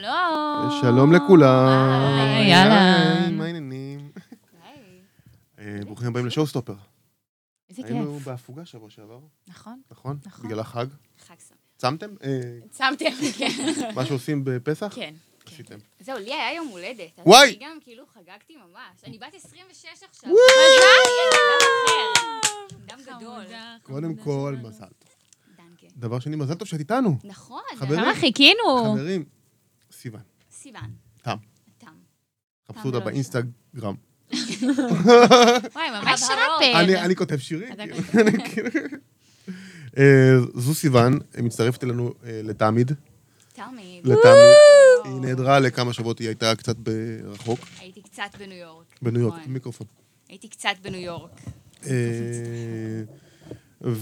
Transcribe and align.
שלום. 0.00 0.80
שלום 0.80 1.12
לכולם. 1.12 2.18
היי, 2.18 2.50
יאללה. 2.50 3.22
היי, 3.22 3.32
מה 3.32 3.44
העניינים? 3.44 4.12
אה, 5.58 5.78
ברוכים 5.86 6.08
הבאים 6.08 6.26
לשואו 6.26 6.46
סטופר. 6.46 6.74
איזה 7.70 7.82
היינו 7.84 8.14
כיף. 8.18 8.26
בהפוגה 8.26 8.64
שבוע 8.64 8.90
שעבר, 8.90 9.18
נכון. 9.48 9.80
נכון? 9.90 10.18
נכון. 10.26 10.46
בגלל 10.46 10.60
החג. 10.60 10.86
חג 11.26 11.34
שמח. 11.48 11.58
צמתם? 11.76 12.06
אה, 12.24 12.30
צמתם, 12.70 13.10
כן. 13.38 13.92
מה 13.94 14.06
שעושים 14.06 14.44
בפסח? 14.44 14.92
כן. 14.94 15.14
עשיתם. 15.46 15.78
זהו, 16.00 16.18
לי 16.18 16.34
היה 16.34 16.54
יום 16.54 16.68
הולדת. 16.68 17.10
וואי! 17.18 17.48
אני 17.48 17.58
גם 17.60 17.78
כאילו 17.80 18.04
חגגתי 18.06 18.56
ממש. 18.56 19.04
אני 19.06 19.18
בת 19.18 19.34
26 19.34 19.86
עכשיו. 20.10 20.30
וואו! 20.30 20.38
אני 21.28 21.38
אדם 21.38 21.68
אחר. 21.86 23.06
אדם 23.06 23.16
גדול. 23.16 23.44
קודם 23.82 24.14
כל, 24.14 24.56
מזל 24.62 24.78
טוב. 24.78 25.10
דנקה. 25.56 25.86
דבר 25.96 26.18
שני, 26.18 26.36
מזל 26.36 26.54
טוב 26.54 26.68
שאת 26.68 26.80
איתנו. 26.80 27.16
נכון. 27.24 27.62
חברים. 27.76 28.00
כמה 28.00 28.14
חיכינו. 28.14 28.94
חברים, 28.94 29.24
סיוון, 30.02 30.20
סיוון. 30.52 30.90
תם. 31.22 31.36
תם. 31.78 31.86
חפשו 32.68 32.86
אותה 32.88 33.00
באינסטגרם. 33.00 33.94
וואי, 35.74 35.90
ממש. 35.90 36.22
ראפר. 36.22 36.80
אני 36.80 37.00
אני 37.00 37.16
כותב 37.16 37.38
שירים. 37.38 37.68
כאילו. 37.74 38.70
כאילו- 38.70 38.96
אה, 39.98 40.32
זו 40.54 40.74
סיוון, 40.74 41.18
מצטרפת 41.38 41.84
אלינו 41.84 42.14
אה, 42.24 42.40
לתמיד. 42.44 42.92
תמיד. 43.52 44.06
לתמיד. 44.06 44.56
היא 45.04 45.20
נעדרה 45.20 45.58
לכמה 45.58 45.92
שבועות, 45.92 46.18
היא 46.18 46.28
הייתה 46.28 46.54
קצת 46.54 46.76
ברחוק, 46.76 47.58
הייתי 47.78 48.02
קצת 48.02 48.30
בניו 48.38 48.56
יורק. 48.58 48.86
בניו 49.02 49.20
יורק, 49.22 49.38
נכון. 49.40 49.52
מיקרופון. 49.52 49.86
הייתי 50.28 50.48
קצת 50.48 50.74
בניו 50.82 51.00
יורק. 51.00 51.40
אה, 51.86 53.02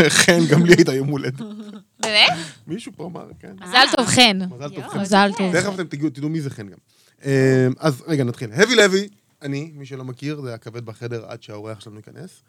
וכן, 0.00 0.38
גם 0.50 0.66
לי 0.66 0.74
הייתה 0.74 0.94
יום 0.94 1.08
הולדת. 1.08 1.40
באמת? 2.02 2.30
מישהו 2.66 2.92
פה 2.96 3.04
אמר, 3.06 3.28
כן. 3.40 3.52
מזל 3.60 3.84
טוב, 3.96 4.06
חן. 4.06 4.38
מזל 4.50 4.68
טוב, 4.74 4.86
חן. 4.88 5.00
מזל. 5.00 5.30
טוב. 5.38 5.52
תכף 5.60 5.74
אתם 5.74 5.84
תדעו 6.08 6.28
מי 6.28 6.40
זה 6.40 6.50
חן 6.50 6.68
גם. 6.68 6.78
אה, 7.24 7.66
אז 7.78 8.02
רגע, 8.06 8.24
נתחיל. 8.24 8.52
הבי 8.52 8.74
לוי, 8.74 9.08
אני, 9.42 9.70
מי 9.74 9.86
שלא 9.86 10.04
מכיר, 10.04 10.40
זה 10.40 10.54
הכבד 10.54 10.84
בחדר 10.86 11.24
עד 11.26 11.42
שהאורח 11.42 11.80
שלנו 11.80 11.96
ייכנס. 11.96 12.42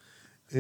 אה, 0.56 0.60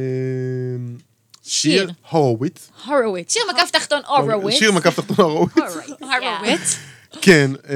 שיר. 1.43 1.91
הורוביץ. 2.09 2.69
הורוביץ. 2.85 3.33
שיר 3.33 3.41
מקף 3.53 3.71
תחתון 3.71 4.01
הורוביץ. 4.07 4.55
שיר 4.59 4.71
מקף 4.71 4.95
תחתון 4.99 5.25
הורוביץ. 5.25 5.55
הורוביץ. 5.99 6.75
כן, 7.21 7.51
אה, 7.69 7.75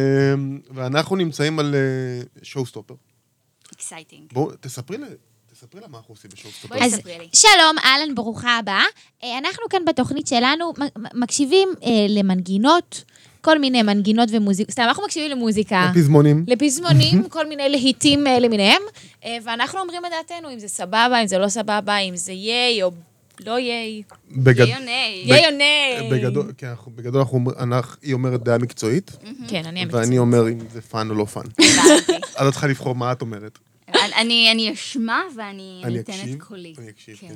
ואנחנו 0.71 1.15
נמצאים 1.15 1.59
על 1.59 1.75
ShowStopper. 2.43 2.95
Exciting. 3.73 4.29
בואו, 4.33 4.51
תספרי 4.59 4.97
ל- 4.97 5.03
תספרי 5.59 5.81
לה 5.81 5.87
מה 5.87 5.97
אנחנו 5.97 6.13
עושים 6.13 6.31
ב 6.33 6.53
ShowStopper. 6.53 6.75
אז. 6.83 6.99
שלום, 7.33 7.75
אהלן, 7.85 8.15
ברוכה 8.15 8.57
הבאה. 8.57 8.83
אה, 9.23 9.37
אנחנו 9.37 9.63
כאן 9.69 9.85
בתוכנית 9.85 10.27
שלנו 10.27 10.73
מקשיבים 11.13 11.69
אה, 11.83 11.89
למנגינות, 12.09 13.03
כל 13.41 13.59
מיני 13.59 13.81
מנגינות 13.83 14.29
ומוזיקה. 14.31 14.71
סתם, 14.71 14.81
אנחנו 14.81 15.03
מקשיבים 15.03 15.31
למוזיקה. 15.31 15.91
פזמונים. 15.95 16.43
לפזמונים, 16.47 17.23
כל 17.29 17.47
מיני 17.47 17.69
להיטים 17.69 18.27
אה, 18.27 18.39
למיניהם, 18.39 18.81
ואנחנו 19.43 19.79
אומרים 19.79 20.05
את 20.05 20.11
דעתנו, 20.11 20.53
אם 20.53 20.59
זה 20.59 20.67
סבבה, 20.67 21.21
אם 21.21 21.27
זה 21.27 21.37
לא 21.37 21.47
סבבה, 21.47 21.97
אם 21.97 22.15
זה 22.15 22.31
yay 22.31 22.83
או 22.83 22.91
לא 23.45 23.59
yay. 23.59 24.03
בגד- 24.31 24.67
יוני. 24.67 25.21
yay 25.25 25.45
או 25.45 25.51
nay. 25.51 26.09
בגדול, 26.11 26.51
כן, 26.57 26.73
בגדול 26.95 27.21
אנחנו, 27.21 27.39
אנחנו- 27.59 27.95
היא 28.01 28.13
אומרת 28.13 28.43
דעה 28.43 28.57
מקצועית, 28.57 29.11
כן, 29.47 29.61
אני 29.65 29.83
אמיתי. 29.83 29.97
ואני 29.97 30.17
אומר 30.17 30.47
אם 30.49 30.57
זה 30.73 30.81
fun 30.81 31.09
או 31.09 31.15
לא 31.15 31.25
fun. 31.25 31.43
אז 32.35 32.47
את 32.47 32.53
צריכה 32.53 32.67
לבחור 32.67 32.95
מה 32.95 33.11
את 33.11 33.21
אומרת. 33.21 33.59
אני- 33.93 34.73
אשמע 34.73 35.21
ואני 35.37 35.81
אני 35.83 35.93
אני 35.93 35.99
אתן 35.99 36.13
את 36.33 36.41
קולי. 36.43 36.73
אני 36.77 36.89
אקשיב, 36.89 37.17
כן. 37.17 37.27
כן. 37.27 37.35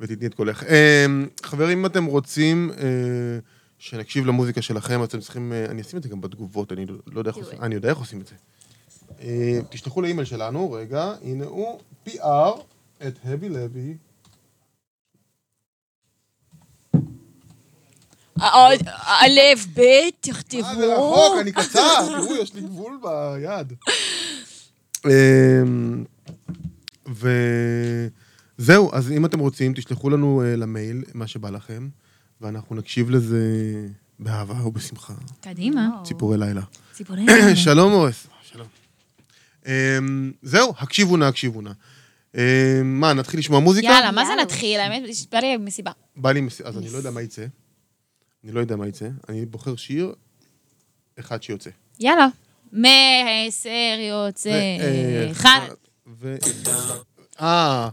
ותתני 0.00 0.26
את 0.26 0.34
קולך. 0.34 0.64
אה, 0.64 1.06
חברים, 1.42 1.78
אם 1.78 1.86
אתם 1.86 2.04
רוצים 2.04 2.70
אה, 2.78 3.38
שנקשיב 3.78 4.26
למוזיקה 4.26 4.62
שלכם, 4.62 5.04
אתם 5.04 5.20
צריכים, 5.20 5.52
אה, 5.52 5.64
אני 5.64 5.82
אשים 5.82 5.98
את 5.98 6.02
זה 6.02 6.08
גם 6.08 6.20
בתגובות, 6.20 6.72
אני 6.72 6.86
לא- 6.86 6.94
יודע 7.16 7.30
איך 7.30 7.36
עושים. 7.36 7.62
אני 7.62 7.74
יודע 7.74 7.88
איך 7.88 7.98
עושים 7.98 8.20
את 8.20 8.26
זה. 8.26 8.34
תשלחו 9.70 10.02
לאימייל 10.02 10.24
שלנו, 10.26 10.72
רגע, 10.72 11.12
הנה 11.22 11.44
הוא, 11.44 11.80
PR, 12.08 12.20
at 13.06 13.14
Hevi 13.24 13.48
Levi. 13.48 13.96
אלף, 19.22 19.66
בית, 19.74 20.26
אה, 20.28 20.32
זה 20.34 20.42
תכתבו. 20.42 21.12
רחוק, 21.12 21.40
אני 21.40 21.52
קצר, 21.52 22.06
תראו, 22.06 22.36
יש 22.36 22.54
לי 22.54 22.60
גבול 22.60 23.00
ביד. 23.02 23.72
אמ, 25.10 26.04
וזהו, 28.58 28.90
אז 28.92 29.12
אם 29.12 29.26
אתם 29.26 29.38
רוצים, 29.38 29.74
תשלחו 29.74 30.10
לנו 30.10 30.42
אה, 30.44 30.56
למייל 30.56 31.02
מה 31.14 31.26
שבא 31.26 31.50
לכם, 31.50 31.88
ואנחנו 32.40 32.76
נקשיב 32.76 33.10
לזה 33.10 33.40
באהבה 34.18 34.66
ובשמחה. 34.66 35.14
קדימה. 35.40 35.88
ציפורי 36.04 36.38
לילה. 36.38 36.62
ציפורים. 36.92 37.26
שלום 37.64 37.92
מורס. 37.92 38.26
שלום. 38.42 38.66
אמ, 39.66 40.32
זהו, 40.42 40.72
הקשיבו 40.78 41.16
נא, 41.16 41.24
הקשיבו 41.24 41.60
נא. 41.62 41.70
אמ, 42.34 42.40
מה, 42.84 43.12
נתחיל 43.12 43.40
לשמוע 43.40 43.60
מוזיקה? 43.60 43.86
יאללה, 43.86 44.10
מה 44.12 44.24
זה. 44.24 44.32
נתחיל? 44.42 44.80
האמת, 44.80 45.02
בא 45.32 45.38
לי 45.38 45.56
מסיבה. 45.56 45.90
בא 46.16 46.32
לי, 46.32 46.40
מס- 46.40 46.60
אז 46.60 46.78
אני 46.78 46.90
לא 46.90 46.96
יודע 46.98 47.10
מה 47.10 47.22
יצא. 47.22 47.46
אני 48.44 48.52
לא 48.52 48.60
יודע 48.60 48.76
מה 48.76 48.86
יצא. 48.88 49.08
אני 49.28 49.46
בוחר 49.46 49.76
שיר 49.76 50.14
אחד 51.20 51.42
שיוצא. 51.42 51.70
יאללה. 52.00 52.26
מעשר 52.72 53.70
יוצא 54.10 54.76
ו- 54.80 55.30
אחד. 55.30 55.60
ו... 56.20 56.36
אה, 57.40 57.88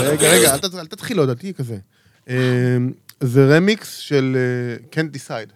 רגע, 0.00 0.30
רגע, 0.30 0.54
אל 0.80 0.86
תתחיל 0.86 1.18
עוד, 1.18 1.28
אל 1.28 1.34
תהיי 1.34 1.54
כזה. 1.54 1.78
אמ, 2.28 2.34
זה 3.20 3.56
רמיקס 3.56 3.96
של 3.98 4.36
אה, 4.36 4.76
Can't 5.02 5.16
Decide, 5.16 5.52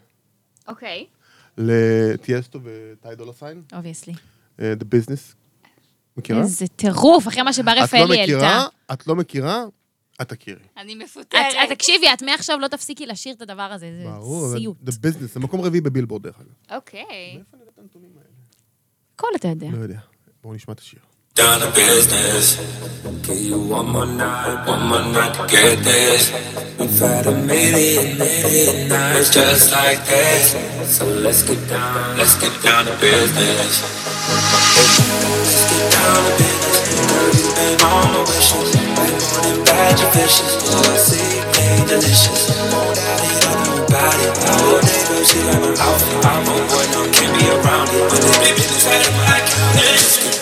אוקיי. 0.69 1.07
לטיאסטו 1.59 2.59
ו 2.65 2.81
Ty 2.81 3.15
Dolla 3.17 3.33
Sign, 3.33 3.63
obviously. 3.77 4.13
אה, 4.61 4.73
The 4.81 4.85
Business. 4.85 5.35
מכירה? 6.17 6.41
איזה 6.43 6.67
טירוף, 6.69 7.29
אחרי 7.29 7.43
מה 7.43 7.53
שבר 7.53 7.73
את 7.73 7.77
לא 7.77 7.83
רפאלי 7.83 8.21
העלתה. 8.21 8.65
את 8.93 9.07
לא 9.07 9.17
מכירה, 9.17 9.65
את 10.23 10.29
תכירי. 10.29 10.61
אני 10.77 10.95
מפוטרת. 10.95 11.41
את- 11.65 11.69
תקשיבי, 11.73 12.07
את 12.13 12.23
מעכשיו 12.23 12.59
לא 12.59 12.69
תפסיקי 12.69 13.07
לשיר 13.07 13.33
את 13.35 13.43
הדבר 13.43 13.63
הזה, 13.63 13.87
ברור, 14.05 14.49
זה 14.49 14.57
סיוט. 14.59 14.77
The 14.87 14.91
Business, 14.93 15.33
זה 15.33 15.41
מקום 15.41 15.61
רביעי 15.61 15.81
בבילבורד 15.81 16.23
דרך 16.23 16.35
אגב. 16.41 16.77
אוקיי. 16.79 17.03
מאיפה 17.35 17.47
אני 17.55 17.61
יודע 17.61 17.73
את 17.75 17.79
הנתונים 17.79 18.11
האלה? 18.17 18.30
הכל 19.20 19.28
אתה 19.36 19.48
יודע. 19.48 19.68
לא 19.72 19.84
יודע. 19.84 20.00
בואו 20.44 20.54
נשמע 20.54 20.74
את 20.74 20.80
השיר. 20.80 21.00
down 21.36 21.60
to 21.60 21.70
business. 21.72 22.46
Give 23.24 23.42
you 23.50 23.60
one 23.60 23.90
more 23.90 24.06
night, 24.06 24.66
one 24.68 24.88
more 24.88 25.04
night 25.16 25.34
to 25.36 25.46
get 25.48 25.80
this. 25.80 26.32
We've 26.80 27.00
had 27.00 27.28
a 27.28 27.32
million, 27.32 28.18
million 28.18 28.88
nights 28.88 29.34
just 29.34 29.72
like 29.74 30.00
this. 30.06 30.56
So 30.96 31.06
let's 31.06 31.44
get 31.44 31.62
down, 31.68 32.18
let's 32.18 32.36
get 32.40 32.56
down 32.64 32.86
to 32.86 32.96
business. 33.02 33.84
Let's 35.46 35.64
get 35.72 35.86
down 35.92 36.20
to 36.26 36.32
business. 36.40 36.78
Girl, 37.12 37.30
you've 37.38 37.56
been 37.60 37.82
on 37.84 38.06
my 38.14 38.22
wishes. 38.32 38.70
Like 38.98 39.16
more 39.20 39.42
than 39.44 39.58
bad, 39.66 40.00
you're 40.00 40.12
vicious. 40.12 40.54
Oh, 40.72 40.94
I 40.94 40.98
see, 41.08 41.36
made 41.52 41.88
delicious. 41.90 42.42
No 42.72 42.80
doubt 42.96 43.24
it, 43.28 43.46
I 43.46 43.54
know 43.66 43.79
about 43.91 44.15
it. 44.23 44.33
My 44.47 44.55
whole 44.63 44.81
neighbor, 44.87 45.25
she 45.27 45.39
like 45.43 45.61
my 45.61 45.75
outfit. 45.83 46.25
I'm 46.25 46.47
a 46.47 46.55
boy, 46.71 46.87
no, 46.95 47.01
can't 47.11 47.35
be 47.35 47.47
around 47.51 47.89
it. 47.91 48.07
When 48.07 48.21
this 48.23 48.39
baby 48.39 48.63
inside 48.63 49.03
of 49.03 49.15
my 49.19 49.41
Let's 49.75 50.40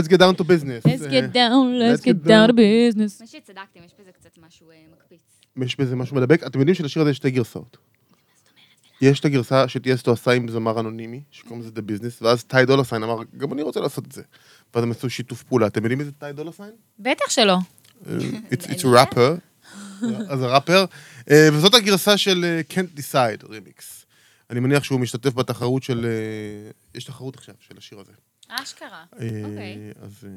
let's 0.00 0.08
get 0.08 0.18
down 0.18 0.34
to 0.40 0.44
business. 0.44 0.84
Let's 0.84 1.02
אה, 1.02 1.10
get 1.10 1.32
down, 1.34 1.78
let's 1.78 2.02
get 2.04 2.28
down 2.28 2.48
to 2.48 2.52
business. 2.52 3.20
מה 3.20 3.26
שצדקתם, 3.26 3.80
יש 3.86 3.92
בזה 4.00 4.12
קצת 4.12 4.38
משהו 4.46 4.70
אה, 4.70 4.76
מקפיץ. 4.92 5.40
יש 5.56 5.80
בזה 5.80 5.96
משהו 5.96 6.16
מדבק. 6.16 6.42
אתם 6.46 6.58
יודעים 6.58 6.74
שלשיר 6.74 7.02
הזה 7.02 7.10
יש 7.10 7.16
שתי 7.16 7.30
גרסאות. 7.30 7.76
יש 9.00 9.20
את 9.20 9.24
הגרסה 9.24 9.68
שטיאסטו 9.68 10.12
עשה 10.12 10.30
עם 10.30 10.48
זמר 10.48 10.80
אנונימי, 10.80 11.22
שקוראים 11.30 11.60
לזה 11.60 11.70
The 11.76 11.80
Business, 11.80 12.24
ואז 12.24 12.44
טי 12.44 12.64
דולר 12.66 12.84
סיין 12.84 13.02
אמר, 13.02 13.16
גם 13.36 13.52
אני 13.52 13.62
רוצה 13.62 13.80
לעשות 13.80 14.06
את 14.06 14.12
זה. 14.12 14.22
ואז 14.74 14.84
הם 14.84 14.90
עשו 14.90 15.10
שיתוף 15.10 15.42
פעולה. 15.42 15.66
אתם 15.66 15.80
יודעים 15.80 15.98
מי 15.98 16.04
זה 16.04 16.12
טי 16.12 16.32
דולר 16.34 16.52
סיין? 16.52 16.70
בטח 16.98 17.30
שלא. 17.30 17.56
It's 18.52 18.64
it's 18.64 18.82
a 18.82 18.88
rapper. 18.96 19.50
אז 20.32 20.42
הראפר. 20.42 20.84
אה, 21.30 21.48
וזאת 21.52 21.74
הגרסה 21.74 22.16
של 22.16 22.44
אה, 22.44 22.60
Can't 22.70 22.98
Decide, 22.98 23.50
רימיקס. 23.50 24.06
אני 24.50 24.60
מניח 24.60 24.84
שהוא 24.84 25.00
משתתף 25.00 25.34
בתחרות 25.34 25.82
של... 25.82 26.06
אה, 26.06 26.70
יש 26.94 27.04
תחרות 27.04 27.36
עכשיו 27.36 27.54
של 27.60 27.74
השיר 27.78 28.00
הזה. 28.00 28.12
אשכרה. 28.50 29.04
אה, 29.20 29.26
אוקיי. 29.44 29.76
אז, 30.02 30.24
אה, 30.24 30.30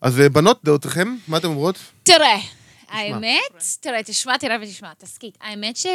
אז 0.00 0.20
אה, 0.20 0.28
בנות, 0.28 0.60
דעותיכם, 0.64 1.16
מה 1.28 1.36
אתן 1.36 1.46
אומרות? 1.46 1.76
תראה, 2.02 2.38
האמת, 2.88 3.64
תראה, 3.80 4.02
תשמע, 4.02 4.36
תראה 4.36 4.56
ותשמע, 4.62 4.92
תסכית. 4.98 5.38
האמת 5.40 5.76
ש... 5.76 5.86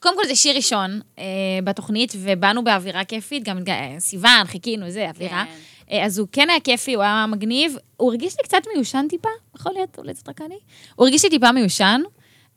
קודם 0.00 0.16
כל 0.16 0.26
זה 0.26 0.36
שיר 0.36 0.56
ראשון 0.56 1.00
אה, 1.18 1.24
בתוכנית, 1.64 2.12
ובאנו 2.18 2.64
באווירה 2.64 3.04
כיפית, 3.04 3.44
גם 3.44 3.58
סיוון, 3.98 4.44
חיכינו, 4.44 4.90
זה, 4.90 5.08
אווירה. 5.08 5.44
כן. 5.44 5.94
אה, 5.94 6.04
אז 6.04 6.18
הוא 6.18 6.28
כן 6.32 6.50
היה 6.50 6.60
כיפי, 6.60 6.94
הוא 6.94 7.02
היה 7.02 7.26
מגניב. 7.26 7.76
הוא 7.96 8.10
הרגיש 8.10 8.34
לי 8.38 8.44
קצת 8.44 8.62
מיושן 8.74 9.06
טיפה, 9.08 9.28
יכול 9.56 9.72
להיות, 9.72 9.98
אולי 9.98 10.14
קצת 10.14 10.28
רק 10.28 10.40
אני. 10.40 10.58
הוא 10.94 11.06
הרגיש 11.06 11.24
לי 11.24 11.30
טיפה 11.30 11.52
מיושן, 11.52 12.00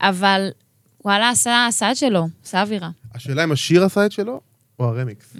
אבל 0.01 0.49
וואלה, 1.05 1.29
עשה, 1.29 1.65
עשה 1.67 1.91
את 1.91 1.97
שלו, 1.97 2.27
עשה 2.45 2.61
אווירה. 2.61 2.89
השאלה 3.15 3.43
אם 3.43 3.51
השיר 3.51 3.83
עשה 3.83 4.05
את 4.05 4.11
שלו, 4.11 4.41
או 4.79 4.85
הרמיקס. 4.85 5.35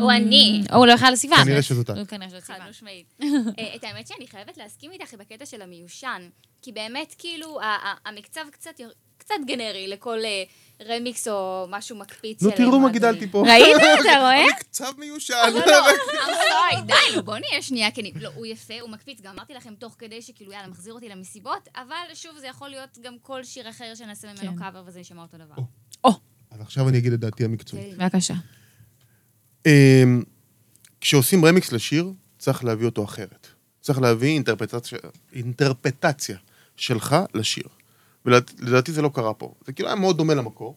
או 0.00 0.10
אני. 0.10 0.62
או 0.72 0.76
הוא 0.76 0.86
לא 0.86 0.92
יכל 0.92 1.10
לסיוון. 1.10 1.44
כנראה 1.44 1.62
שזאת 1.62 1.90
את. 1.90 1.96
הוא 1.96 2.04
כנראה 2.06 2.30
שזאת 2.30 2.42
חד. 2.42 2.58
משמעית. 2.70 3.14
אה, 3.58 3.74
את 3.74 3.84
האמת 3.84 4.06
שאני 4.06 4.26
חייבת 4.26 4.56
להסכים 4.56 4.92
איתך 4.92 5.14
בקטע 5.14 5.46
של 5.46 5.62
המיושן, 5.62 6.28
כי 6.62 6.72
באמת, 6.72 7.14
כאילו, 7.18 7.58
המקצב 8.04 8.44
קצת 8.50 8.80
קצת 9.18 9.34
גנרי 9.46 9.88
לכל 9.88 10.18
אה, 10.24 10.42
רמיקס 10.86 11.28
או 11.28 11.66
משהו 11.70 11.96
מקפיץ 11.96 12.42
נו, 12.42 12.50
תראו 12.50 12.80
מה. 12.80 12.90
גידלתי 12.90 13.26
פה. 13.30 13.42
ראית? 13.46 13.76
אתה 14.00 14.18
רואה? 14.20 14.44
קצב 14.58 14.92
מיושן. 14.98 15.50
לא, 15.54 15.60
לא, 16.50 16.80
די, 16.86 17.22
בוא 17.24 17.38
נהיה 17.38 17.62
שנייה 17.62 17.90
כנים. 17.90 18.14
לא, 18.20 18.30
הוא 18.34 18.46
יפה, 18.46 18.80
הוא 18.80 18.90
מקפיץ, 18.90 19.20
גם 19.20 19.32
אמרתי 19.34 19.54
לכם 19.54 19.74
תוך 19.74 19.94
כדי 19.98 20.22
שכאילו, 20.22 20.52
יאללה, 20.52 20.68
מחזיר 20.68 20.94
אותי 20.94 21.08
למסיבות, 21.08 21.68
אבל 21.76 22.14
שוב, 22.14 22.38
זה 22.38 22.46
יכול 22.46 22.68
להיות 22.68 22.98
גם 23.02 23.18
כל 23.22 23.44
שיר 23.44 23.70
אחר 23.70 23.94
שנעשה 23.94 24.28
ממנו 24.28 24.52
כן. 24.52 24.58
קאבר 24.58 24.82
וזה 24.86 25.00
יישמע 25.00 25.22
אותו 25.22 25.36
דבר. 25.36 25.54
אז 26.54 26.60
עכשיו 26.60 26.88
אני 26.88 26.98
אגיד 26.98 27.12
את 27.12 27.20
דעתי 27.20 27.44
המקצועית. 27.44 27.98
בבקשה. 27.98 28.34
אמ, 29.66 30.22
כשעושים 31.00 31.44
רמיקס 31.44 31.72
לשיר, 31.72 32.12
צריך 32.38 32.64
להביא 32.64 32.86
אותו 32.86 33.04
אחרת. 33.04 33.46
צריך 33.80 33.98
להביא 34.00 34.28
אינטרפרטציה, 34.28 34.98
אינטרפרטציה 35.32 36.36
שלך 36.76 37.16
לשיר. 37.34 37.64
ולדעתי 38.24 38.92
זה 38.92 39.02
לא 39.02 39.10
קרה 39.14 39.34
פה. 39.34 39.54
זה 39.66 39.72
כאילו 39.72 39.88
היה 39.88 39.96
מאוד 39.96 40.16
דומה 40.16 40.34
למקור, 40.34 40.76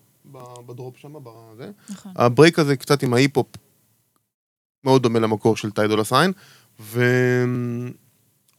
ב 0.66 0.72
drop 0.72 0.98
שם, 0.98 1.14
בזה. 1.24 1.72
נכון. 1.90 2.12
ה 2.16 2.23
break 2.23 2.60
הזה 2.60 2.76
קצת 2.76 3.04
עם 3.04 3.14
ההיפ-הופ, 3.14 3.48
מאוד 4.84 5.04
דומה 5.04 5.20
למקור 5.20 5.58
של 5.58 5.72
Ty 5.72 5.80
Dolla 5.80 6.00
Sign, 6.00 6.32
והוא 6.80 7.00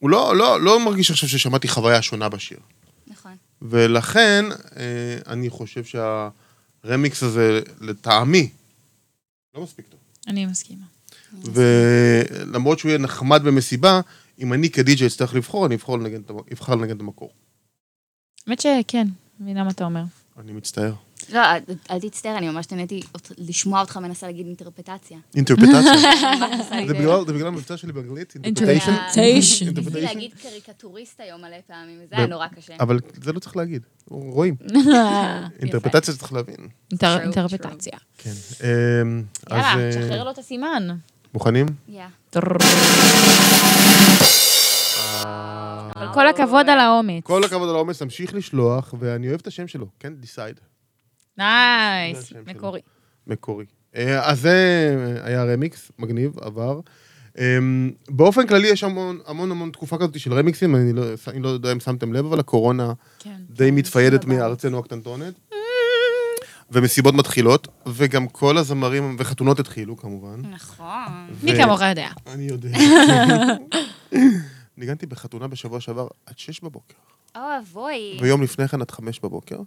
לא, 0.02 0.36
לא, 0.36 0.60
לא 0.60 0.84
מרגיש 0.84 1.10
עכשיו 1.10 1.28
ששמעתי 1.28 1.68
חוויה 1.68 2.02
שונה 2.02 2.28
בשיר. 2.28 2.58
נכון. 3.06 3.36
ולכן, 3.62 4.44
אה, 4.76 5.18
אני 5.26 5.50
חושב 5.50 5.84
שהרמיקס 6.88 7.22
הזה, 7.22 7.60
לטעמי, 7.80 8.50
לא 9.54 9.62
מספיק 9.62 9.86
טוב. 9.88 10.00
אני 10.26 10.46
מסכימה. 10.46 10.84
ולמרות 11.32 12.78
שהוא 12.78 12.88
יהיה 12.88 12.98
נחמד 12.98 13.42
במסיבה, 13.42 14.00
אם 14.38 14.52
אני 14.52 14.70
כדי-ג'יי 14.70 15.06
אצטרך 15.06 15.34
לבחור, 15.34 15.66
אני 15.66 15.74
אבחר 16.52 16.74
לנגן 16.74 16.96
את 16.96 17.00
המקור. 17.00 17.32
האמת 18.46 18.60
שכן, 18.60 19.06
מבינה 19.40 19.64
מה 19.64 19.70
אתה 19.70 19.84
אומר. 19.84 20.02
אני 20.38 20.52
מצטער. 20.52 20.94
לא, 21.32 21.40
אל- 21.90 22.00
תצטער, 22.00 22.38
אני 22.38 22.48
ממש 22.48 22.66
נהניתי 22.72 23.00
לשמוע 23.38 23.80
אותך 23.80 23.96
מנסה 23.96 24.26
להגיד 24.26 24.46
אינטרפטציה. 24.46 25.18
אינטרפטציה. 25.34 25.82
זה 27.26 27.32
בגלל 27.32 27.46
המבצע 27.46 27.76
שלי 27.76 27.92
באנגלית, 27.92 28.34
אינטרפטיישן. 28.44 28.92
אינטרפטיישן. 29.16 29.66
להגיד 29.94 30.34
קריקטוריסט 30.42 31.20
היום 31.20 31.40
מלא 31.40 31.56
פעמים, 31.66 31.98
זה 32.10 32.16
היה 32.16 32.26
נורא 32.26 32.46
קשה. 32.46 32.74
אבל 32.80 32.98
זה 33.22 33.32
לא 33.32 33.38
צריך 33.38 33.56
להגיד, 33.56 33.82
רואים. 34.08 34.54
אינטרפטציה 35.62 36.14
צריך 36.14 36.32
להבין. 36.32 36.68
אינטרפטציה. 37.02 37.98
כן. 38.18 38.30
אמ, 38.62 39.22
יאללה, 39.50 39.74
אה, 39.78 39.90
תשחרר 39.90 40.24
לו 40.24 40.30
את 40.30 40.38
הסימן. 40.38 40.88
מוכנים? 41.34 41.66
אבל 45.96 46.14
כל 46.14 46.28
הכבוד 46.28 46.68
על 46.68 46.80
האומץ. 46.80 47.24
כל 47.24 47.44
הכבוד 47.44 47.68
על 47.68 47.74
העומס, 47.74 47.98
תמשיך 47.98 48.34
לשלוח, 48.34 48.94
ואני 48.98 49.28
אוהב 49.28 49.40
את 49.40 49.46
השם 49.46 49.68
שלו, 49.68 49.86
כן? 50.00 50.14
דיסייד. 50.14 50.60
נייס. 51.38 52.32
מקורי. 52.46 52.80
מקורי. 53.26 53.64
אה, 53.96 54.30
אז 54.30 54.40
זה 54.40 55.18
היה 55.22 55.44
רמיקס, 55.44 55.92
מגניב, 55.98 56.38
עבר. 56.40 56.80
אמ, 57.38 57.90
באופן 58.08 58.46
כללי 58.46 58.68
יש 58.68 58.84
המון 58.84 59.18
המון 59.26 59.50
המון 59.50 59.70
תקופה 59.70 59.96
כזאת 59.98 60.20
של 60.20 60.32
רמיקסים, 60.32 60.76
אני 60.76 60.92
לא, 60.92 61.02
אני 61.28 61.42
לא 61.42 61.48
יודע 61.48 61.72
אם 61.72 61.80
שמתם 61.80 62.12
לב, 62.12 62.26
אבל 62.26 62.40
הקורונה 62.40 62.92
כן. 63.18 63.36
די 63.50 63.70
מתפיידת 63.70 64.24
בבית. 64.24 64.38
מארצנו 64.38 64.78
הקטנטונת. 64.78 65.34
ומסיבות 66.70 67.14
מתחילות, 67.14 67.68
וגם 67.86 68.28
כל 68.28 68.58
הזמרים 68.58 69.16
וחתונות 69.18 69.60
התחילו 69.60 69.96
כמובן. 69.96 70.40
נכון. 70.50 71.28
מי 71.42 71.56
כמוך 71.56 71.80
יודע. 71.80 72.08
אני 72.26 72.44
יודע. 72.44 72.68
ניגנתי 74.76 75.06
בחתונה 75.06 75.46
בשבוע 75.48 75.80
שעבר 75.80 76.08
עד 76.26 76.38
שש 76.38 76.60
בבוקר, 76.60 76.94
אוי 77.36 77.44
אבוי. 77.58 78.18
ויום 78.20 78.42
לפני 78.42 78.68
כן 78.68 78.80
עד 78.80 78.90
חמש 78.90 79.20
בבוקר, 79.20 79.58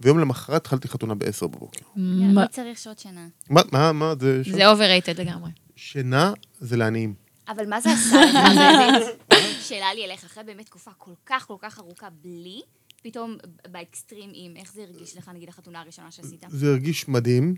ויום 0.00 0.18
למחרת 0.18 0.56
התחלתי 0.56 0.88
חתונה 0.88 1.14
בעשר 1.14 1.46
בבוקר. 1.46 1.80
יאללה, 1.96 2.42
מי 2.42 2.48
צריך 2.50 2.78
שעות 2.78 2.98
שינה? 2.98 3.28
מה, 3.50 3.60
מה, 3.72 3.92
מה, 3.92 4.14
זה... 4.20 4.42
זה 4.42 4.68
overrated 4.68 5.20
לגמרי. 5.20 5.50
שינה 5.76 6.32
זה 6.60 6.76
לעניים. 6.76 7.14
אבל 7.48 7.68
מה 7.68 7.80
זה 7.80 7.92
עשה 7.92 8.24
לך 8.24 8.34
באמת? 8.34 9.02
שאלה 9.68 9.94
לי 9.94 10.04
אליך, 10.04 10.24
אחרי 10.24 10.44
באמת 10.44 10.66
תקופה 10.66 10.90
כל 10.98 11.10
כך 11.26 11.46
כל 11.46 11.56
כך 11.60 11.78
ארוכה 11.78 12.08
בלי, 12.22 12.60
פתאום 13.02 13.36
באקסטרים 13.68 14.30
עם, 14.34 14.56
איך 14.56 14.72
זה 14.72 14.82
הרגיש 14.82 15.16
לך, 15.16 15.30
נגיד, 15.34 15.48
החתונה 15.48 15.80
הראשונה 15.80 16.10
שעשית? 16.10 16.44
זה 16.48 16.70
הרגיש 16.70 17.08
מדהים. 17.08 17.54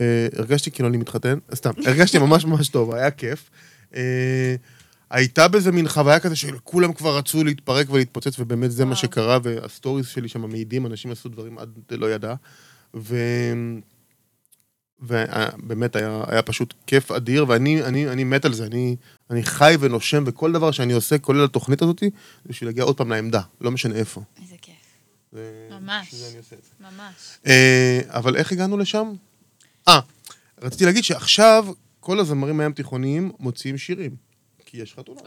אה, 0.00 0.26
הרגשתי 0.38 0.70
כאילו 0.70 0.88
אני 0.88 0.96
מתחתן, 0.96 1.38
סתם, 1.54 1.70
הרגשתי 1.86 2.18
ממש 2.18 2.44
ממש 2.44 2.68
טוב, 2.68 2.94
היה 2.94 3.10
כיף. 3.10 3.50
הייתה 5.14 5.48
בזה 5.48 5.72
מין 5.72 5.88
חוויה 5.88 6.20
כזה 6.20 6.36
שכולם 6.36 6.92
כבר 6.92 7.18
רצו 7.18 7.44
להתפרק 7.44 7.90
ולהתפוצץ, 7.90 8.38
ובאמת 8.38 8.72
זה 8.72 8.84
מה. 8.84 8.96
שקרה, 8.96 9.38
והסטוריז 9.42 10.06
שלי 10.06 10.28
שם 10.28 10.50
מעידים, 10.50 10.86
אנשים 10.86 11.10
עשו 11.10 11.28
דברים 11.28 11.58
עד 11.58 11.78
לא 11.90 12.10
ידע. 12.12 12.34
ו... 12.96 13.16
ובאמת 15.00 15.96
היה, 15.96 16.22
היה 16.28 16.42
פשוט 16.42 16.74
כיף 16.86 17.10
אדיר, 17.10 17.44
ואני 17.48 17.82
אני, 17.82 18.08
אני 18.08 18.24
מת 18.24 18.44
על 18.44 18.54
זה, 18.54 18.66
אני, 18.66 18.96
אני 19.30 19.42
חי 19.42 19.74
ונושם, 19.80 20.24
וכל 20.26 20.52
דבר 20.52 20.70
שאני 20.70 20.92
עושה, 20.92 21.18
כולל 21.18 21.44
התוכנית 21.44 21.82
הזאת, 21.82 22.02
בשביל 22.46 22.68
להגיע 22.68 22.84
עוד 22.84 22.96
פעם 22.96 23.10
לעמדה, 23.10 23.40
לא 23.60 23.70
משנה 23.70 23.94
איפה. 23.94 24.22
איזה 24.42 24.54
כיף. 24.62 24.74
זה- 25.32 25.68
ממש. 25.80 26.14
ממש. 26.80 27.14
אה, 27.46 28.00
אבל 28.08 28.36
איך 28.36 28.52
הגענו 28.52 28.78
לשם? 28.78 29.12
אה, 29.88 30.00
רציתי 30.62 30.84
להגיד 30.84 31.04
שעכשיו 31.04 31.66
כל 32.00 32.18
הזמרים 32.20 32.60
הים 32.60 32.72
תיכוניים 32.72 33.32
מוציאים 33.40 33.78
שירים, 33.78 34.16
כי 34.74 34.82
יש 34.82 34.94
חתונה. 34.94 35.20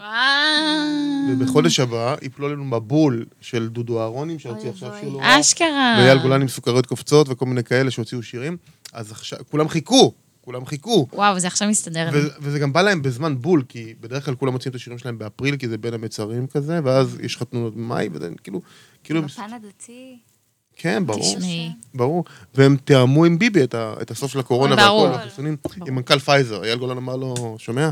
ובחודש 1.32 1.80
הבא 1.80 2.16
יפלו 2.22 2.50
לנו 2.50 2.66
מבול 2.66 3.26
של 3.42 3.68
דודו 3.68 4.02
אהרונים, 4.02 4.40
שהוציא 4.40 4.70
עכשיו. 4.70 4.92
שיר 5.00 5.10
רע, 5.10 5.40
אשכרה. 5.40 5.96
ואייל 6.00 6.18
גולן 6.18 6.42
עם 6.42 6.48
סוכריות 6.48 6.86
קופצות 6.86 7.28
וכל 7.30 7.46
מיני 7.46 7.64
כאלה 7.64 7.92
שהוציאו 7.92 8.24
שירים, 8.24 8.58
אז 8.94 9.12
עכשיו, 9.12 9.40
כולם 9.52 9.70
חיכו, 9.70 10.14
כולם 10.42 10.66
חיכו. 10.66 11.08
וואו, 11.14 11.40
זה 11.40 11.48
עכשיו 11.48 11.68
מסתדר 11.68 12.10
וזה 12.42 12.60
גם 12.60 12.74
בא 12.74 12.82
להם 12.82 13.02
בזמן 13.02 13.42
בול, 13.42 13.64
כי 13.70 13.94
בדרך 14.00 14.26
כלל 14.26 14.36
כולם 14.36 14.54
מוציאים 14.54 14.70
את 14.72 14.76
השירים 14.76 15.00
שלהם 15.00 15.18
באפריל, 15.18 15.58
כי 15.58 15.68
זה 15.68 15.78
בין 15.78 15.94
המצרים 15.94 16.48
כזה, 16.48 16.80
ואז 16.84 17.18
יש 17.24 17.38
חתונות 17.38 17.76
במאי, 17.76 18.10
וזה 18.14 18.30
כאילו, 18.44 18.62
כאילו, 19.04 19.22
בפן 19.22 19.54
הדתי. 19.54 20.18
כן, 20.76 21.06
ברור. 21.06 21.36
תשמעי. 21.36 21.72
ברור. 21.94 22.24
והם 22.56 22.78
תיאמו 22.78 23.26
עם 23.26 23.40
ביבי 23.40 23.64
את, 23.64 23.74
ה, 23.74 23.94
את 24.02 24.12
הסוף 24.12 24.32
של 24.32 24.40
הקורונה. 24.40 24.76
והכל, 24.76 25.10
והחיסונים, 25.12 25.58
עם 25.88 25.96
מנכ"ל 25.96 26.20
פייזר. 26.20 26.64
אייל 26.64 26.80
גולן 26.80 26.98
אמר 26.98 27.16
לו, 27.16 27.56
שומע? 27.60 27.90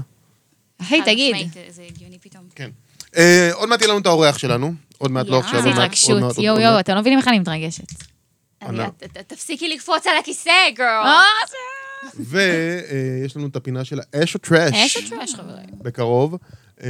היי, 0.79 1.01
תגיד. 1.05 1.36
משמעית, 1.36 1.53
זה 1.74 1.84
הגיוני 1.84 2.20
פתאום. 2.20 2.44
כן. 2.55 2.70
אה, 3.17 3.50
עוד 3.53 3.70
מעט 3.70 3.82
יהיה 3.82 3.89
לנו 3.91 4.00
את 4.00 4.05
האורח 4.05 4.38
שלנו. 4.38 4.74
עוד 4.98 5.12
מעט, 5.12 5.27
לא. 5.27 5.39
עכשיו, 5.39 5.58
איזה 5.58 5.70
התרגשות. 5.70 6.38
יואו, 6.38 6.60
יואו. 6.60 6.79
אתם 6.79 6.94
לא 6.96 7.01
מבינים 7.01 7.20
איך 7.20 7.27
אני 7.27 7.39
מתרגשת. 7.39 7.84
ת- 8.98 9.17
תפסיקי 9.27 9.67
לקפוץ 9.70 10.08
על 10.08 10.17
הכיסא, 10.20 10.51
גרל. 10.75 11.05
אה, 11.05 11.22
ויש 12.20 13.36
לנו 13.38 13.48
את 13.48 13.55
הפינה 13.55 13.84
של 13.86 14.00
האש 14.13 14.36
או 14.36 14.39
טראש. 14.39 14.74
אש 14.74 14.98
הטראש, 14.98 15.36
חברים. 15.36 15.65
בקרוב. 15.77 16.36
אה, 16.84 16.89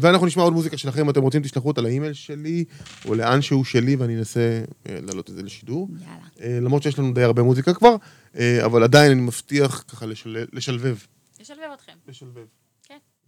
ואנחנו 0.00 0.26
נשמע 0.26 0.42
עוד 0.42 0.52
מוזיקה 0.52 0.76
שלכם, 0.76 1.00
אם 1.00 1.10
אתם 1.10 1.22
רוצים 1.22 1.42
תשלחו 1.42 1.68
אותה 1.68 1.80
לאימייל 1.80 2.12
שלי, 2.12 2.64
או 3.04 3.14
לאן 3.14 3.42
שהוא 3.42 3.64
שלי, 3.64 3.96
ואני 3.96 4.16
אנסה 4.18 4.40
אה, 4.88 4.96
להעלות 5.02 5.30
את 5.30 5.34
זה 5.34 5.42
לשידור. 5.42 5.88
יאללה. 6.00 6.14
אה, 6.54 6.60
למרות 6.60 6.82
שיש 6.82 6.98
לנו 6.98 7.14
די 7.14 7.22
הרבה 7.22 7.42
מוזיקה 7.42 7.74
כבר, 7.74 7.96
אה, 8.38 8.64
אבל 8.64 8.82
עדיין 8.82 9.12
אני 9.12 9.20
מבטיח 9.20 9.84
ככה 9.88 10.06
לשל- 10.06 10.46
לשלבב. 10.52 10.96
לשלבב 11.40 11.60
אתכם. 11.74 11.92
לשלבב. 12.08 12.44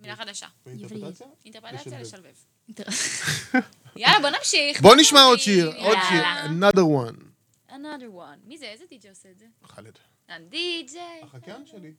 מילה 0.05 0.17
חדשה. 0.17 0.47
באינטרפרטציה? 0.67 1.27
אינטרפרטציה 1.45 2.01
לשלבב. 2.01 2.35
יאללה, 3.97 4.21
בוא 4.21 4.31
נמשיך. 4.31 4.81
בוא 4.81 4.97
נשמע 4.97 5.23
עוד 5.23 5.39
שיר. 5.39 5.73
עוד 5.79 5.99
שיר, 6.09 6.25
another 6.25 7.13
one. 7.15 7.21
another 7.71 8.15
one. 8.17 8.39
מי 8.47 8.59
זה? 8.59 8.67
איזה 8.67 8.85
די.ג'יי 8.91 9.11
עושה 9.11 9.31
את 9.31 9.39
זה? 9.39 9.47
חאלד. 9.65 9.99
די.ג'יי. 10.49 11.21
החקיין 11.23 11.67
שלי. 11.67 11.93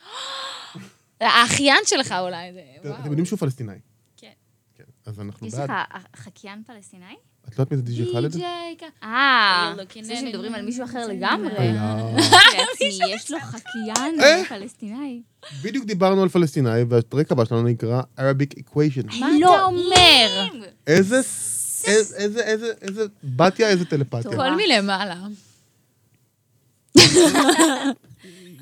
האחיין 1.20 1.78
שלך 1.84 2.14
אולי. 2.20 2.50
אתם. 2.80 3.06
יודעים 3.06 3.26
שהוא 3.26 3.38
פלסטינאי. 3.38 3.78
כן. 4.16 4.32
כן, 4.74 4.84
אז 5.06 5.20
אנחנו 5.20 5.46
יש 5.46 5.54
בעד. 5.54 5.70
לך 5.70 6.06
חקיין 6.16 6.62
פלסטיני? 6.66 7.16
את 7.48 7.58
לא 7.58 7.62
יודעת 7.62 7.70
מי 7.70 7.76
זה 7.76 7.82
די.ג'יי 7.82 8.12
חאלד? 8.12 8.32
די.ג'יי, 8.32 8.76
אה, 9.02 9.72
You're 9.76 9.80
looking 9.80 10.02
זה 10.04 10.16
שמדברים. 10.16 10.54
על 10.54 10.62
מישהו 10.62 10.84
אחר 10.84 11.06
לגמרי. 11.06 11.72
לא. 11.72 12.16
לעצמי, 12.16 13.14
יש 13.14 13.30
לו 13.30 13.38
חקיין 13.40 14.20
אה? 14.20 14.42
פלסטיני. 14.48 15.22
בדיוק 15.64 15.84
דיברנו 15.84 16.22
על 16.22 16.28
פלסטינאי, 16.28 16.82
והטרק 16.88 17.32
הבא 17.32 17.44
שלנו 17.44 17.62
נקרא 17.62 18.02
Arabic 18.18 18.58
Equation. 18.58 19.20
מה 19.20 19.28
אתה 19.38 19.62
אומר? 19.62 20.48
איזה, 20.86 21.16
איזה, 21.84 22.40
איזה, 22.42 22.72
איזה, 22.82 23.04
בתיה, 23.24 23.68
איזה 23.68 23.84
טלפתיה. 23.84 24.30
הכל 24.30 24.50
מלמעלה. 24.56 25.26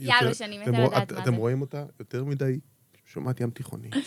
יאללה, 0.00 0.34
שאני 0.34 0.62
אתם 0.62 0.72
מתה 0.72 0.80
לדעת 0.82 1.12
מה 1.12 1.22
אתם 1.22 1.34
זה. 1.34 1.38
רואים 1.38 1.60
אותה? 1.60 1.84
יותר 2.00 2.24
מדי 2.24 2.58
שומעת 3.06 3.40
ים 3.40 3.50
תיכוני. 3.50 3.88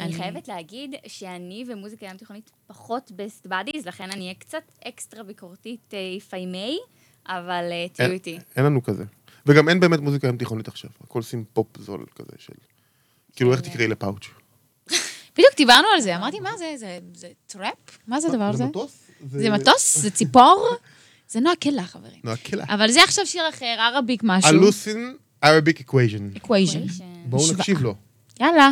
אני 0.00 0.12
חייבת 0.12 0.48
להגיד 0.48 0.94
שאני 1.06 1.64
ומוזיקה 1.68 2.06
ים 2.06 2.16
תיכונית 2.16 2.50
פחות 2.66 3.10
best 3.16 3.48
buddies, 3.48 3.80
לכן 3.84 4.10
אני 4.10 4.22
אהיה 4.22 4.34
קצת 4.34 4.62
אקסטרה 4.88 5.22
ביקורתית 5.22 5.94
אה, 5.94 5.98
if 6.18 6.30
I 6.30 6.54
may, 6.54 6.92
אבל 7.32 7.64
אה, 7.72 7.86
תהיו 7.92 8.10
איתי. 8.12 8.38
אין 8.56 8.64
לנו 8.64 8.82
כזה. 8.82 9.04
וגם 9.46 9.68
אין 9.68 9.80
באמת 9.80 10.00
מוזיקה 10.00 10.28
ים 10.28 10.36
תיכונית 10.36 10.68
עכשיו. 10.68 10.90
הכל 11.04 11.22
שים 11.22 11.44
פופ 11.52 11.66
זול 11.78 12.06
כזה 12.14 12.32
של... 12.38 12.52
כאילו, 13.36 13.52
איך 13.52 13.60
תקראי 13.60 13.88
לפאוץ'? 13.88 14.26
בדיוק 15.36 15.54
דיברנו 15.56 15.86
על 15.94 16.00
זה, 16.00 16.16
אמרתי, 16.16 16.40
מה 16.40 16.50
זה? 16.58 16.72
זה- 16.76 16.98
זה 17.14 17.28
טראפ? 17.46 17.98
מה 18.06 18.20
זה 18.20 18.28
הדבר 18.28 18.44
הזה? 18.44 18.58
זה 18.58 18.64
מטוס? 18.64 19.10
זה 19.26 19.50
מטוס? 19.50 19.98
זה 19.98 20.10
ציפור? 20.10 20.68
זה 21.28 21.40
נועה 21.40 21.56
קלה, 21.56 21.82
חברים. 21.84 22.20
נו, 22.24 22.30
הקלה. 22.30 22.64
אבל 22.68 22.90
זה 22.90 23.02
עכשיו 23.04 23.26
שיר 23.26 23.48
אחר, 23.48 23.76
ערביק 23.78 24.20
משהו. 24.24 24.48
הלוסין 24.50 25.16
Arabic 25.44 25.78
Equation. 25.88 26.36
אקווייז'ן. 26.36 26.82
בואו. 27.26 27.42
נקשיב 27.58 27.82
לו. 27.82 27.94
יאללה. 28.40 28.70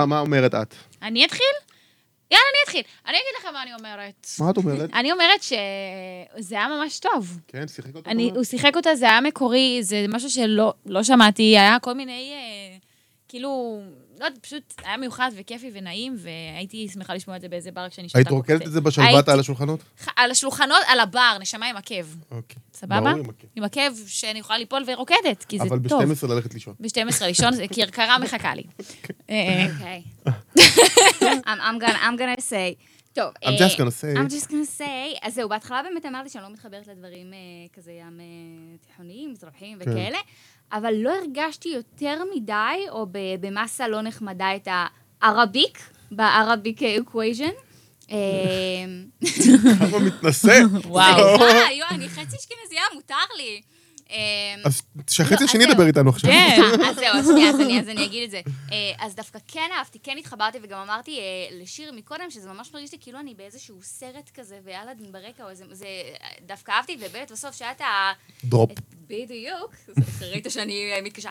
מה 0.00 0.06
מה 0.06 0.20
אומרת 0.20 0.54
את? 0.54 0.74
אני 1.02 1.24
אתחיל? 1.24 1.46
יאללה, 2.30 2.44
אני 2.52 2.58
אתחיל. 2.64 2.82
אני 3.06 3.12
אגיד 3.12 3.34
לכם 3.38 3.48
מה 3.52 3.62
אני 3.62 3.74
אומרת. 3.74 4.26
מה 4.40 4.50
את 4.50 4.56
אומרת? 4.56 4.90
אני 4.94 5.12
אומרת 5.12 5.42
שזה 5.42 6.54
היה 6.54 6.68
ממש 6.68 6.98
טוב. 6.98 7.38
כן, 7.48 7.68
שיחק 7.68 7.96
אותו. 7.96 8.10
אני? 8.10 8.30
הוא 8.34 8.44
שיחק 8.44 8.76
אותה, 8.76 8.94
זה 8.94 9.04
היה 9.04 9.20
מקורי, 9.20 9.78
זה 9.82 10.06
משהו 10.08 10.30
שלא 10.30 10.74
לא 10.86 11.02
שמעתי, 11.02 11.42
היה 11.42 11.78
כל 11.82 11.92
מיני, 11.92 12.32
אה, 12.34 12.76
כאילו, 13.28 13.80
לא 14.20 14.24
יודעת, 14.24 14.42
פשוט 14.42 14.62
היה 14.84 14.96
מיוחד 14.96 15.30
וכיפי 15.36 15.70
ונעים, 15.74 16.16
והייתי 16.18 16.88
שמחה 16.88 17.14
לשמוע 17.14 17.36
את 17.36 17.40
זה 17.40 17.48
באיזה 17.48 17.70
בר 17.70 17.88
כשאני 17.88 18.08
שותה 18.08 18.18
היית 18.18 18.30
רוקדת 18.30 18.66
את 18.66 18.72
זה 18.72 18.80
בשלוותה 18.80 19.16
הייתי- 19.16 19.30
על 19.30 19.40
השולחנות? 19.40 19.80
על 20.16 20.30
השולחנות, 20.30 20.78
על 20.86 21.00
הבר, 21.00 21.36
נשמה 21.40 21.66
עם 21.66 21.76
עקב. 21.76 21.94
אוקיי. 22.30 22.56
סבבה? 22.74 23.12
עם 23.56 23.64
עקב. 23.64 23.90
שאני 24.06 24.38
יכולה 24.38 24.58
ליפול 24.58 24.84
ורוקדת, 24.86 25.44
כי 25.48 25.58
זה 25.58 25.64
אבל 25.64 25.78
טוב. 25.88 26.02
ב-12 26.04 26.26
ללכת 26.28 26.54
לישון. 26.54 26.74
ב-12 26.80 27.24
לישון, 27.26 27.52
זה 27.54 27.64
כרכרה 27.68 28.18
מחכה 28.18 28.54
לי. 28.54 28.62
אה, 29.30 29.66
אוקיי. 29.72 30.02
I'm 31.46 31.80
gonna 31.82 32.02
I'm 32.02 32.18
gonna 32.18 32.40
say. 32.40 32.89
טוב. 33.12 33.32
I'm 33.44 33.46
אה, 33.46 33.56
just 33.56 33.76
gonna 33.76 34.02
say. 34.02 34.16
I'm 34.16 34.32
just 34.32 34.46
gonna 34.46 34.78
say. 34.78 35.18
אז 35.22 35.34
זהו, 35.34 35.48
בהתחלה 35.48 35.82
באמת 35.82 36.06
אמרתי 36.06 36.28
שאני 36.28 36.44
לא 36.44 36.50
מתחברת 36.50 36.86
לדברים 36.86 37.32
אה, 37.32 37.38
כזה 37.72 37.92
ים 37.92 38.20
אה, 38.20 38.76
תיכוניים, 38.86 39.30
מזרחיים 39.32 39.78
כן. 39.78 39.90
וכאלה, 39.90 40.18
אבל 40.72 40.94
לא 40.94 41.10
הרגשתי 41.10 41.68
יותר 41.68 42.22
מדי, 42.34 42.88
או 42.90 43.06
במסה 43.40 43.88
לא 43.88 44.02
נחמדה, 44.02 44.56
את 44.56 44.68
ה 45.22 45.29
Arabic, 45.29 45.78
ב 46.10 46.20
Arabic 46.20 46.82
Equation. 46.82 47.50
כמה 49.78 49.98
מתנשא. 50.06 50.60
וואו. 50.84 51.38
סליחה, 51.38 51.72
יואו, 51.78 51.90
אני 51.90 52.08
חצי 52.08 52.36
אשכנזייה, 52.36 52.82
מותר 52.94 53.14
לי. 53.36 53.60
אה, 54.10 54.16
אז 54.64 54.82
שהחצי 55.10 55.34
לא, 55.40 55.44
השני 55.44 55.64
ידבר. 55.64 55.86
איתנו 55.86 56.10
עכשיו. 56.10 56.30
כן. 56.30 56.60
אז 56.88 56.96
זהו, 56.96 57.14
אז 57.14 57.26
שנייה, 57.26 57.48
אז 57.50 57.60
אני- 57.60 57.80
אז 57.80 57.88
אני 57.88 58.04
אגיד 58.04 58.22
את 58.22 58.30
זה. 58.30 58.40
אה, 58.72 58.76
אז 58.98 59.14
דווקא 59.14 59.38
כן 59.48 59.68
אהבתי, 59.78 59.98
כן 60.02 60.16
התחברתי, 60.18 60.58
וגם 60.62 60.78
אמרתי 60.78 61.18
אה, 61.18 61.24
לשיר 61.62 61.92
מקודם, 61.92 62.30
שזה 62.30 62.48
ממש 62.52 62.70
מרגיש 62.74 62.92
לי 62.92 62.98
כאילו 63.00 63.20
אני 63.20 63.34
באיזשהו 63.34 63.76
סרט 63.82 64.30
כזה, 64.34 64.58
ואלאדין 64.64 65.12
ברקע, 65.12 65.44
או 65.44 65.48
איזה... 65.50 65.64
זה... 65.72 65.86
דווקא 66.46 66.72
אהבתי, 66.72 66.96
ובאמת 67.00 67.30
בסוף 67.32 67.56
שהיה 67.56 67.70
את 67.72 67.80
ה... 67.80 68.12
דרופ. 68.44 68.70
בדיוק, 69.06 69.74
זה- 69.86 70.26
ראית 70.26 70.46
שאני 70.50 70.92
אה, 70.96 71.02
מתקשה. 71.02 71.30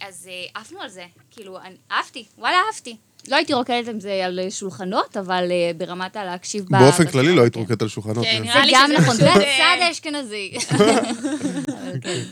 אז 0.00 0.28
עפנו 0.54 0.80
על 0.80 0.88
זה, 0.88 1.06
כאילו, 1.30 1.58
אהבתי, 1.92 2.24
וואלה 2.38 2.56
אהבתי. 2.72 2.96
לא 3.28 3.36
הייתי 3.36 3.54
רוקדת 3.54 3.88
עם 3.88 4.00
זה 4.00 4.24
על 4.24 4.40
שולחנות, 4.50 5.16
אבל 5.16 5.48
אה, 5.50 5.70
ברמת 5.76 6.16
הלהקשיב 6.16 6.64
ב... 6.64 6.78
באופן 6.78 7.06
כללי 7.06 7.34
לא 7.34 7.42
היית. 7.42 7.56
רוקדת 7.56 7.82
על 7.82 7.88
שולחנות. 7.88 8.24
כן, 8.24 8.30
כן. 8.36 8.42
נראה 8.42 8.60
זה 8.60 8.66
לי 8.66 8.72
גם 8.74 8.90
שזה 8.90 8.98
נכון, 9.02 9.16
זה 9.16 9.26
אה, 9.26 9.32
הצד 9.34 9.82
האשכנזי. 9.82 10.52
אבל 10.70 12.00
כן. 12.00 12.22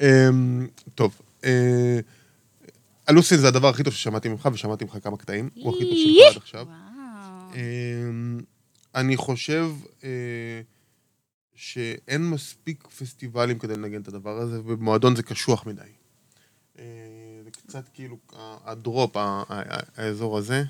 אמ, 0.00 0.66
טוב, 0.94 1.20
אה, 1.44 1.98
הלוסין 3.08 3.38
זה 3.38 3.48
הדבר 3.48 3.68
הכי 3.68 3.82
טוב 3.82 3.92
ששמעתי 3.92 4.28
ממך, 4.28 4.48
ושמעתי 4.52 4.84
ממך 4.84 4.98
כמה 5.02 5.16
קטעים. 5.16 5.50
הוא 5.54 5.74
הכי 5.74 5.84
טוב 5.84 5.94
שלך 5.96 6.30
עד 6.30 6.36
עכשיו. 6.36 6.66
אמ, 7.54 8.40
אני 8.94 9.16
חושב 9.16 9.70
אה, 10.04 10.10
שאין 11.54 12.30
מספיק 12.30 12.86
פסטיבלים 12.98 13.58
כדי 13.58 13.74
לנגן 13.74 14.00
את 14.00 14.08
הדבר 14.08 14.38
הזה, 14.38 14.60
ובמועדון 14.60 15.16
זה 15.16 15.22
קשוח 15.22 15.66
מדי. 15.66 15.82
קצת 17.70 17.88
כאילו 17.94 18.16
הדרופ, 18.64 19.10
האזור 19.96 20.38
הזה. 20.38 20.62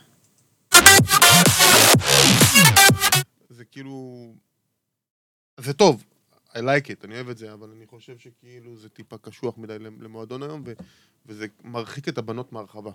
זה 3.49 3.64
כאילו... 3.64 4.26
זה 5.61 5.73
טוב, 5.73 6.04
I 6.50 6.57
like 6.57 6.87
it, 6.87 7.04
אני 7.04 7.14
אוהב 7.14 7.28
את 7.28 7.38
זה, 7.38 7.52
אבל 7.52 7.71
אני 7.71 7.87
חושב 7.87 8.19
שכאילו 8.19 8.76
זה 8.76 8.88
טיפה 8.88 9.19
קשוח 9.19 9.59
מדי 9.59 9.78
למועדון 9.78 10.42
היום, 10.42 10.62
ו- 10.66 10.73
וזה 11.26 11.47
מרחיק 11.64 12.09
את 12.09 12.19
הבנות 12.19 12.52
מהרחבה. 12.52 12.90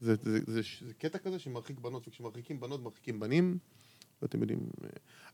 זה, 0.00 0.14
זה, 0.22 0.32
זה, 0.32 0.40
זה, 0.46 0.60
זה 0.86 0.94
קטע 0.94 1.18
כזה 1.18 1.38
שמרחיק 1.38 1.78
בנות, 1.78 2.08
וכשמרחיקים 2.08 2.60
בנות, 2.60 2.82
מרחיקים 2.82 3.20
בנים, 3.20 3.58
ואתם 4.22 4.40
יודעים... 4.40 4.60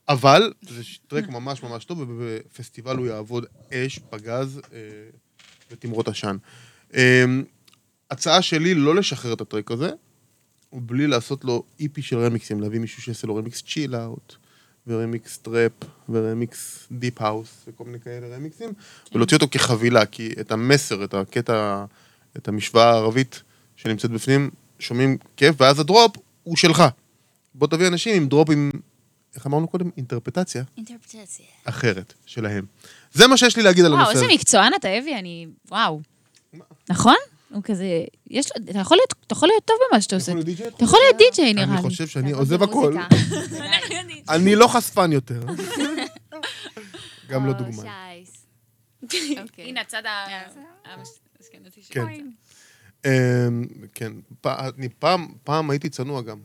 אבל 0.08 0.52
זה 0.62 0.82
טרק 1.06 1.28
ממש 1.28 1.62
ממש 1.62 1.84
טוב, 1.84 2.00
ובפסטיבל 2.00 2.96
הוא 2.96 3.06
יעבוד 3.06 3.46
אש, 3.72 3.98
פגז 3.98 4.60
אה, 4.72 4.80
ותמרות 5.70 6.08
עשן. 6.08 6.36
אה, 6.94 7.24
הצעה 8.10 8.42
שלי 8.42 8.74
לא 8.74 8.94
לשחרר 8.94 9.32
את 9.32 9.40
הטראק 9.40 9.70
הזה, 9.70 9.90
בלי 10.72 11.06
לעשות 11.06 11.44
לו 11.44 11.62
EP 11.80 12.02
של 12.02 12.18
רמיקסים, 12.18 12.60
להביא 12.60 12.80
מישהו 12.80 13.02
שיעשה 13.02 13.26
לו 13.26 13.36
רמיקס 13.36 13.62
chill 13.62 13.96
out, 13.96 14.34
ורמיקס 14.86 15.38
טראפ, 15.38 15.72
ורמיקס 16.08 16.88
deep 16.92 17.22
house, 17.22 17.64
וכל 17.68 17.84
מיני 17.84 18.00
כאלה 18.00 18.36
רמיקסים, 18.36 18.72
ולהוציא 19.12 19.36
אותו 19.36 19.48
כחבילה, 19.50 20.06
כי 20.06 20.34
את 20.40 20.52
המסר, 20.52 21.04
את 21.04 21.14
הקטע, 21.14 21.84
את 22.36 22.48
המשוואה 22.48 22.90
הערבית 22.90 23.42
שנמצאת 23.76 24.10
בפנים, 24.10 24.50
שומעים 24.78 25.18
כיף, 25.36 25.60
ואז 25.60 25.80
ה 25.80 25.87
drop 25.87 26.16
הוא 26.42 26.56
שלך. 26.56 26.82
בוא 27.54 27.66
תביא 27.66 27.86
אנשים 27.86 28.16
עם 28.16 28.28
drop 28.28 28.50
עם, 28.50 28.70
איך 29.34 29.46
אמרנו 29.46 29.68
קודם? 29.68 29.90
אינטרפרטציה 29.96 30.64
אינטרפטציה. 30.76 31.46
אחרת 31.64 32.14
שלהם. 32.26 32.64
זה 33.12 33.26
מה 33.26 33.36
שיש 33.36 33.56
לי 33.56 33.62
להגיד 33.62 33.84
על 33.84 33.92
וואו, 33.92 34.02
הנושא 34.02 34.14
איזה 34.14 34.26
הזה. 34.26 34.34
מקצוען 34.34 34.72
אתה, 34.74 34.98
אבי, 34.98 35.14
אני... 35.14 35.46
וואו. 35.70 36.00
נכון? 36.90 37.16
הוא 37.50 37.62
כזה... 37.62 37.86
יש 38.30 38.46
לו... 38.56 38.64
אתה 38.70 38.78
יכול 38.78 38.96
להיות- 38.96 39.14
אתה 39.26 39.32
יכול 39.34 39.48
להיות 39.48 39.64
טוב 39.64 39.76
במה 39.90 40.00
שאתה 40.00 40.16
עושה. 40.16 40.32
אתה 40.76 40.84
יכול 40.84 40.98
להיות 41.04 41.16
די-ג'יי, 41.18 41.52
נראה 41.54 41.64
אני 41.64 41.76
לי. 41.76 41.82
חושב 41.82 42.06
שאני 42.06 42.32
עוזב 42.32 42.62
הכל. 42.62 42.94
אני 44.34 44.54
לא 44.56 44.66
חשפן 44.66 45.12
יותר. 45.12 45.40
גם 47.30 47.46
לא 47.46 47.52
דוגמה. 47.52 47.82
שייס. 47.82 48.46
אוקיי. 49.42 49.64
הנה, 49.64 49.80
הצד 49.80 50.02
האשכנזי 50.84 51.80
כן. 51.90 52.06
אמ, 53.06 53.64
כן, 53.94 54.12
אני 54.46 54.88
פעם, 54.88 55.28
פעם 55.44 55.70
הייתי 55.70 55.88
צנוע 55.88 56.22
גם. 56.22 56.38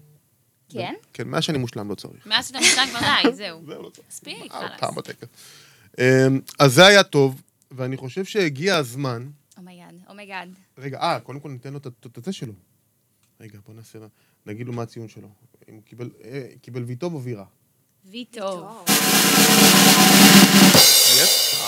כן? 0.69 0.93
כן, 1.13 1.27
מאז 1.27 1.43
שאני 1.43 1.57
מושלם 1.57 1.89
לא 1.89 1.95
צריך. 1.95 2.25
מאז 2.27 2.47
שאתה 2.47 2.59
מושלם 2.59 2.87
כבר 2.89 2.99
די, 2.99 3.35
זהו. 3.35 3.61
זהו, 3.65 3.83
לא 3.83 3.89
צריך. 3.89 4.07
מספיק, 4.09 4.51
אה, 4.51 4.59
חלאס. 4.59 4.79
פעם. 4.79 4.93
אמ, 5.99 6.39
אז 6.59 6.73
זה 6.73 6.85
היה 6.85 7.03
טוב, 7.03 7.41
ואני 7.71 7.97
חושב 7.97 8.25
שהגיע 8.25 8.75
הזמן... 8.75 9.27
אומייגאד, 9.57 9.95
אומייגאד. 10.09 10.49
רגע, 10.81 10.99
אה, 10.99 11.19
קודם 11.19 11.39
כל 11.39 11.49
ניתן 11.49 11.73
לו 11.73 11.79
את 11.79 12.17
הזה 12.17 12.33
שלו. 12.33 12.53
רגע, 13.39 13.59
בוא 13.65 13.73
נעשה... 13.73 13.99
נגיד 14.45 14.67
לו 14.67 14.73
מה 14.73 14.81
הציון 14.81 15.07
שלו. 15.07 15.29
אם 15.69 15.73
הוא 15.73 15.83
קיבל, 15.83 16.09
אה, 16.23 16.47
קיבל 16.61 16.83
וי 16.83 16.95
טוב 16.95 17.13
או 17.13 17.23
וי 17.23 17.33
רע? 17.33 17.45
וי 18.05 18.25
טוב. 18.25 18.85
yes? 21.21 21.61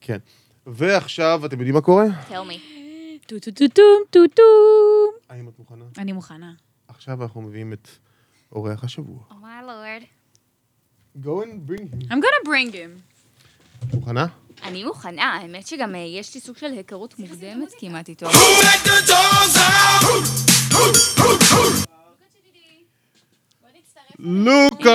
כן. 0.00 0.18
ועכשיו, 0.66 1.46
אתם 1.46 1.56
יודעים 1.56 1.74
מה 1.74 1.80
קורה? 1.80 2.04
tell 2.28 2.32
me. 2.32 2.60
טו 3.26 3.38
טו 3.40 3.50
טו 3.50 3.64
טום 3.74 4.02
טו 4.10 4.20
טום. 4.34 5.14
האם 5.28 5.48
את 5.48 5.58
מוכנה? 5.58 5.84
אני 5.98 6.12
מוכנה. 6.12 6.52
עכשיו 6.88 7.22
אנחנו 7.22 7.42
מביאים 7.42 7.72
את 7.72 7.88
אורח 8.52 8.84
השבוע. 8.84 9.22
Oh 9.30 9.32
my 9.32 9.64
lord. 9.66 10.04
Go 11.24 11.42
and 11.42 11.70
bring 11.70 11.86
him. 11.86 12.10
I'm 12.10 12.20
gonna 12.20 12.44
bring 12.48 12.72
him. 12.72 13.00
מוכנה? 13.94 14.26
אני 14.62 14.84
מוכנה, 14.84 15.22
האמת 15.22 15.66
שגם 15.66 15.94
אה, 15.94 16.00
יש 16.00 16.34
לי 16.34 16.40
סוג 16.40 16.56
של 16.56 16.66
היכרות 16.66 17.18
מוקדמת 17.18 17.72
כמעט 17.78 18.08
איתו. 18.08 18.26
לוקאץ'! 24.18 24.88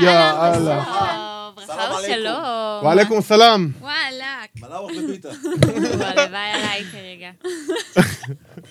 יאללה. 0.00 0.84
ברכה 1.54 1.94
ושלום. 2.00 2.82
וואלכום 2.82 3.20
סלאם. 3.20 3.70
וואלאק. 3.80 4.50
מלאווח 4.56 4.90
בפיתה. 4.90 5.28
הלוואי 6.00 6.50
עליי 6.52 6.84
כרגע. 6.92 7.30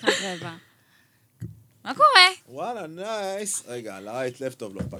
חרבה. 0.00 0.54
מה 1.84 1.94
קורה? 1.94 2.08
וואלה, 2.48 2.86
נייס. 2.86 3.62
רגע, 3.68 4.00
לייט, 4.04 4.40
לב 4.40 4.52
טוב, 4.52 4.74
לא 4.74 4.80
אכפת. 4.80 4.98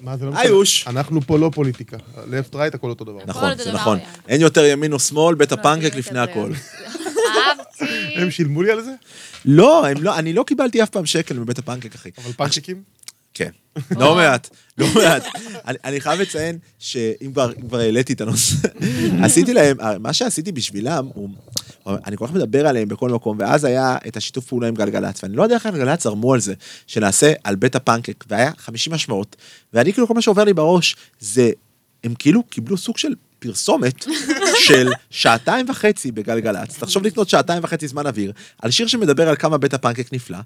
מה 0.00 0.16
זה 0.16 0.24
לא 0.24 0.30
משנה? 0.30 0.42
איוש. 0.42 0.86
אנחנו 0.86 1.20
פה 1.20 1.38
לא 1.38 1.50
פוליטיקה. 1.54 1.96
לפט 2.30 2.54
רייט 2.54 2.74
הכל 2.74 2.90
אותו 2.90 3.04
דבר. 3.04 3.18
נכון, 3.26 3.56
זה 3.58 3.72
נכון. 3.72 3.98
אין 4.28 4.40
יותר 4.40 4.64
ימין 4.64 4.92
או 4.92 4.98
שמאל, 4.98 5.34
בית 5.34 5.52
הפנקק 5.52 5.84
יותר 5.84 5.98
לפני. 5.98 6.18
הכל. 6.18 6.52
אהבתי. 7.36 8.14
הם 8.16 8.30
שילמו 8.30 8.62
לי 8.62 8.70
על 8.70 8.82
זה? 8.82 8.92
לא, 9.44 9.86
הם 9.86 10.02
לא, 10.02 10.18
אני 10.18 10.32
לא 10.32 10.42
קיבלתי 10.46 10.82
אף 10.82 10.90
פעם 10.90 11.06
שקל 11.06 11.38
מבית 11.38 11.58
הפנקק, 11.58 11.94
אחי. 11.94 12.10
אבל 12.18 12.32
פנקקים? 12.32 12.82
כן. 13.34 13.50
לא 13.90 14.14
מעט, 14.14 14.48
לא 14.78 14.86
מעט. 14.94 15.22
אני- 15.84 16.00
חייב 16.00 16.20
לציין 16.20 16.58
שאם 16.78 17.30
כבר 17.32 17.52
אם 17.52 17.68
כבר 17.68 17.78
העליתי 17.78 18.12
את 18.12 18.20
הנושא, 18.20 18.54
עשיתי 19.24 19.54
להם, 19.54 19.76
מה 20.00 20.12
שעשיתי 20.12 20.52
בשבילם, 20.52 21.08
הוא... 21.14 21.28
אני 22.06 22.16
כל 22.16 22.26
כך 22.26 22.32
מדבר 22.32 22.66
עליהם 22.66 22.88
בכל 22.88 23.10
מקום, 23.10 23.36
ואז 23.40 23.64
היה 23.64 23.96
את 24.08 24.16
השיתוף 24.16 24.46
פעולה 24.46 24.68
עם 24.68 24.74
גלגלצ, 24.74 25.22
ואני 25.22 25.36
לא 25.36 25.42
יודע 25.42 25.54
איך 25.54 25.66
גלגלצ 25.66 26.02
זרמו 26.02 26.34
על 26.34 26.40
זה, 26.40 26.54
שנעשה 26.86 27.32
על 27.44 27.56
בית 27.56 27.76
הפנקק, 27.76 28.24
והיה 28.28 28.50
50 28.58 28.92
משמעות, 28.92 29.36
ואני 29.72 29.92
כאילו 29.92 30.08
כל 30.08 30.14
מה 30.14 30.22
שעובר 30.22 30.44
לי 30.44 30.52
בראש 30.52 30.96
זה, 31.20 31.50
הם 32.04 32.14
כאילו 32.18 32.42
קיבלו 32.42 32.76
סוג 32.76 32.98
של 32.98 33.14
פרסומת 33.38 34.06
של 34.66 34.88
שעתיים 35.10 35.66
וחצי 35.68 36.12
בגלגלצ, 36.12 36.78
תחשוב 36.78 37.02
לקנות 37.02 37.28
שעתיים 37.28 37.64
וחצי 37.64 37.88
זמן 37.88 38.06
אוויר, 38.06 38.32
על 38.62 38.70
שיר 38.70 38.86
שמדבר 38.86 39.28
על 39.28 39.36
כמה 39.36 39.58
בית 39.58 39.74
הפנקק 39.74 40.12
נפלא, 40.12 40.38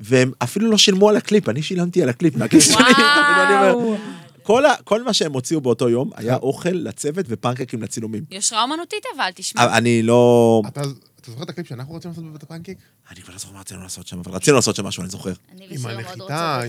והם 0.00 0.32
אפילו 0.42 0.70
לא 0.70 0.78
שילמו 0.78 1.08
על 1.08 1.16
הקליפ, 1.16 1.48
אני 1.48 1.62
שילמתי 1.62 2.02
על 2.02 2.08
הקליפ 2.08 2.36
מהכיס 2.36 2.72
שלי, 2.72 2.84
כל, 4.42 4.66
ה, 4.66 4.74
כל 4.84 5.02
מה 5.02 5.12
שהם 5.12 5.32
הוציאו 5.32 5.60
באותו 5.60 5.88
יום 5.88 6.10
היה 6.16 6.36
אוכל 6.36 6.70
לצוות 6.72 7.26
ופנקקים 7.28 7.82
לצילומים. 7.82 8.24
יושרה 8.30 8.62
אומנותית 8.62 9.02
אבל, 9.16 9.30
תשמע. 9.34 9.76
אני 9.76 10.02
לא... 10.02 10.62
אתה 10.68 10.82
אתה 11.30 11.38
זוכר 11.38 11.44
את 11.44 11.50
הקליפ 11.50 11.68
שאנחנו 11.68 11.92
רוצים 11.92 12.10
לעשות 12.10 12.24
בבית 12.24 12.42
הפנקק? 12.42 12.78
אני 13.10 13.22
כבר 13.22 13.32
לא 13.32 13.38
זוכר 13.38 13.52
מה 13.52 13.60
רצינו 13.60 13.82
לעשות 13.82 14.06
שם, 14.06 14.18
אבל 14.18 14.32
רצינו 14.32 14.56
לעשות 14.56 14.76
שם 14.76 14.86
משהו, 14.86 15.02
אני 15.02 15.10
זוכר. 15.10 15.32
אני 15.52 15.66
עם 15.70 15.82
מאוד 15.82 15.94
הנחיתה, 15.94 16.60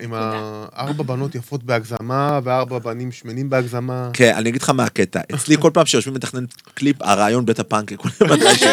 עם 0.00 0.12
הארבע 0.12 1.02
בנות 1.02 1.34
יפות 1.34 1.64
בהגזמה, 1.64 2.40
וארבע 2.44 2.78
בנים 2.78 3.12
שמנים 3.12 3.50
בהגזמה. 3.50 4.10
כן, 4.12 4.34
אני 4.36 4.48
אגיד 4.48 4.62
לך 4.62 4.70
מה 4.70 4.84
הקטע. 4.84 5.20
אצלי 5.34 5.56
כל 5.60 5.70
פעם 5.74 5.86
שיושבים 5.86 6.14
לתכנן 6.14 6.44
קליפ, 6.74 7.02
הרעיון 7.02 7.46
בית. 7.46 7.60
מתישהו. 7.70 8.70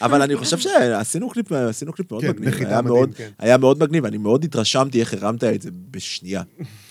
אבל 0.00 0.22
אני 0.22 0.36
חושב 0.36 0.58
שעשינו 0.58 1.30
קליפ, 1.30 1.52
עשינו 1.52 1.92
קליפ 1.92 2.10
מאוד 2.10 2.22
כן, 2.22 2.30
מגניב. 2.30 2.54
כן. 3.14 3.30
היה 3.38 3.58
מאוד 3.58 3.78
מגניב, 3.78 4.04
אני 4.04 4.18
מאוד 4.18 4.44
התרשמתי 4.44 5.00
איך 5.00 5.14
הרמת 5.14 5.44
את 5.44 5.62
זה 5.62 5.70
בשנייה. 5.90 6.42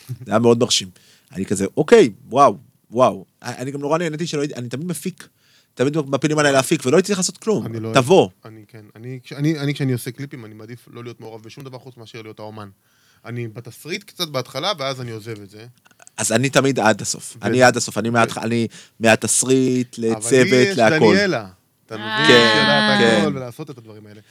זה 0.07 0.31
היה 0.31 0.39
מאוד 0.39 0.59
מרשים. 0.59 0.89
אני 1.31 1.45
כזה, 1.45 1.65
אוקיי, 1.77 2.09
וואו, 2.29 2.57
וואו. 2.91 3.25
אני 3.41 3.71
גם 3.71 3.79
נורא 3.79 3.97
נהניתי 3.97 4.27
שלא 4.27 4.41
הייתי, 4.41 4.55
אני 4.55 4.69
תמיד 4.69 4.87
מפיק. 4.87 5.27
תמיד 5.73 5.97
מפילים 5.97 6.37
עליי 6.39 6.51
להפיק, 6.51 6.85
ולא 6.85 6.97
הייתי 6.97 7.07
צריך 7.07 7.19
לעשות 7.19 7.37
כלום. 7.37 7.65
אני 7.65 7.79
לא- 7.79 7.91
תבוא. 7.93 8.29
אני 8.45 8.63
כן. 8.67 8.85
אני, 8.95 9.19
כשאני, 9.23 9.59
אני 9.59 9.73
כשאני 9.73 9.93
עושה 9.93 10.11
קליפים, 10.11 10.45
אני 10.45 10.53
מעדיף 10.53 10.87
לא 10.91 11.03
להיות 11.03 11.21
מעורב 11.21 11.43
בשום 11.43 11.63
דבר 11.63 11.79
חוץ 11.79 11.97
מאשר 11.97 12.21
להיות 12.21 12.39
האומן. 12.39 12.69
אני 13.25 13.47
בתסריט 13.47 14.03
קצת 14.03 14.27
בהתחלה, 14.27 14.71
ואז 14.79 15.01
אני 15.01 15.11
עוזב 15.11 15.41
את 15.41 15.49
זה. 15.49 15.65
אז 16.17 16.31
אני 16.31 16.49
תמיד 16.49 16.79
עד 16.79 17.01
הסוף. 17.01 17.37
ו- 17.41 17.45
אני 17.45 17.63
עד 17.63 17.77
הסוף. 17.77 17.97
אני 17.97 18.09
מהתח- 18.09 18.37
אני 18.37 18.67
מהתסריט 18.99 19.95
אבל 19.99 20.07
לי 20.07 20.11
לצוות, 20.15 20.47
יש 20.67 20.77
להכל. 20.77 20.95
דניאלה. 20.99 21.47
אתה 21.85 21.95
מבין? 21.95 22.27
כן, 22.27 22.95
כן. 22.99 23.35
ולעשות 23.35 23.69
את 23.69 23.77
הדברים 23.77 24.07
האלה. 24.07 24.21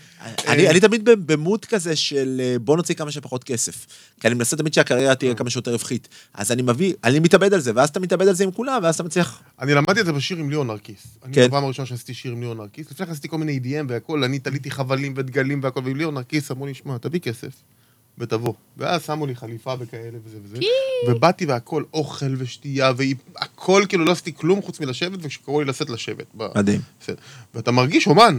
אני, 0.47 0.69
אני 0.71 0.81
תמיד 0.81 1.09
במוד 1.27 1.65
כזה 1.65 1.97
של 1.97 2.41
אה, 2.45 2.59
בוא 2.59 2.77
נוציא 2.77 2.95
כמה 2.95 3.11
שפחות 3.11 3.45
כסף. 3.45 3.87
כי 4.21 4.27
אני 4.27 4.35
מנסה 4.35 4.57
תמיד 4.57 4.75
שהקריירה 4.75 5.15
תהיה 5.15 5.35
כמה 5.35 5.51
שיותר 5.51 5.73
רווחית. 5.73 6.09
אז 6.35 6.53
אני 6.53 6.62
מביא, 6.62 6.95
אני 7.05 7.21
מתאבד 7.21 7.55
על 7.55 7.61
זה, 7.61 7.73
ואז 7.75 7.88
אתה 7.88 8.01
מתאבד 8.01 8.29
על 8.29 8.35
זה 8.35 8.45
עם 8.45 8.51
כולם, 8.51 8.81
ואז 8.83 8.95
אתה 8.95 9.03
מצליח... 9.03 9.43
אני 9.61 9.75
למדתי 9.75 10.01
את 10.01 10.07
זה 10.07 10.12
בשיר 10.12 10.37
עם 10.38 10.51
ליאון 10.51 10.67
נרקיס. 10.67 11.07
אני 11.25 11.35
כן. 11.35 11.47
בפעם 11.49 11.65
הראשונה 11.65 11.87
שעשיתי 11.87 12.15
שיר 12.15 12.33
עם 12.33 12.41
ליאון 12.41 12.57
נרקיס, 12.57 12.91
לפני 12.91 13.07
כן 13.07 13.12
עשיתי 13.12 13.29
כל 13.29 13.38
מיני 13.38 13.61
EDM 13.62 13.87
והכל, 13.88 14.25
אני 14.25 14.38
תליתי 14.38 14.71
חבלים 14.71 15.15
ודגלים 15.17 15.61
והכל, 15.62 15.81
ועם 15.85 15.97
ליאון 15.97 16.15
נרקיס 16.15 16.51
אמרו 16.51 16.67
לי, 16.67 16.75
שמע, 16.75 16.99
תביא 16.99 17.21
כסף, 17.21 17.53
ותבוא. 18.23 18.55
ואז 18.77 19.03
שמו 19.03 19.27
לי 19.27 19.35
חליפה 19.35 19.75
וכאלה 19.79 20.19
וזה 20.25 20.39
וזה, 20.43 20.59
ובאתי 21.09 21.47
והכל, 21.47 21.85
אוכל 21.95 22.35
ושתייה, 22.39 22.93
והכל, 22.97 23.85
כאילו 23.89 24.05
לא 24.05 24.13
עשיתי 24.13 24.33
כלום 24.35 24.63
חוץ 24.63 24.81
מלשבת, 24.81 25.19
וכשקראו 25.23 25.61
לי 25.61 25.67
לשאת 25.67 25.91
לשבת. 25.91 26.27
מדהים. 26.35 26.81
בסדר. 27.01 27.17
ואתה 27.55 27.73
מרגיש 27.73 28.07
אומן. 28.07 28.39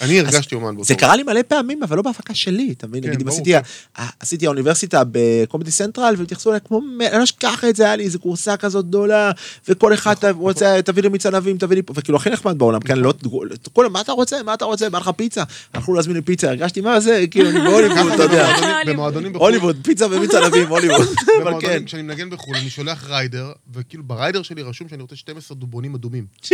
אני 0.00 0.20
הרגשתי 0.20 0.54
אומן 0.54 0.74
באותו 0.74 0.84
זה 0.88 0.94
קרה 0.94 1.16
לי 1.16 1.22
מלא 1.22 1.40
פעמים, 1.48 1.82
אבל 1.82 1.96
לא 1.96 2.02
בהפקה 2.02 2.34
שלי, 2.34 2.74
אתה 2.78 2.86
מבין? 2.86 3.02
כן, 3.02 3.08
נגיד, 3.08 3.20
אם 3.20 3.26
ברור, 3.26 3.36
עשיתי, 3.40 3.52
כן. 3.96 4.02
עשיתי 4.20 4.46
האוניברסיטה 4.46 5.02
בקומדי 5.10 5.70
סנטרל, 5.70 6.14
והתייחסו 6.18 6.50
אליי 6.50 6.60
כמו, 6.64 6.80
אני 7.00 7.18
לא 7.18 7.24
אשכח 7.24 7.64
את 7.64 7.76
זה, 7.76 7.84
היה 7.84 7.96
לי 7.96 8.04
איזה 8.04 8.18
קורסה 8.18 8.56
כזאת 8.56 8.88
גדולה, 8.88 9.30
וכל 9.68 9.94
אחד 9.94 10.14
נכון, 10.16 10.30
רוצה, 10.30 10.82
תביא 10.84 11.02
לי 11.02 11.08
מיץ 11.08 11.26
ענבים, 11.26 11.58
תביא 11.58 11.76
לי, 11.76 11.82
פה", 11.82 11.92
וכאילו 11.96 12.18
הכי 12.18 12.30
נחמד 12.30 12.58
בעולם, 12.58 12.80
כן, 12.80 12.98
לא, 12.98 13.14
כולם, 13.72 13.92
מה 13.92 14.00
אתה 14.00 14.12
רוצה, 14.12 14.42
מה 14.42 14.54
אתה 14.54 14.64
רוצה, 14.64 14.90
בא 14.90 14.98
לך 14.98 15.10
פיצה, 15.16 15.42
הלכו 15.74 15.94
להזמין 15.94 16.16
לי 16.16 16.22
פיצה, 16.22 16.48
הרגשתי, 16.48 16.80
מה 16.80 17.00
זה, 17.00 17.24
כאילו, 17.30 17.50
אני 17.50 17.60
בהוליווד, 17.70 18.12
אתה 18.12 18.22
יודע, 18.22 18.46
במועדונים- 18.56 18.86
במועדונים 18.86 19.32
בחו"ל. 19.32 19.46
הוליווד, 19.46 19.76
פיצה 19.84 20.06
ומיץ 20.10 20.34
ענבים, 20.34 20.68
הוליווד, 20.68 21.00
אבל 21.08 21.16
כן. 21.26 21.44
במועדונים, 21.46 21.84
כשאני 21.84 22.02
מנגן 22.02 22.30
בחו"ל, 22.30 22.56
אני 22.56 22.70
שולח 22.70 23.04
rider, 23.08 23.52
וכאילו 23.74 24.02
ב 24.04 24.10
rider 24.10 24.42
שלי 24.42 24.62
רשום 24.62 24.88
שאני 24.88 25.02
רוצה 25.02 25.16
12 25.16 25.56
דובונים 25.56 25.94
אדומים. 25.94 26.26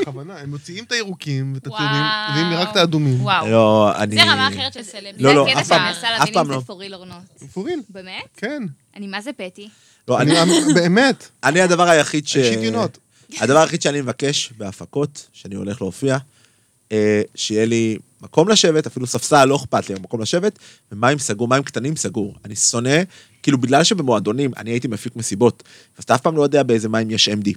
בכוונה, 0.00 0.38
הם 0.38 0.50
מוציאים 0.50 0.84
את 0.84 0.92
הירוקים 0.92 1.52
ואת 1.54 1.66
הצהובים, 1.66 1.86
וואו. 1.88 2.57
רק 2.62 2.70
את 2.70 2.76
האדומים. 2.76 3.20
וואו. 3.22 3.46
לא, 3.50 3.92
אני... 3.96 4.14
זה 4.16 4.22
רמה 4.22 4.48
אחרת 4.48 4.72
של 4.72 4.82
סלב. 4.82 5.14
לא, 5.18 5.34
לא, 5.34 5.44
זה 5.44 5.50
הקטע 5.50 5.60
אף 5.60 5.68
פעם- 5.68 6.22
אף 6.22 6.30
פעם 6.32 6.50
לא. 6.50 6.60
זה 6.66 6.72
real 6.72 7.00
or 7.02 7.10
not. 7.42 7.44
for 7.52 7.62
real, 7.62 7.80
באמת? 7.88 8.22
כן. 8.36 8.62
אני 8.96 9.06
מה 9.06 9.20
זה 9.20 9.30
petty? 9.32 9.68
לא, 10.08 10.20
אני- 10.20 10.34
באמת, 10.74 11.28
אני 11.44 11.60
הדבר 11.60 11.88
היחיד 11.88 12.28
ש... 12.28 12.36
Not. 12.72 12.98
הדבר 13.40 13.58
היחיד 13.58 13.82
שאני 13.82 14.00
מבקש 14.00 14.52
בהפקות, 14.56 15.26
שאני 15.32 15.54
הולך 15.54 15.82
להופיע, 15.82 16.16
אה, 16.92 17.22
שיהיה 17.34 17.66
לי 17.66 17.96
מקום 18.22 18.48
לשבת, 18.48 18.86
אפילו 18.86 19.06
ספסל, 19.06 19.44
לא 19.44 19.56
אכפת 19.56 19.90
לי, 19.90 19.94
מקום 20.02 20.20
לשבת, 20.20 20.58
ומים 20.92 21.18
סגור, 21.18 21.48
מים 21.48 21.62
קטנים 21.62 21.96
סגור. 21.96 22.34
אני 22.44 22.56
שונא, 22.56 22.96
כאילו 23.42 23.58
בגלל 23.58 23.84
שבמועדונים, 23.84 24.50
אני 24.56 24.70
הייתי 24.70 24.88
מפיק 24.88 25.16
מסיבות, 25.16 25.62
אז 25.98 26.04
אתה 26.04 26.14
אף 26.14 26.20
פעם 26.20 26.36
לא 26.36 26.42
יודע 26.42 26.62
באיזה 26.62 26.88
מים 26.88 27.10
יש 27.10 27.28
MD. 27.28 27.50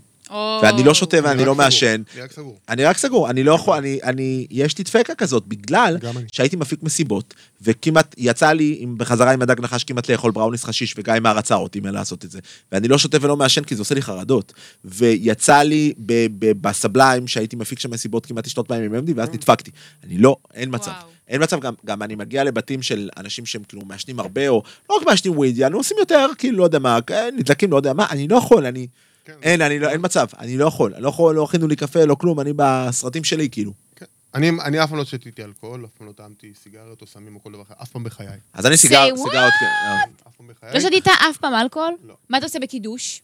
ואני 0.62 0.84
לא 0.84 0.94
שותה 0.94 1.18
ואני 1.24 1.32
אני 1.32 1.46
לא. 1.46 1.56
מעשן. 1.56 2.02
אני 2.16 2.22
רק 2.24 2.32
סגור. 2.32 2.60
אני 2.70 2.86
רק 2.86 2.98
סגור, 2.98 3.30
אני 3.30 3.44
לא 3.44 3.54
יכול, 3.54 3.78
אני, 3.78 4.00
אני, 4.04 4.48
יש 4.50 4.78
לי 4.78 4.84
דפקה 4.84 5.16
כזאת, 5.16 5.48
בגלל. 5.48 5.98
שהייתי 6.32 6.56
מפיק 6.56 6.84
מסיבות, 6.84 7.34
וכמעט, 7.62 8.16
יצא 8.18 8.52
לי 8.52 8.78
עם, 8.80 8.98
בחזרה 8.98 9.32
עם 9.32 9.42
הדג 9.42 9.62
נחש 9.62 9.84
כמעט 9.84 10.10
לאכול 10.10 10.32
בראוניס 10.32 10.64
חשיש, 10.64 10.94
וגיא 10.98 11.14
מה 11.22 11.32
רצה 11.32 11.56
אותי 11.56 11.80
מלעשות 11.80 12.26
את 12.26 12.32
זה. 12.32 12.40
ואני 12.72 12.88
לא 12.88 12.98
שותה 12.98 13.18
ולא 13.22 13.38
מעשן, 13.38 13.64
כי 13.64 13.76
זה 13.76 13.82
עושה 13.82 13.96
לי 13.96 14.02
חרדות. 14.02 14.54
ויצא 14.86 15.58
לי 15.58 15.94
ב, 15.98 16.26
ב, 16.40 16.52
בסבליים, 16.62 17.28
שהייתי 17.28 17.56
מפיק 17.56 17.80
שם 17.80 17.92
מסיבות 17.92 18.26
כמעט 18.26 18.46
לשתות 18.46 18.72
מים 18.72 18.84
עם 18.84 18.96
אמדי, 18.96 19.14
ואז 19.14 19.30
נדפקתי. 19.30 19.72
אני 20.04 20.18
לא, 20.18 20.36
אין 20.54 20.70
מצב. 20.72 20.92
וואו. 20.92 21.12
אין 21.28 21.44
מצב, 21.44 21.60
גם, 21.60 21.74
גם 21.86 22.04
אני 22.04 22.16
מגיע 22.16 22.44
לבתים 22.44 22.82
של 22.82 23.10
אנשים 23.18 23.46
שהם 23.46 23.64
כאילו 23.68 23.86
מעשנים 23.86 24.20
הרבה, 24.20 24.48
או 24.48 24.64
לא 24.90 24.96
רק 24.96 25.08
מעשנים 25.08 25.38
וויד, 25.38 25.58
יענו 25.58 25.78
עושים 25.78 25.98
יותר, 26.00 26.28
כאילו, 26.38 26.58
לא 26.58 26.64
יודע 26.64 26.80
מה, 26.80 27.02
כן, 27.02 27.36
נדלקים, 27.38 27.72
לא 27.72 27.78
יודע 27.78 27.94
מה, 27.94 28.06
אני 28.10 28.28
לא 28.28 28.36
יכול, 28.36 28.66
אני... 28.66 28.88
כן. 29.26 29.34
אין, 29.44 29.62
אני 29.62 29.80
לא, 29.80 29.90
אין 29.90 30.02
מצב, 30.04 30.28
אני 30.40 30.58
לא 30.58 30.66
יכול, 30.66 30.94
אני 30.94 31.04
לא 31.04 31.10
יכול, 31.10 31.36
לא 31.36 31.44
הכינו 31.44 31.68
לי 31.68 31.76
קפה, 31.76 32.06
לא 32.06 32.16
כלום, 32.16 32.40
אני 32.40 32.54
בסרטים 32.56 33.24
שלי, 33.24 33.50
כאילו. 33.50 33.74
כן. 33.96 34.06
אני 34.36 34.50
אני 34.50 34.84
אף 34.84 34.90
פעם 34.90 34.98
לא 34.98 35.06
שתיתי 35.06 35.44
אלכוהול, 35.44 35.86
אף 35.86 35.90
פעם 35.98 36.08
לא 36.08 36.12
טעמתי 36.12 36.54
סיגריות 36.64 37.02
או 37.02 37.08
סמים 37.08 37.36
או 37.36 37.44
כל 37.44 37.52
דבר 37.52 37.62
אחר, 37.62 37.74
אף 37.82 37.90
פעם 37.90 38.04
בחיי. 38.04 38.28
אז 38.54 38.66
אני 38.66 38.78
סיגר, 38.78 39.04
what? 39.04 39.18
סיגרות, 39.18 39.54
כן. 39.60 39.66
אה. 39.66 40.04
אף 40.28 40.36
פעם 40.38 40.48
בחיי. 40.48 40.74
לא 40.74 40.80
שתית 40.80 41.08
אף 41.08 41.38
פעם 41.38 41.54
אלכוהול? 41.54 41.94
לא. 42.08 42.14
מה 42.30 42.38
אתה 42.38 42.46
עושה 42.46 42.60
בקידוש? 42.60 43.22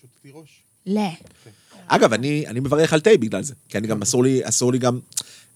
שתתי 0.00 0.30
ראש. 0.34 0.62
לא. 0.86 1.02
אגב, 1.86 2.12
אני, 2.12 2.44
אני 2.46 2.60
מברך 2.60 2.92
על 2.92 3.00
תה 3.00 3.10
בגלל 3.20 3.42
זה, 3.42 3.54
כי 3.68 3.78
אני 3.78 3.86
גם 3.86 4.02
אסור 4.02 4.24
לי, 4.24 4.40
אסור 4.44 4.72
לי 4.72 4.78
גם, 4.78 4.98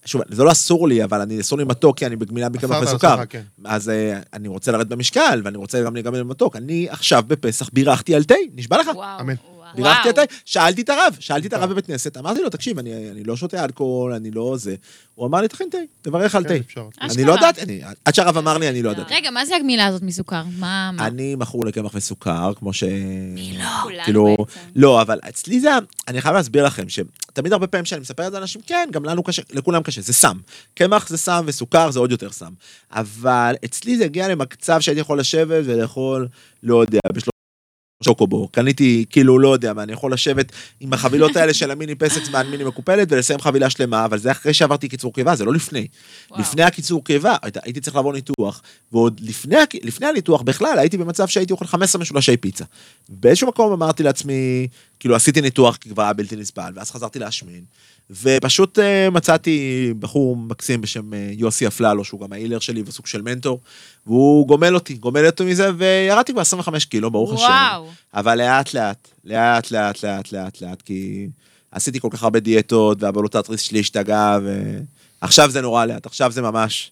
שוב, 0.05 0.21
זה 0.29 0.43
לא 0.43 0.51
אסור 0.51 0.87
לי, 0.87 1.03
אבל 1.03 1.21
אני 1.21 1.41
אסור 1.41 1.57
לי 1.57 1.63
מתוק, 1.63 1.97
כי 1.97 2.05
אני 2.05 2.15
בגמילה 2.15 2.49
מקמח 2.49 2.83
וסוכר. 2.83 3.25
כן. 3.25 3.41
אז 3.65 3.89
אה, 3.89 4.19
אני 4.33 4.47
רוצה 4.47 4.71
לרדת 4.71 4.87
במשקל, 4.87 5.41
ואני 5.43 5.57
רוצה 5.57 5.83
גם 5.83 5.93
להיגמל 5.93 6.23
במתוק. 6.23 6.55
אני 6.55 6.87
עכשיו 6.89 7.23
בפסח 7.27 7.69
בירכתי 7.73 8.15
על 8.15 8.23
תה, 8.23 8.35
נשבע 8.55 8.77
לך. 8.77 8.87
וואו. 8.95 9.19
אמן. 9.21 9.52
בירכתי 9.75 10.09
וואו. 10.09 10.13
תה, 10.27 10.33
שאלתי 10.45 10.81
את 10.81 10.89
הרב, 10.89 11.15
שאלתי 11.19 11.47
את 11.47 11.53
הרב 11.53 11.69
בבית 11.69 11.85
כנסת, 11.87 12.17
אמרתי 12.17 12.41
לו, 12.41 12.49
תקשיב, 12.49 12.79
אני, 12.79 13.09
אני 13.11 13.23
לא 13.23 13.35
שותה 13.35 13.63
אלכוהול, 13.65 14.13
אני 14.13 14.31
לא 14.31 14.55
זה. 14.57 14.75
הוא 15.15 15.27
אמר 15.27 15.41
לי, 15.41 15.47
תכין 15.47 15.67
תה, 15.71 15.77
תברך 16.01 16.35
על 16.35 16.43
כן, 16.43 16.57
תה. 16.75 16.81
אני. 17.01 17.25
לא 17.25 17.33
יודעת, 17.33 17.59
אני- 17.59 17.81
עד 18.05 18.15
שהרב 18.15 18.37
אמר 18.37 18.57
לי, 18.57 18.69
אני 18.69 18.81
לא 18.81 18.89
יודעת. 18.89 19.07
רגע, 19.11 19.31
מה 19.31 19.45
זה 19.45 19.55
הגמילה 19.55 19.85
הזאת 19.85 20.01
מסוכר? 20.01 20.43
מה? 20.59 20.91
מה? 20.93 21.07
אני 21.07 21.35
מכור 21.35 21.65
לקמח 21.65 21.91
וסוכר, 21.95 22.53
כמו 22.55 22.73
ש... 22.73 22.83
כולנו 23.83 24.03
כאילו, 24.03 24.35
בעצם. 24.39 24.59
לא, 24.75 25.01
אבל 25.01 25.19
אצלי 25.29 25.59
זה, 25.59 25.69
אני 26.07 26.21
חייב 26.21 26.35
להסביר 26.35 26.65
לכם, 26.65 26.83
שתמיד 26.89 27.53
הרבה 27.53 27.67
פעמים 27.67 27.85
שאני 27.85 28.01
מספר 28.01 28.27
את 28.27 28.31
זה 28.31 28.39
לאנשים, 28.39 28.61
כן, 28.67 28.89
גם 28.91 29.05
לנו 29.05 29.23
קשה, 29.23 29.41
לכולם 29.51 29.83
קשה, 29.83 30.01
זה 30.01 30.13
סם. 30.13 30.37
קמח 30.75 31.07
זה 31.09 31.17
סם 31.17 31.43
וסוכר 31.47 31.91
זה 31.91 31.99
עוד 31.99 32.11
יותר 32.11 32.31
סם. 32.31 32.51
אבל 32.91 33.55
אצלי 33.65 33.97
זה 33.97 34.05
הגיע 34.05 34.27
למצב 34.27 34.81
שהייתי 34.81 35.01
יכול 35.01 35.19
לשבת 35.19 35.63
ולאכול, 35.65 36.27
לא 36.63 36.81
יודע, 36.81 36.99
שוקובו, 38.03 38.47
קניתי 38.47 39.05
כאילו 39.09 39.39
לא 39.39 39.53
יודע 39.53 39.73
מה, 39.73 39.83
אני 39.83 39.93
יכול 39.93 40.13
לשבת 40.13 40.51
עם 40.79 40.93
החבילות 40.93 41.35
האלה 41.35 41.53
של 41.53 41.71
המיני 41.71 41.95
פסק 41.95 42.23
זמן 42.23 42.47
מיני 42.47 42.63
מקופלת 42.63 43.07
ולסיים 43.11 43.39
חבילה 43.39 43.69
שלמה, 43.69 44.05
אבל 44.05 44.17
זה 44.17 44.31
אחרי 44.31 44.53
שעברתי 44.53 44.89
קיצור 44.89 45.13
קיבה, 45.13 45.35
זה 45.35 45.45
לא 45.45 45.53
לפני. 45.53 45.87
וואו. 46.29 46.41
לפני 46.41 46.63
הקיצור 46.63 47.03
קיבה, 47.05 47.35
היית- 47.41 47.57
הייתי 47.63 47.81
צריך 47.81 47.95
לעבור 47.95 48.13
ניתוח, 48.13 48.61
ועוד 48.91 49.19
לפני, 49.23 49.55
לפני 49.83 50.07
הניתוח 50.07 50.41
בכלל 50.41 50.79
הייתי 50.79 50.97
במצב 50.97 51.27
שהייתי 51.27 51.53
אוכל 51.53 51.65
15 51.65 52.01
משולשי 52.01 52.37
פיצה. 52.37 52.65
באיזשהו 53.09 53.47
מקום 53.47 53.71
אמרתי 53.73 54.03
לעצמי, 54.03 54.67
כאילו 54.99 55.15
עשיתי 55.15 55.41
ניתוח 55.41 55.75
כי 55.77 55.89
כבר 55.89 56.03
היה 56.03 56.13
בלתי 56.13 56.35
נסבל, 56.35 56.71
ואז 56.75 56.91
חזרתי 56.91 57.19
להשמין, 57.19 57.61
ופשוט 58.09 58.79
אה, 58.79 59.09
מצאתי 59.09 59.93
בחור 59.99 60.37
מקסים 60.37 60.81
בשם 60.81 61.13
אה, 61.13 61.29
יוסי 61.31 61.67
אפללו, 61.67 62.03
שהוא 62.03 62.21
גם 62.21 62.33
ההילר 62.33 62.59
שלי 62.59 62.83
וסוג 62.85 63.07
של 63.07 63.21
מנטור, 63.21 63.59
והוא 64.07 64.47
גומל 64.47 64.75
אותי, 64.75 64.93
גומל 64.93 65.25
אותי 65.25 65.43
מזה, 65.43 65.71
וירדתי 65.77 66.31
כבר 66.31 66.41
25 66.41 66.85
קילו, 66.85 67.11
ברוך 67.11 67.33
השם. 67.33 67.43
וואו. 67.43 67.87
אבל 68.13 68.37
לאט 68.37 68.73
לאט, 68.73 69.07
לאט 69.25 69.71
לאט 69.71 70.03
לאט 70.03 70.31
לאט 70.31 70.61
לאט, 70.61 70.81
כי 70.81 71.27
עשיתי 71.71 71.99
כל 71.99 72.09
כך 72.11 72.23
הרבה 72.23 72.39
דיאטות, 72.39 73.03
והבלוטטריס 73.03 73.61
שלי 73.61 73.79
השתגעה, 73.79 74.39
ועכשיו 75.21 75.49
זה 75.49 75.61
נורא 75.61 75.85
לאט, 75.85 76.05
עכשיו 76.05 76.31
זה 76.31 76.41
ממש... 76.41 76.91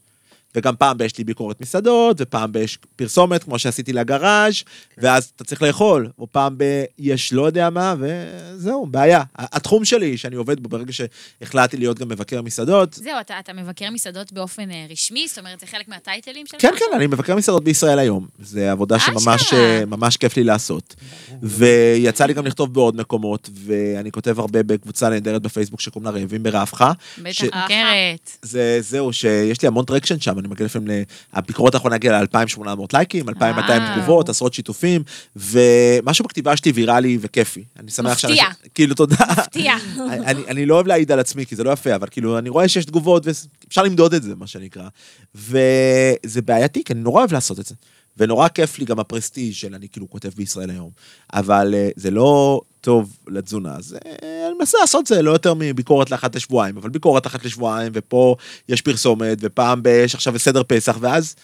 וגם 0.55 0.75
פעם 0.75 0.97
ב- 0.97 1.01
יש 1.01 1.17
לי 1.17 1.23
ביקורת 1.23 1.61
מסעדות, 1.61 2.17
ופעם 2.19 2.51
ב- 2.51 2.55
יש 2.57 2.77
פרסומת, 2.95 3.43
כמו 3.43 3.59
שעשיתי 3.59 3.93
לגראז', 3.93 4.53
ואז 4.97 5.31
אתה 5.35 5.43
צריך 5.43 5.61
לאכול, 5.61 6.09
או 6.19 6.27
פעם 6.31 6.53
ב- 6.57 6.83
יש 6.99 7.33
לא 7.33 7.45
יודע 7.45 7.69
מה, 7.69 7.95
וזהו, 7.99 8.85
בעיה. 8.85 9.23
התחום 9.35 9.85
שלי, 9.85 10.17
שאני 10.17 10.35
עובד 10.35 10.59
בו 10.59 10.69
ברגע 10.69 10.91
שהחלטתי 10.93 11.77
להיות 11.77 11.99
גם 11.99 12.09
מבקר 12.09 12.41
מסעדות, 12.41 12.93
זהו, 12.93 13.19
אתה, 13.21 13.39
אתה 13.39 13.53
מבקר 13.53 13.89
מסעדות 13.91 14.31
באופן 14.33 14.71
אה, 14.71 14.85
רשמי? 14.89 15.27
זאת 15.27 15.37
אומרת, 15.39 15.59
זה 15.59 15.65
חלק 15.65 15.87
מהטייטלים 15.87 16.45
שלך? 16.45 16.61
כן, 16.61 16.71
כן, 16.79 16.85
אני 16.95 17.07
מבקר 17.07 17.35
מסעדות 17.35 17.63
בישראל 17.63 17.99
היום. 17.99 18.27
זו 18.41 18.59
עבודה 18.59 18.99
שממש. 18.99 19.53
אה, 19.53 19.83
כיף 20.19 20.37
לי 20.37 20.43
לעשות. 20.43 20.95
ויצא 21.41 22.25
לי 22.25 22.33
גם 22.33 22.45
לכתוב 22.45 22.73
בעוד 22.73 22.95
מקומות, 22.95 23.49
ואני 23.65 24.11
כותב 24.11 24.39
הרבה 24.39 24.63
בקבוצה 24.63 25.09
נהדרת 25.09 25.41
בפייסבוק 25.41 25.81
שקוראים 25.81 26.13
לה 26.13 26.19
רעבים 26.21 26.43
ברעבך. 26.43 26.91
בטח, 27.17 27.31
ש- 27.31 27.41
מוכרת. 27.43 28.31
זה, 28.41 28.77
זהו, 28.81 29.13
שיש 29.13 29.61
לי 29.61 29.67
המון 29.67 29.85
traction 29.85 30.19
שם, 30.19 30.39
אני 30.41 30.49
מגיע 30.49 30.65
לפעמים, 30.65 30.87
הביקורת 31.33 31.73
האחרונה 31.73 31.95
הגיעה 31.95 32.21
ל-2,800 32.21 32.65
לייקים, 32.93 33.29
2,200 33.29 33.81
וואו. 33.83 33.95
תגובות, 33.95 34.29
עשרות 34.29 34.53
שיתופים, 34.53 35.03
ומשהו 35.35 36.25
בכתיבה 36.25 36.57
שלי 36.57 36.71
ויראלי 36.71 37.17
וכיפי. 37.21 37.63
אני 37.79 37.91
שמח 37.91 38.11
מפתיע. 38.11 38.35
שאנשים- 38.35 38.45
כאילו, 38.75 38.95
תודה. 38.95 39.15
מפתיע. 39.31 39.73
אני, 40.27 40.41
אני 40.47 40.65
לא 40.65 40.75
אוהב 40.75 40.87
להעיד 40.87 41.11
על 41.11 41.19
עצמי, 41.19 41.45
כי 41.45 41.55
זה 41.55 41.63
לא 41.63 41.71
יפה, 41.71 41.95
אבל 41.95 42.07
כאילו, 42.11 42.37
אני 42.37 42.49
רואה 42.49 42.67
שיש 42.67 42.85
תגובות, 42.85 43.23
ואפשר 43.25 43.83
למדוד 43.83 44.13
את 44.13 44.23
זה, 44.23 44.35
מה 44.35 44.47
שנקרא. 44.47 44.87
וזה 45.35 46.41
בעייתי, 46.41 46.83
כי 46.83 46.93
אני 46.93 47.01
נורא 47.01 47.19
אוהב 47.19 47.33
לעשות 47.33 47.59
את 47.59 47.65
זה. 47.65 47.75
ונורא 48.17 48.47
כיף 48.47 48.79
לי 48.79 48.85
גם 48.85 48.99
הפרסטיג' 48.99 49.53
של 49.53 49.75
אני 49.75 49.87
כאילו 49.91 50.09
כותב 50.09 50.29
בישראל 50.35 50.69
היום. 50.69 50.89
אבל 51.33 51.73
אה, 51.77 51.89
זה 51.95 52.11
לא 52.11 52.61
טוב 52.81 53.17
לתזונה, 53.27 53.75
אז 53.75 53.95
אה, 54.05 54.47
אני 54.47 54.55
מנסה 54.59 54.77
לעשות 54.81 55.07
זה 55.07 55.21
לא 55.21 55.31
יותר 55.31 55.53
מביקורת 55.53 56.11
לאחת 56.11 56.35
לשבועיים, 56.35 56.77
אבל 56.77 56.89
ביקורת 56.89 57.27
אחת 57.27 57.45
לשבועיים, 57.45 57.91
ופה 57.95 58.35
יש 58.69 58.81
פרסומת, 58.81 59.37
ופעם 59.41 59.83
ב- 59.83 59.87
יש 59.87 60.15
עכשיו 60.15 60.39
סדר 60.39 60.61
פסח, 60.67 60.97
ואז 60.99 61.35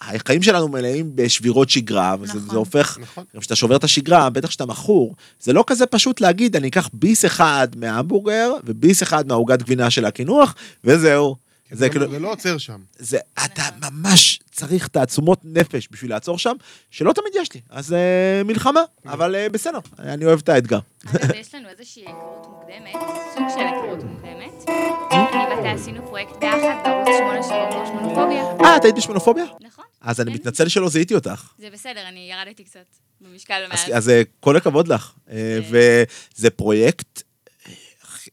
החיים 0.00 0.42
שלנו 0.42 0.68
מלאים 0.68 1.10
בשבירות 1.14 1.70
שגרה, 1.70 2.16
וזה 2.20 2.34
נכון. 2.38 2.50
זה 2.50 2.56
הופך, 2.56 2.98
נכון. 3.00 3.24
גם 3.34 3.40
כשאתה 3.40 3.56
שובר 3.56 3.76
את 3.76 3.84
השגרה, 3.84 4.30
בטח 4.30 4.48
כשאתה 4.48 4.66
מכור, 4.66 5.14
זה 5.40 5.52
לא 5.52 5.64
כזה 5.66 5.86
פשוט 5.86 6.20
להגיד, 6.20 6.56
אני 6.56 6.68
אקח 6.68 6.88
ביס 6.92 7.24
אחד 7.24 7.68
מההמבורגר, 7.76 8.52
וביס 8.64 9.02
אחד 9.02 9.26
מהעוגת 9.28 9.62
גבינה 9.62 9.90
של 9.90 10.04
הקינוח, 10.04 10.54
וזהו. 10.84 11.36
זה 11.72 11.88
כאילו, 11.88 12.10
זה 12.10 12.18
לא 12.18 12.32
עוצר 12.32 12.58
שם. 12.58 12.80
זה, 12.98 13.18
אתה 13.44 13.62
ממש 13.80 14.40
צריך 14.52 14.88
תעצומות 14.88 15.40
נפש 15.44 15.88
בשביל 15.90 16.10
לעצור 16.10 16.38
שם, 16.38 16.56
שלא 16.90 17.12
תמיד 17.12 17.32
יש 17.34 17.54
לי. 17.54 17.60
אז 17.70 17.92
אה, 17.92 18.42
מלחמה, 18.44 18.80
אבל 19.06 19.34
אה, 19.34 19.48
בסדר, 19.48 19.78
אני 19.98 20.24
אוהב 20.24 20.38
את 20.38 20.48
האתגר. 20.48 20.78
אגב, 21.06 21.34
יש 21.34 21.54
לנו 21.54 21.68
איזושהי 21.68 22.02
היכרות 22.02 22.46
מוקדמת, 22.50 23.02
סוג 23.34 23.44
של 23.54 23.60
היכרות 23.60 24.04
מוקדמת. 24.04 24.68
אני 25.10 25.56
ואתה 25.56 25.70
עשינו 25.70 26.06
פרויקט 26.06 26.36
ביחד 26.40 26.74
בערוץ 26.84 27.08
8 27.18 27.42
שקוראים 27.42 27.80
לו 27.80 27.86
שמונופוביה. 27.86 28.64
אה, 28.64 28.76
את 28.76 28.84
היית 28.84 28.96
בשמונופוביה? 28.96 29.44
נכון. 29.60 29.84
אז 30.00 30.20
אני 30.20 30.30
כן. 30.30 30.36
מתנצל 30.36 30.68
שלא 30.68 30.88
זיהיתי 30.88 31.14
אותך. 31.14 31.52
זה 31.58 31.68
בסדר, 31.72 32.08
אני 32.08 32.32
ירדתי 32.32 32.64
קצת 32.64 32.86
במשקל 33.20 33.54
אז, 33.54 33.70
מאז. 33.70 33.96
אז 33.96 34.08
אה, 34.08 34.22
כל 34.40 34.56
הכבוד 34.56 34.88
לך. 34.88 35.12
אה, 35.30 35.58
וזה 35.70 36.50
פרויקט, 36.50 37.22
אה, 37.66 37.72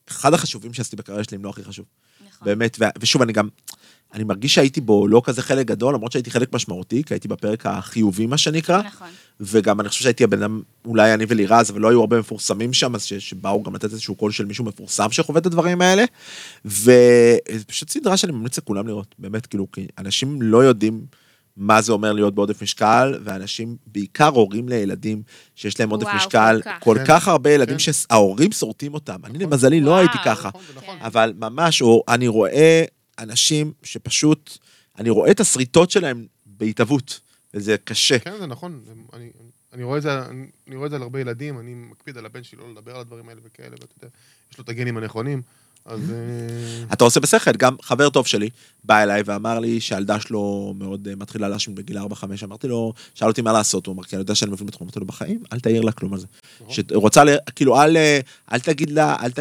אחד 0.10 0.34
החשובים 0.34 0.74
שעשיתי 0.74 0.96
בקריירה 0.96 1.24
שלי, 1.24 1.38
אם 1.38 1.46
לא 1.46 1.50
הכי 1.50 1.64
חשוב. 1.64 1.86
נכון. 2.42 2.54
באמת, 2.54 2.78
ו- 2.80 2.86
ושוב, 3.00 3.22
אני 3.22 3.34
גם, 3.34 3.48
אני 4.14 4.24
מרגיש 4.24 4.56
שהייתי 4.56 4.82
בו 4.82 5.08
לא 5.08 5.22
כזה 5.26 5.42
חלק 5.42 5.68
גדול, 5.68 5.94
למרות 5.94 6.12
שהייתי 6.12 6.32
חלק 6.32 6.54
משמעותי, 6.54 7.04
כי 7.04 7.14
הייתי 7.14 7.28
בפרק 7.28 7.66
החיובי, 7.66 8.26
מה 8.26 8.38
שנקרא. 8.38 8.82
נכון. 8.82 9.08
וגם 9.40 9.80
אני 9.80 9.90
חושב 9.90 10.04
שהייתי 10.04 10.24
הבן 10.24 10.42
אדם, 10.44 10.62
אולי 10.86 11.14
אני 11.14 11.26
ולירז, 11.28 11.72
אבל 11.72 11.82
לא 11.82 11.90
היו 11.90 12.00
הרבה 12.00 12.20
מפורסמים 12.20 12.74
שם, 12.74 12.96
אז 12.96 13.04
שבאו 13.04 13.64
גם 13.64 13.76
לתת 13.76 13.92
איזשהו 13.92 14.16
קול 14.16 14.32
של 14.32 14.46
מישהו 14.46 14.66
מפורסם 14.66 15.12
שחווה 15.12 15.40
את 15.40 15.46
הדברים 15.46 15.82
האלה. 15.82 16.04
וזו 16.66 17.66
פשוט 17.68 17.90
סדרה 17.90 18.18
שאני 18.18 18.32
ממליץ 18.32 18.58
לכולם 18.58 18.88
לראות, 18.88 19.16
באמת, 19.20 19.46
כאילו, 19.46 19.72
כי 19.72 19.88
אנשים 19.98 20.42
לא 20.42 20.64
יודעים 20.64 21.02
מה 21.58 21.82
זה 21.82 21.92
אומר 21.92 22.14
להיות 22.14 22.36
בעודף 22.36 22.62
משקל, 22.62 23.20
ואנשים, 23.24 23.78
בעיקר 23.88 24.28
הורים 24.28 24.70
לילדים 24.70 25.22
שיש 25.56 25.80
להם 25.80 25.90
עודף 25.90 26.06
וואו, 26.06 26.16
משקל, 26.18 26.62
כל 26.64 26.70
כך. 26.70 26.84
כל 26.84 26.96
כן. 26.98 27.04
כך 27.08 27.28
הרבה 27.28 27.52
ילדים 27.52 27.78
כן. 27.78 27.80
שההורים 27.94 28.52
שורטים 28.52 28.94
אותם. 28.94 29.26
אני 29.26 29.38
למזלי 29.38 29.82
לא 29.82 29.90
וואו, 29.90 30.00
הייתי 30.00 30.18
ככה. 30.26 30.48
נכון, 30.50 30.62
נכון. 30.76 30.98
אבל 31.02 31.34
ממש, 31.38 31.82
או 31.82 32.04
אני 32.08 32.28
רואה 32.28 32.84
אנשים 33.20 33.74
שפשוט, 33.84 34.58
אני 35.00 35.10
רואה 35.10 35.32
את 35.32 35.40
השריטות 35.40 35.92
שלהם 35.92 36.26
בהתהוות, 36.46 37.20
וזה 37.54 37.76
קשה. 37.84 38.20
כן, 38.20 38.34
זה 38.40 38.46
נכון. 38.48 38.80
אני- 39.14 39.30
אני 39.74 39.84
רואה 39.84 39.98
את 39.98 40.02
זה, 40.02 40.26
אני 40.26 40.46
אני 40.68 40.76
רואה 40.76 40.86
את 40.86 40.92
זה 40.92 40.96
על 40.96 41.02
הרבה 41.04 41.20
ילדים, 41.20 41.60
אני 41.60 41.74
מקפיד 41.74 42.18
על 42.18 42.26
הבן 42.26 42.44
שלי 42.44 42.58
לא 42.60 42.72
לדבר 42.72 42.96
על 42.96 43.02
הדברים 43.02 43.30
האלה 43.30 43.42
וכאלה, 43.44 43.70
ואתה 43.72 43.94
יודע, 43.98 44.08
יש 44.52 44.58
לו 44.58 44.64
את 44.64 44.70
הגנים 44.70 44.98
הנכונים, 44.98 45.42
אז... 45.90 46.12
אה, 46.12 46.94
אתה 46.94 47.04
עושה 47.04 47.20
בשכל, 47.20 47.52
גם 47.52 47.76
חבר 47.82 48.10
טוב 48.10 48.28
שלי 48.28 48.50
בא 48.84 49.04
אליי 49.04 49.22
ואמר 49.26 49.60
לי 49.60 49.80
שהילדה 49.82 50.20
שלו 50.20 50.74
מאוד 50.78 51.08
אה, 51.08 51.16
מתחילה 51.16 51.50
להשמין 51.50 51.76
בגיל 51.76 51.98
4-5, 51.98 52.02
אמרתי 52.44 52.68
לו, 52.68 52.94
שאל 53.16 53.28
אותי 53.28 53.42
מה 53.42 53.54
לעשות, 53.54 53.86
הוא 53.86 53.96
אמר, 53.96 54.04
כי 54.04 54.16
אני 54.16 54.22
יודע 54.22 54.36
שאני 54.36 54.52
מבין 54.52 54.68
בתחום, 54.68 54.88
אמרתי 54.88 55.00
לו, 55.00 55.06
בחיים, 55.06 55.44
אל 55.54 55.60
תעיר 55.60 55.82
לה 55.82 55.92
כלום 55.92 56.14
על 56.14 56.20
זה. 56.20 56.28
נכון. 56.62 56.74
שרוצה, 56.74 57.24
כאילו, 57.56 57.82
אל, 57.82 57.98
אה, 57.98 58.20
אל 58.54 58.60
תגיד 58.60 58.90
לה, 58.90 59.16
אל 59.24 59.32
ת... 59.32 59.40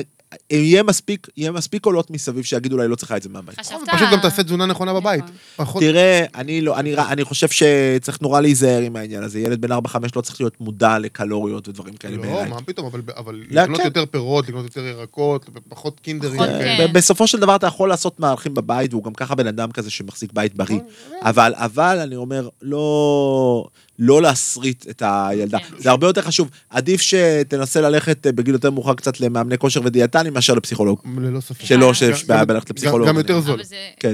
יהיה 0.50 0.82
מספיק, 0.82 1.26
יהיה 1.36 1.52
מספיק 1.52 1.82
קולות 1.82 2.10
מסביב 2.10 2.44
שיגידו 2.44 2.76
לה, 2.76 2.82
היא 2.82 2.90
לא 2.90 2.96
צריכה 2.96 3.16
את 3.16 3.22
זה 3.22 3.28
מהבית. 3.28 3.60
חשבת... 3.60 3.78
פשוט 3.92 4.08
גם 4.12 4.20
תעשה 4.20 4.42
תזונה 4.42 4.66
נכונה 4.66 4.94
בבית. 4.94 5.24
נכון. 5.24 5.34
פחות... 5.56 5.82
תראה, 5.82 6.24
אני 6.34 6.60
לא, 6.60 6.78
אני, 6.78 6.94
אני 6.96 7.24
חושב 7.24 7.48
שצריך 7.48 8.20
נורא 8.22 8.40
להיזהר 8.40 8.82
עם 8.82 8.96
העניין 8.96 9.22
הזה. 9.22 9.40
ילד 9.40 9.60
בן 9.60 9.72
4-5 9.72 9.76
לא 10.16 10.20
צריך 10.20 10.40
להיות 10.40 10.60
מודע 10.60 10.98
לקלוריות 10.98 11.68
ודברים 11.68 11.94
כאלה 11.94 12.16
לא, 12.16 12.22
בעיניי. 12.22 12.48
מה 12.48 12.60
פתאום, 12.66 12.86
אבל- 12.86 13.00
אבל 13.16 13.34
לא, 13.50 13.62
לקנות 13.62 13.78
כן. 13.80 13.84
יותר 13.84 14.06
פירות, 14.06 14.48
לקנות 14.48 14.64
יותר 14.64 14.86
ירקות, 14.86 15.46
ופחות 15.54 16.00
קינדרים. 16.00 16.36
פחות. 16.36 16.48
כן. 16.48 16.86
בסופו 16.92 17.26
של 17.26 17.40
דבר 17.40 17.56
אתה 17.56 17.66
יכול 17.66 17.88
לעשות 17.88 18.20
מהלכים 18.20 18.54
בבית, 18.54 18.92
והוא 18.94 19.04
גם 19.04 19.14
ככה 19.14 19.34
בן 19.34 19.46
אדם 19.46 19.72
כזה 19.72 19.90
שמחזיק 19.90 20.32
בית 20.32 20.54
בריא. 20.54 20.76
נכון, 20.76 20.88
אבל, 21.22 21.52
אבל 21.56 21.98
אני 22.02 22.16
אומר, 22.16 22.48
לא, 22.62 23.66
לא 23.98 24.22
להשריט 24.22 24.86
את 24.90 25.02
הילדה. 25.06 25.58
כן. 25.58 25.74
זה 25.78 25.90
הרבה 25.90 26.06
יותר 26.06 26.22
חשוב. 26.22 26.48
עדיף 26.70 27.00
שתנסה 27.00 27.80
ללכת 27.80 28.26
אה, 28.26 28.32
בגיל 28.32 28.54
יותר 28.54 28.70
מאוחר 28.70 28.94
קצת 28.94 29.20
למאמני 29.20 29.58
כושר 29.58 29.80
ודיאטנים 29.84 30.34
מאשר 30.34 30.54
לפסיכולוג. 30.54 30.98
ללא 31.18 31.40
ספק. 31.40 31.64
שלא 31.64 31.86
גם- 31.86 31.94
שיש 31.94 32.20
גם- 32.22 32.28
בעיה 32.28 32.40
גם- 32.40 32.46
בללכת 32.46 32.70
לפסיכולוג. 32.70 33.08
גם 33.08 33.16
יותר 33.18 33.40
זול. 33.40 33.54
אבל 33.54 33.62
זה 33.64 33.76
כן. 34.00 34.12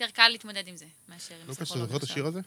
יותר 0.00 0.12
קל 0.14 0.28
להתמודד 0.28 0.62
עם 0.66 0.74
זה, 0.76 0.84
מאשר 1.08 1.34
עם 1.46 1.52
אתה 1.54 1.64
פסיכולוג 1.64 1.86
זוכר 1.86 1.96
את. 1.96 2.02
השיר 2.02 2.26
הזה? 2.26 2.40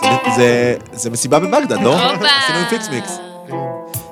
זה- 0.00 0.36
זה, 0.36 0.76
זה 0.92 1.10
מסיבה 1.10 1.38
בבגדד, 1.38 1.80
לא? 1.82 1.96
עשינו 2.14 2.24
עם 2.58 2.68
פיקס 2.70 2.88
מיקס. 2.88 3.18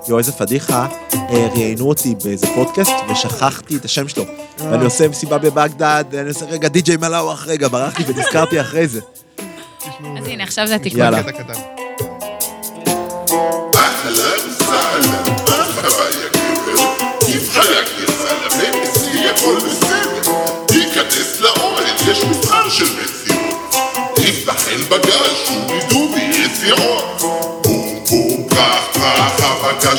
יואו, 0.09 0.19
איזה 0.19 0.33
פדיחה. 0.33 0.89
אה, 1.15 1.49
ראיינו 1.53 1.89
אותי 1.89 2.15
באיזה 2.25 2.47
פודקאסט 2.55 2.91
ושכחתי 3.13 3.77
את 3.77 3.85
השם 3.85 4.09
שלו. 4.09 4.25
ואני 4.59 4.85
עושה 4.85 5.09
מסיבה 5.09 5.39
בבגדד, 5.39 6.05
אני 6.15 6.29
עושה 6.29 6.45
רגע 6.45 6.69
די.ג'יי 6.69 6.97
מלאווח, 6.97 7.47
רגע, 7.47 7.69
ברחתי 7.69 8.03
ונזכרתי 8.07 8.61
אחרי 8.61 8.89
זה. 8.89 9.01
אז 10.19 10.27
הנה, 10.27 10.45
עכשיו 10.45 10.67
זה 10.67 10.75
התיקון. 10.75 11.01
יאללה. 11.01 11.23
יש 22.09 22.23
מבחן 22.23 22.71
דובי 25.89 26.21
יציאות. 26.21 27.21
בום 27.63 28.05
בום, 28.11 28.49
פרח 28.49 28.89
פרח, 28.93 29.41
הבגש 29.41 29.99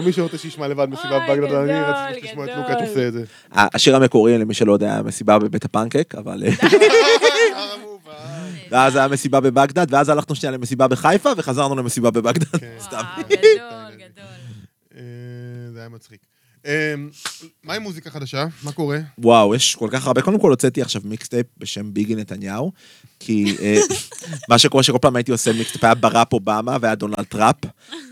טוב, 0.00 0.06
מי 0.06 0.12
שרוצה 0.12 0.38
שישמע 0.38 0.68
לבד 0.68 0.88
מסיבה 0.88 1.18
בבגדד, 1.28 1.52
אני 1.52 1.72
רציתי 1.72 2.26
לשמוע 2.26 2.44
את. 2.44 2.50
לוקאץ' 2.56 2.88
עושה 2.88 3.08
את 3.08 3.12
זה. 3.12 3.24
השיר 3.52 3.96
המקורי, 3.96 4.38
למי 4.38 4.54
שלא 4.54 4.72
יודע, 4.72 4.92
היה 4.92 5.02
מסיבה 5.02 5.38
בבית 5.38 5.64
הפנקק, 5.64 6.14
אבל... 6.18 6.42
ואז 8.70 8.96
היה 8.96 9.08
מסיבה 9.08 9.40
בבגדד, 9.40 9.86
ואז 9.90 10.08
הלכנו 10.08 10.34
שנייה 10.34 10.52
למסיבה 10.52 10.88
בחיפה, 10.88 11.30
וחזרנו 11.36 11.76
למסיבה 11.76 12.10
בבגדד. 12.10 12.46
סתם. 12.78 12.96
וואו, 12.96 13.26
גדול, 13.28 13.96
גדול. 13.96 14.24
אה, 14.96 15.02
זה 15.72 15.78
היה 15.78 15.88
מצחיק. 15.88 16.20
אה, 16.66 16.94
מה 17.64 17.74
עם 17.74 17.82
מוזיקה 17.82 18.10
חדשה? 18.10 18.46
מה 18.62 18.72
קורה? 18.72 18.98
וואו, 19.18 19.54
יש 19.54 19.74
כל 19.74 19.88
כך 19.92 20.06
הרבה. 20.06 20.22
קודם 20.22 20.40
כל 20.40 20.50
הוצאתי 20.50 20.82
עכשיו 20.82 21.02
mixtape 21.04 21.46
בשם 21.58 21.94
ביגי 21.94 22.14
נתניהו, 22.14 22.72
כי 23.20 23.56
אה, 23.62 23.78
מה 24.48 24.58
שקורה 24.58 24.82
שכל 24.82 24.98
פעם 25.00 25.16
הייתי 25.16 25.32
עושה 25.32 25.52
mixtape, 25.52 25.84
היה 25.84 25.94
ברק 25.94 26.32
אובמה 26.32 26.76
והיה 26.80 26.94
דונלד 26.94 27.22
טראפ, 27.28 27.56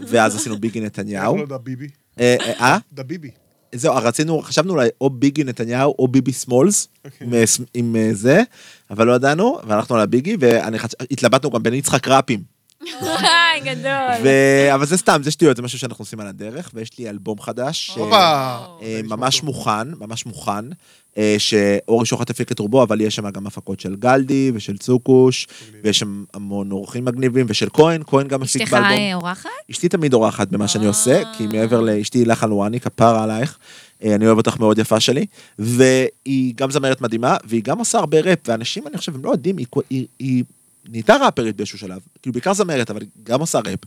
ואז 0.08 0.36
עשינו 0.36 0.58
ביגי 0.58 0.80
נתניהו. 0.80 1.34
איך 1.34 1.40
לא 1.42 1.48
דה 1.48 1.58
ביבי? 1.58 1.88
אה, 2.20 2.36
אה, 2.40 2.52
אה? 2.60 2.78
דה 2.92 3.02
ביבי. 3.02 3.30
זהו, 3.74 3.94
רצינו, 3.96 4.42
חשבנו 4.42 4.72
אולי 4.72 4.88
או 5.00 5.10
ביגי 5.10 5.44
נתניהו 5.44 5.94
או 5.98 6.08
ביבי 6.08 6.32
סמולס, 6.32 6.88
עם, 7.20 7.46
ס- 7.46 7.60
עם 7.74 7.96
זה, 8.12 8.42
אבל 8.90 9.06
לא 9.06 9.12
ידענו, 9.12 9.58
והלכנו 9.66 9.96
על 9.96 10.02
הביגי, 10.02 10.36
והתלבטנו 10.40 11.50
גם 11.50 11.62
בין 11.62 11.74
יצחק 11.74 12.08
ראפים. 12.08 12.42
היי, 12.82 13.60
גדול. 13.64 14.24
ו... 14.24 14.28
אבל 14.74 14.86
זה 14.86 14.96
סתם, 14.96 15.20
זה 15.24 15.30
שטויות, 15.30 15.56
זה 15.56 15.62
משהו 15.62 15.78
שאנחנו 15.78 16.02
עושים 16.02 16.20
על 16.20 16.26
הדרך, 16.26 16.70
ויש 16.74 16.98
לי 16.98 17.08
אלבום 17.08 17.40
חדש. 17.40 17.90
ממש. 19.04 19.42
מוכן, 19.42 19.88
ממש 20.00 20.26
מוכן, 20.26 20.64
שאורי 21.38 22.06
שוחט 22.06 22.30
הפיק 22.30 22.52
את 22.52 22.58
רובו, 22.58 22.82
אבל 22.82 23.00
יש 23.00 23.16
שם 23.16 23.30
גם 23.30 23.46
הפקות 23.46 23.80
של 23.80 23.96
גלדי 23.96 24.52
ושל 24.54 24.78
צוקוש, 24.78 25.46
ויש 25.84 25.98
שם 25.98 26.24
המון 26.34 26.72
אורחים 26.72 27.04
מגניבים, 27.04 27.46
ושל 27.48 27.68
כהן, 27.72 28.02
כהן 28.06 28.28
גם 28.28 28.42
הפיק 28.42 28.62
אשתך 28.62 28.72
באלבום. 28.72 28.90
אה, 28.90 29.14
אורחת? 29.14 29.50
אשתי 29.70 29.88
תמיד 29.88 30.14
אורחת 30.14 30.48
במה 30.48 30.68
שאני 30.68 30.86
עושה, 30.86 31.22
כי 31.38 31.46
מעבר 31.46 31.80
לאשתי 31.80 32.18
הילה 32.18 32.34
חלואני, 32.34 32.80
כפרה 32.80 33.24
עלייך, 33.24 33.58
אה, 34.04 34.14
אני 34.14 34.26
אוהב 34.26 34.36
אותך 34.36 34.58
מאוד 34.58 34.78
יפה 34.78 35.00
שלי, 35.00 35.26
והיא 35.58 36.54
גם 36.56 36.70
זמרת 36.70 37.00
מדהימה, 37.00 37.36
והיא 37.44 37.62
גם 37.62 37.78
עושה 37.78 37.98
הרבה 37.98 38.20
ראפ, 38.20 38.38
ואנשים, 38.48 38.86
אני 38.86 38.98
חושב, 38.98 39.14
הם 39.14 39.24
לא 39.24 39.30
יודעים, 39.30 39.56
היא 40.18 40.44
נהייתה 40.90 41.16
ראפרית 41.16 41.56
באיזשהו 41.56 41.78
שלב, 41.78 41.98
כאילו 42.22 42.32
בעיקר 42.32 42.52
זמרת, 42.52 42.90
אבל 42.90 43.00
גם 43.22 43.40
עושה 43.40 43.58
ראפ, 43.58 43.78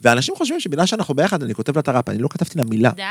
ואנשים 0.00 0.34
חושבים 0.36 0.60
שבגלל 0.60 0.86
שאנחנו 0.86 1.14
ביחד, 1.14 1.42
אני 1.42 1.54
כותב 1.54 1.76
לה 1.76 1.80
את 1.80 1.88
הראפ, 1.88 2.08
אני 2.08 2.18
לא 2.18 2.28
כתבתי 2.28 2.58
לה 2.58 2.64
מילה. 2.64 2.90
די. 2.90 3.02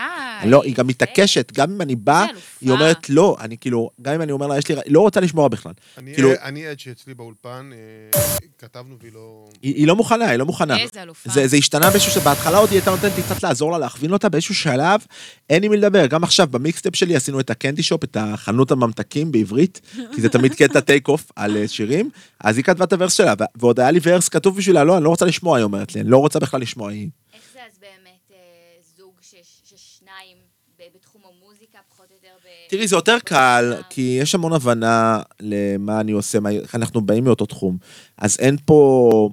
לא, 0.50 0.64
היא 0.64 0.76
גם 0.76 0.88
מתעקשת, 0.88 1.52
גם 1.56 1.72
אם 1.72 1.82
אני 1.82 1.96
בא. 1.96 2.26
היא 2.62 2.72
אומרת 2.72 3.10
לא, 3.10 3.38
אני 3.40 3.58
כאילו, 3.58 3.90
גם 4.02 4.14
אם 4.14 4.22
אני 4.22 4.32
אומר 4.32 4.48
לה, 4.48 4.58
יש 4.58 4.68
לי, 4.70 4.76
היא 4.86 4.94
לא 4.94 5.00
רוצה 5.00 5.20
לשמוע 5.20 5.48
בכלל. 5.48 5.72
אני 5.98 6.14
כאילו- 6.14 6.32
אני 6.42 6.68
עד 6.68 6.80
שאצלי 6.80 7.14
באולפן, 7.14 7.70
אה, 7.74 8.20
כתבנו 8.58 8.96
והיא 9.02 9.12
לא... 9.14 9.50
היא, 9.62 9.76
היא 9.76 9.88
לא 9.88 9.96
מוכנה, 9.96 10.30
היא 10.30 10.38
לא 10.38 10.46
מוכנה. 10.46 10.78
איזה 10.78 11.04
אלופה. 11.04 11.30
זה, 11.30 11.48
זה 11.48 11.58
השתנה 11.58 11.90
באיזשהו 11.90 12.12
שלב, 12.12 12.24
בהתחלה 12.24 12.58
עוד 12.58 12.70
היא 12.70 12.78
הייתה 12.78 12.92
נותנת 12.92 13.12
לי 13.18 13.24
קצת 13.24 13.44
לעזור 13.44 13.72
לה, 13.72 13.78
להכווין 13.78 14.14
אותה 14.14 14.30
באיזשהו 14.30 14.56
שלב, 14.56 15.02
אין 15.50 15.64
עם 15.64 15.72
מי 15.72 15.78
לדבר. 15.78 16.06
גם 16.06 16.24
עכשיו 16.24 16.48
ב 16.48 16.54
mixtape 16.54 16.96
שלי 16.96 17.16
עשינו 17.16 17.40
את 17.40 17.50
ה 17.50 17.55
Candy 17.55 17.84
Shop, 17.84 18.04
את 18.04 18.18
החנות 18.20 18.72
הממתקים 18.72 19.32
בעברית, 19.32 19.82
כי 20.16 20.22
זה 20.22 20.30
תמיד 20.30 20.54
קטע 20.54 20.80
take 20.80 21.08
off 21.08 21.32
על 21.36 21.58
אה, 21.58 21.68
שירים, 21.68 22.10
אז 22.40 22.58
היא 22.58 22.64
כתבה 22.66 22.86
את 22.86 22.94
ה 22.94 22.97
verse 22.97 23.14
שלה, 23.14 23.34
ועוד 23.58 23.80
היה 23.80 23.92
לי 23.92 24.00
verse 24.04 24.30
כתוב 24.30 24.58
בשבילה, 24.58 24.84
לא, 24.84 24.96
אני 24.98 25.04
לא 25.04 25.10
רוצה 25.10 25.26
לשמוע, 25.26 25.58
היא 25.58 25.64
אומרת 25.64 25.96
לי, 25.96 26.02
אני 26.02 26.10
לא 26.10 26.18
רוצה 26.18 26.40
בכלל 26.40 26.62
לשמוע, 26.62 26.92
היא... 26.92 27.10
איך 27.34 27.42
זה 27.54 27.60
אז 27.72 27.78
באמת 27.80 28.32
אה, 28.32 28.38
זוג 28.98 29.14
שש- 29.22 29.62
ששניים 29.64 30.38
בתחום 30.96 31.22
המוזיקה, 31.26 31.78
פחות 31.90 32.06
או 32.10 32.16
יותר 32.16 32.36
ב... 32.44 32.48
תראי, 32.70 32.88
זה 32.88 32.96
יותר 32.96 33.20
קל, 33.26 33.74
כי 33.90 34.18
יש 34.22 34.36
המון 34.36 34.54
הבנה 34.54 35.22
למה 35.40 36.00
אני 36.00 36.12
עושה, 36.12 36.40
איך 36.50 36.76
אנחנו 36.76 37.02
באים 37.02 37.24
מאותו 37.24 37.46
תחום. 37.46 37.78
אז 38.18 38.38
אין 38.40 38.58
פה... 38.66 39.30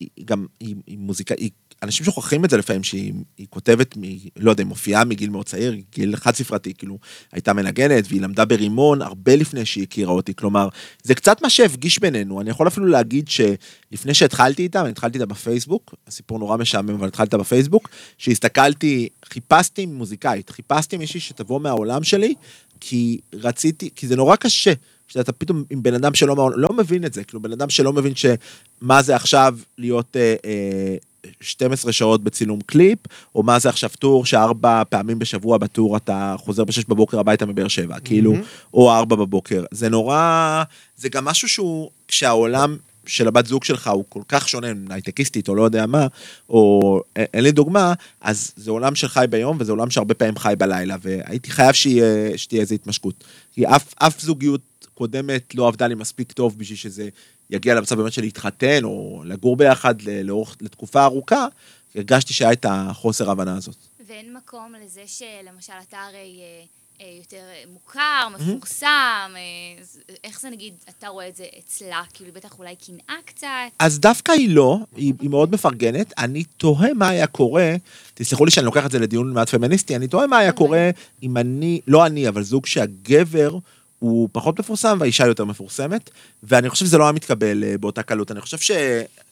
היא 0.00 0.08
גם, 0.24 0.46
היא, 0.60 0.76
היא 0.86 0.98
מוזיקה, 0.98 1.34
היא, 1.38 1.50
אנשים 1.82 2.06
שוכחים 2.06 2.44
את 2.44 2.50
זה 2.50 2.56
לפעמים, 2.56 2.84
שהיא 2.84 3.12
היא 3.38 3.46
כותבת, 3.50 3.96
מ, 3.96 4.02
לא 4.36 4.50
יודע, 4.50 4.62
היא 4.62 4.68
מופיעה 4.68 5.04
מגיל 5.04 5.30
מאוד 5.30 5.46
צעיר, 5.46 5.76
גיל 5.94 6.16
חד 6.16 6.34
ספרתי, 6.34 6.74
כאילו, 6.74 6.98
הייתה 7.32 7.52
מנגנת, 7.52 8.04
והיא 8.08 8.20
למדה 8.20 8.44
ברימון 8.44 9.02
הרבה 9.02 9.36
לפני 9.36 9.64
שהיא 9.64 9.84
הכירה 9.84 10.12
אותי, 10.12 10.34
כלומר, 10.34 10.68
זה 11.02 11.14
קצת 11.14 11.42
מה 11.42 11.50
שהפגיש 11.50 11.98
בינינו, 11.98 12.40
אני 12.40 12.50
יכול 12.50 12.68
אפילו 12.68 12.86
להגיד 12.86 13.28
שלפני 13.28 14.14
שהתחלתי 14.14 14.62
איתה, 14.62 14.80
אני 14.80 14.90
התחלתי 14.90 15.18
איתה 15.18 15.26
בפייסבוק, 15.26 15.94
הסיפור 16.06 16.38
נורא 16.38 16.56
משעמם, 16.56 16.90
אבל 16.90 17.08
התחלתי 17.08 17.28
איתה 17.28 17.38
בפייסבוק, 17.38 17.88
שהסתכלתי, 18.18 19.08
חיפשתי 19.24 19.86
מוזיקאית, 19.86 20.50
חיפשתי 20.50 20.96
מישהי 20.96 21.20
שתבוא 21.20 21.60
מהעולם 21.60 22.04
שלי, 22.04 22.34
כי 22.80 23.18
רציתי, 23.32 23.90
כי 23.96 24.06
זה 24.06 24.16
נורא 24.16 24.36
קשה. 24.36 24.72
שאתה 25.08 25.32
פתאום 25.32 25.64
עם 25.70 25.82
בן 25.82 25.94
אדם 25.94 26.14
שלא, 26.14 26.50
לא 26.56 26.68
מבין 26.72 27.04
את 27.04 27.12
זה, 27.12 27.24
כאילו 27.24 27.42
בן 27.42 27.52
אדם 27.52 27.70
שלא 27.70 27.92
מבין 27.92 28.12
שמה 28.14 29.02
זה 29.02 29.16
עכשיו 29.16 29.58
להיות 29.78 30.16
אה, 30.16 30.34
אה, 30.44 30.96
12 31.40 31.92
שעות 31.92 32.24
בצילום 32.24 32.60
קליפ, 32.66 32.98
או 33.34 33.42
מה 33.42 33.58
זה 33.58 33.68
עכשיו 33.68 33.90
טור 33.98 34.24
שארבע 34.26 34.82
פעמים 34.88 35.18
בשבוע 35.18 35.58
בטור 35.58 35.96
אתה 35.96 36.34
חוזר 36.38 36.64
בשש 36.64 36.84
בבוקר 36.84 37.18
הביתה 37.18 37.46
מבאר 37.46 37.68
שבע, 37.68 37.98
כאילו, 38.00 38.34
או 38.74 38.92
ארבע 38.92 39.16
בבוקר. 39.16 39.64
זה 39.70 39.88
נורא, 39.88 40.62
זה 40.96 41.08
גם 41.08 41.24
משהו 41.24 41.48
שהוא, 41.48 41.90
כשהעולם 42.08 42.76
של 43.06 43.28
הבת 43.28 43.46
זוג 43.46 43.64
שלך 43.64 43.88
הוא 43.88 44.04
כל 44.08 44.22
כך 44.28 44.48
שונה, 44.48 44.68
הייטקיסטית 44.90 45.48
או 45.48 45.54
לא 45.54 45.62
יודע 45.62 45.86
מה, 45.86 46.06
או 46.48 47.00
אין 47.16 47.44
לי 47.44 47.52
דוגמה, 47.52 47.92
אז 48.20 48.52
זה 48.56 48.70
עולם 48.70 48.94
של 48.94 49.08
חי 49.08 49.24
ביום 49.30 49.56
וזה 49.60 49.72
עולם 49.72 49.90
שהרבה 49.90 50.14
פעמים 50.14 50.38
חי 50.38 50.54
בלילה, 50.58 50.96
והייתי 51.02 51.50
חייב 51.50 51.72
שיהיה, 51.72 52.38
שתהיה 52.38 52.60
איזו 52.60 52.74
התמשקות. 52.74 53.24
כי 53.54 53.66
אף, 53.66 53.94
אף 53.98 54.20
זוגיות 54.20 54.60
קודמת 54.94 55.54
לא 55.54 55.68
עבדה 55.68 55.86
לי 55.86 55.94
מספיק 55.94 56.32
טוב 56.32 56.58
בשביל 56.58 56.78
שזה 56.78 57.08
יגיע 57.50 57.74
למצב 57.74 57.96
באמת 57.96 58.12
של 58.12 58.22
להתחתן 58.22 58.84
או 58.84 59.22
לגור 59.24 59.56
ביחד 59.56 60.02
לאורך, 60.02 60.56
לתקופה 60.60 61.04
ארוכה, 61.04 61.46
הרגשתי 61.94 62.34
שהיה 62.34 62.52
את 62.52 62.66
החוסר 62.68 63.28
ההבנה 63.28 63.56
הזאת. 63.56 63.76
ואין 64.06 64.36
מקום 64.36 64.74
לזה 64.84 65.02
שלמשל 65.06 65.72
אתה 65.88 65.98
הרי 65.98 66.40
אה, 66.40 66.64
אה, 67.00 67.06
יותר 67.18 67.36
אה, 67.36 67.62
מוכר, 67.72 68.28
מפורסם, 68.34 69.32
אה, 69.36 69.80
אז 69.80 70.00
איך 70.24 70.40
זה 70.40 70.50
נגיד, 70.50 70.74
אתה 70.88 71.08
רואה 71.08 71.28
את 71.28 71.36
זה 71.36 71.44
אצלה, 71.58 72.02
כאילו 72.14 72.32
בטח 72.32 72.58
אולי 72.58 72.74
קנאה 72.76 73.16
קצת? 73.24 73.46
אז 73.78 73.98
דווקא 73.98 74.32
היא 74.32 74.50
לא, 74.50 74.78
היא, 74.96 75.14
היא 75.20 75.30
מאוד 75.30 75.52
מפרגנת. 75.52 76.12
אני 76.18 76.44
תוהה 76.44 76.94
מה 76.94 77.08
היה 77.08 77.26
קורה, 77.26 77.74
תסלחו 78.14 78.44
לי 78.44 78.50
שאני 78.50 78.66
לוקח 78.66 78.86
את 78.86 78.90
זה 78.90 78.98
לדיון 78.98 79.32
מעט 79.32 79.48
פמיניסטי, 79.48 79.96
אני 79.96 80.08
תוהה 80.08 80.26
מה 80.26 80.38
היה 80.38 80.52
קורה 80.52 80.90
אם 81.22 81.36
אני, 81.36 81.80
לא 81.86 82.06
אני, 82.06 82.28
אבל 82.28 82.42
זוג 82.42 82.66
שהגבר 82.66 83.58
הוא 84.06 84.28
פחות 84.32 84.58
מפורסם 84.58 84.96
והאישה 85.00 85.26
יותר 85.26 85.44
מפורסמת, 85.44 86.10
ואני 86.42 86.70
חושב 86.70 86.86
שזה 86.86 86.98
לא 86.98 87.04
היה 87.04 87.12
מתקבל 87.12 87.64
אה, 87.64 87.78
באותה 87.78 88.02
קלות. 88.02 88.30
אני 88.30 88.40
חושב 88.40 88.58
ש... 88.58 88.70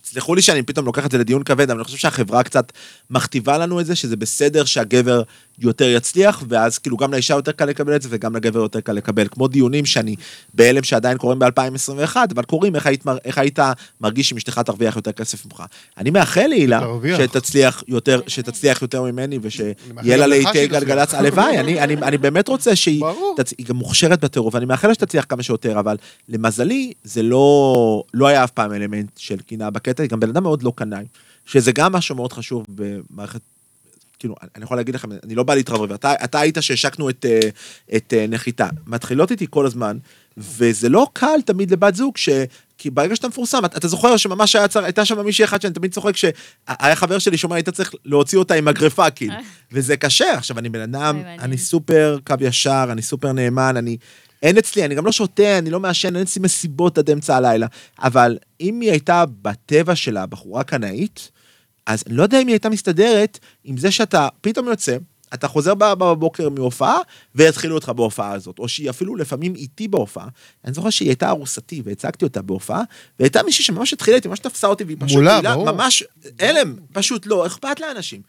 תסלחו 0.05 0.35
לי 0.35 0.43
שאני 0.43 0.63
פתאום 0.63 0.87
לוקח 0.87 1.07
את 1.07 1.11
זה 1.11 1.19
לדיון 1.19 1.43
כבד, 1.43 1.71
אבל 1.71 1.79
אני 1.79 1.85
חושב 1.85 1.97
שהחברה 1.97 2.43
קצת 2.43 2.73
מכתיבה 3.11 3.59
לנו 3.59 3.81
את 3.81 3.87
זה, 3.87 3.97
שזה 3.97 4.17
בסדר 4.17 4.65
שהגבר 4.65 5.23
יותר 5.59 5.89
יצליח, 5.89 6.43
ואז 6.49 6.79
כאילו 6.79 6.97
גם 6.97 7.13
לאישה 7.13 7.35
יותר 7.35 7.53
קל 7.53 7.65
לקבל 7.65 7.97
את 7.97 8.03
זה, 8.03 8.09
וגם 8.13 8.37
לגבר 8.37 8.61
יותר 8.61 8.81
קל 8.81 8.93
לקבל. 8.93 9.29
כמו 9.31 9.49
דיונים 9.49 9.87
שאני 9.87 10.17
בהלם 10.55 10.83
שעדיין 10.83 11.19
קורים 11.19 11.39
ב-2021, 11.39 12.17
אבל 12.35 12.43
קורים, 12.43 12.75
איך 12.75 12.87
היית, 12.87 13.05
איך 13.25 13.39
היית 13.39 13.59
מרגיש 14.01 14.33
אם 14.33 14.37
אשתך 14.37 14.59
תרוויח 14.59 14.97
יותר 14.97 15.13
כסף 15.13 15.47
ממך. 15.47 15.63
אני 15.99 16.11
מאחל 16.11 16.47
להילה. 16.47 16.81
שתצליח 17.17 17.83
יותר, 17.89 18.21
שתצליח 18.27 18.83
יותר 18.83 19.03
ממני, 19.03 19.39
ושיהיה 19.43 19.75
לה 20.17 20.27
לעיתי 20.27 20.67
גלגלצ. 20.67 21.15
הלוואי, 21.15 21.61
אני, 21.61 21.81
אני, 21.81 21.95
אני 21.95 22.19
באמת 22.19 22.49
רוצה 22.49 22.77
שהיא. 22.77 23.03
תצ... 23.37 23.53
היא 23.59 23.67
גם 23.67 23.77
מוכשרת 23.77 24.25
בטירוף, 24.25 24.55
ואני 24.55 24.67
מאחל 24.67 24.89
לה 24.89 24.95
שתצליח 24.95 25.25
כמה 25.29 25.43
שיותר, 25.43 25.79
אבל 25.79 25.97
למזלי, 26.29 26.93
זה 27.05 27.23
לא, 27.23 28.05
לא 28.15 28.27
היה 28.27 28.45
אף 28.45 28.51
פעם 28.51 28.73
אלמנט 28.73 29.11
של 29.17 29.37
קנאה 29.37 29.71
בקטע, 29.71 29.94
היא 30.03 30.11
גם 30.11 30.21
בן 30.21 30.29
אדם 30.29 30.43
מאוד 30.43 30.63
לא 30.63 30.73
קנאי, 30.77 31.05
שזה 31.47 31.73
גם 31.73 31.93
משהו 31.93 32.17
מאוד 32.17 32.33
חשוב 32.33 32.67
במערכת, 32.69 33.41
כאילו, 34.19 34.35
אני 34.57 34.65
יכול 34.65 34.77
להגיד 34.77 34.95
לכם, 34.95 35.09
אני 35.13 35.35
לא 35.35 35.43
בא 35.43 35.55
להתרברב, 35.55 35.93
אתה, 35.93 36.15
אתה 36.25 36.41
היית 36.41 36.57
שהשקנו 36.61 37.11
את, 37.11 37.27
אה, 37.29 37.49
את 37.97 38.15
אה, 38.17 38.27
נחיתה, 38.29 38.69
מתחילות 38.87 39.31
איתי 39.31 39.47
כל 39.51 39.67
הזמן, 39.67 39.99
וזה 40.37 40.89
לא 40.89 41.07
קל 41.13 41.41
תמיד 41.45 41.71
לבת 41.71 41.95
זוג, 41.95 42.17
ש... 42.17 42.29
כי 42.79 42.91
ברגע 42.91 43.17
שאתה 43.17 43.29
מפורסם, 43.29 43.65
אתה, 43.65 43.79
אתה 43.79 43.89
זוכר 43.89 44.17
שממש 44.17 44.57
היה 44.57 44.69
צר, 44.69 44.85
הייתה 44.85 45.05
שם 45.05 45.25
מישהי 45.25 45.45
אחת 45.45 45.63
שאני 45.63 45.75
תמיד 45.75 45.93
צוחק, 45.93 46.17
שהיה 46.17 46.97
חבר 46.97 47.19
שלי 47.19 47.37
שאומר, 47.37 47.55
היית 47.55 47.69
צריך 47.69 47.95
להוציא 48.05 48.39
אותה 48.39 48.55
עם 48.55 48.65
מגרפה, 48.65 49.11
כאילו. 49.11 49.35
וזה 49.73 49.97
קשה. 49.97 50.33
עכשיו, 50.35 50.59
אני 50.59 50.69
בן 50.69 50.81
אדם. 50.81 51.23
אני 51.39 51.59
סופר 51.59 52.19
קו 52.27 52.35
ישר, 52.41 52.89
אני 52.91 53.03
סופר 53.03 53.33
נאמן, 53.33 53.77
אני... 53.77 53.97
אין 54.45 54.59
אצלי, 54.59 54.85
אני 54.85 54.95
גם 54.95 55.07
לא 55.07 55.13
שותה, 55.13 55.59
אני 55.59 55.71
לא 55.71 55.81
מעשן, 55.81 56.17
אין 56.17 56.23
אצלי 56.23 56.43
מסיבות 56.43 56.99
עד 56.99 57.11
אמצע 57.11 57.37
הלילה. 57.37 57.67
אבל 57.99 58.39
אם 58.61 58.81
היא 58.81 58.91
הייתה 58.91 59.25
בטבע 59.43 59.97
שלה 59.97 60.27
בחורה 60.27 60.65
קנאית, 60.65 61.31
אז 61.87 62.05
אני 62.07 62.17
לא 62.17 62.23
יודע 62.23 62.41
אם 62.41 62.47
היא 62.47 62.55
הייתה 62.55 62.69
מסתדרת 62.69 63.39
עם 63.65 63.77
זה 63.77 63.91
שאתה 63.91 64.29
פתאום 64.41 64.69
יוצא, 64.69 64.97
אתה 65.35 65.49
חוזר 65.49 65.75
בבוקר 65.75 66.49
מהופעה, 66.49 66.99
ויתחילו 67.35 67.75
אותך 67.75 67.89
בהופעה 67.89 68.33
הזאת. 68.33 68.59
או 68.59 68.69
שהיא 68.69 68.91
אפילו 68.91 69.17
לפעמים 69.17 69.55
איתי 69.55 69.89
בהופעה. 69.89 70.29
אני 70.65 70.75
זוכר 70.75 70.91
שהיא 70.91 71.09
הייתה 71.09 71.29
ארוסתי, 71.29 71.83
והצגתי 71.85 72.25
אותה 72.25 72.43
בהופעה, 72.43 72.83
והייתה 73.19 73.43
מישהי 73.43 73.65
שממש 73.65 73.93
התחילה 73.93 74.17
איתי, 74.17 74.29
ממש 74.29 74.39
תפסה 74.39 74.67
אותי, 74.67 74.85
והיא 74.85 74.97
פשוט... 75.01 75.17
מולה, 75.17 75.41
ברור. 75.43 75.73
ממש 75.73 76.05
הלם, 76.39 76.77
פשוט 76.93 77.27
לא, 77.27 77.47
אכפת 77.47 77.81
לאנשים. 77.81 78.23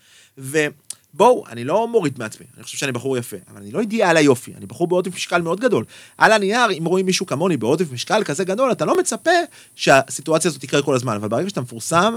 ובואו, 1.16 1.44
אני 1.50 1.64
לא 1.64 1.88
מוריד 1.88 2.14
מעצמי, 2.20 2.46
אני 2.58 2.64
חושב 2.64 2.78
שאני 2.78 2.92
בחור 2.92 3.18
יפה, 3.18 3.38
אבל 3.52 3.62
אני 3.62 3.72
לא 3.72 3.80
אידיאל 3.80 4.18
היופי, 4.18 4.54
אני 4.58 4.66
בחור 4.66 4.88
בעודף 4.88 5.16
משקל 5.16 5.42
מאוד 5.42 5.60
גדול. 5.60 5.86
על 6.18 6.32
הנייר, 6.32 6.72
אם 6.80 6.86
רואים 6.86 7.06
מישהו 7.06 7.26
כמוני 7.26 7.58
בעודף 7.58 7.92
משקל 7.92 8.24
כזה 8.24 8.44
גדול, 8.44 8.72
אתה 8.72 8.86
לא 8.86 9.00
מצפה 9.00 9.32
שהסיטואציה 9.76 10.50
הזאת 10.50 10.62
תקרה 10.62 10.82
כל 10.82 10.96
הזמן, 10.96 11.16
אבל 11.16 11.28
ברגע 11.28 11.50
שאתה 11.50 11.62
מפורסם, 11.62 12.14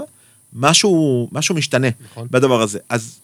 משהו, 0.53 1.27
משהו 1.31 1.55
משתנה 1.55 1.87
נכון. 2.11 2.27
בדבר 2.31 2.61
הזה. 2.61 2.79
אז 2.89 3.19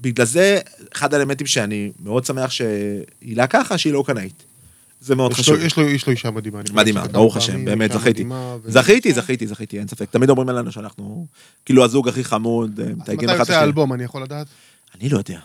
בגלל 0.00 0.26
זה, 0.26 0.58
אחד 0.94 1.14
האלמנטים 1.14 1.46
שאני 1.46 1.90
מאוד 2.02 2.24
שמח 2.24 2.50
שהילה 2.50 3.46
ככה, 3.46 3.78
שהיא 3.78 3.92
לא 3.92 4.04
קנאית. 4.06 4.42
זה 5.00 5.14
מאוד 5.14 5.30
יש 5.32 5.38
לו- 5.38 5.42
חשוב. 5.44 5.58
יש 5.66 5.76
לו- 5.76 5.88
יש 5.88 6.06
לו 6.06 6.12
אישה 6.12 6.30
מדהימה. 6.30 6.60
מדהימה, 6.72 7.06
ברוך 7.06 7.36
השם, 7.36 7.64
באמת, 7.64 7.92
זכיתי. 7.92 8.24
ו- 8.24 8.56
זכיתי, 8.70 9.12
זכיתי, 9.12 9.46
זכיתי, 9.46 9.78
אין 9.78 9.88
ספק. 9.88 10.10
תמיד 10.10 10.30
אומרים 10.30 10.48
עלינו 10.48 10.72
שאנחנו, 10.72 11.26
כאילו, 11.64 11.84
הזוג 11.84 12.08
הכי 12.08 12.24
חמוד, 12.24 12.80
אה, 12.80 12.86
מתייגים 12.96 13.00
מתי 13.28 13.34
אחד 13.34 13.34
את 13.34 13.38
יוצא 13.40 13.52
השני. 13.52 13.56
האלבום, 13.56 13.92
אני 13.92 14.04
יכול 14.04 14.22
לדעת? 14.22 14.46
אני 14.94 15.08
לא 15.08 15.18
יודע. 15.18 15.40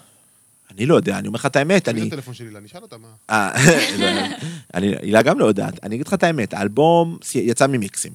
אני 0.71 0.85
לא 0.85 0.95
יודע, 0.95 1.19
אני 1.19 1.27
אומר 1.27 1.35
לך 1.35 1.45
את 1.45 1.55
האמת, 1.55 1.83
תביא 1.83 2.01
אני... 2.01 2.07
את 2.07 2.13
הטלפון 2.13 2.33
שלי, 2.33 2.49
לה, 2.49 2.59
אני 2.59 2.67
אשאל 2.67 2.81
אותה 2.81 2.97
מה. 2.97 3.07
אה, 3.29 3.51
אני, 4.73 4.93
הילה 5.01 5.21
גם 5.21 5.39
לא 5.39 5.45
יודעת. 5.45 5.83
אני 5.83 5.95
אגיד 5.95 6.07
לך 6.07 6.13
את 6.13 6.23
האמת, 6.23 6.53
האלבום 6.53 7.17
יצא 7.35 7.67
ממיקסים. 7.67 8.11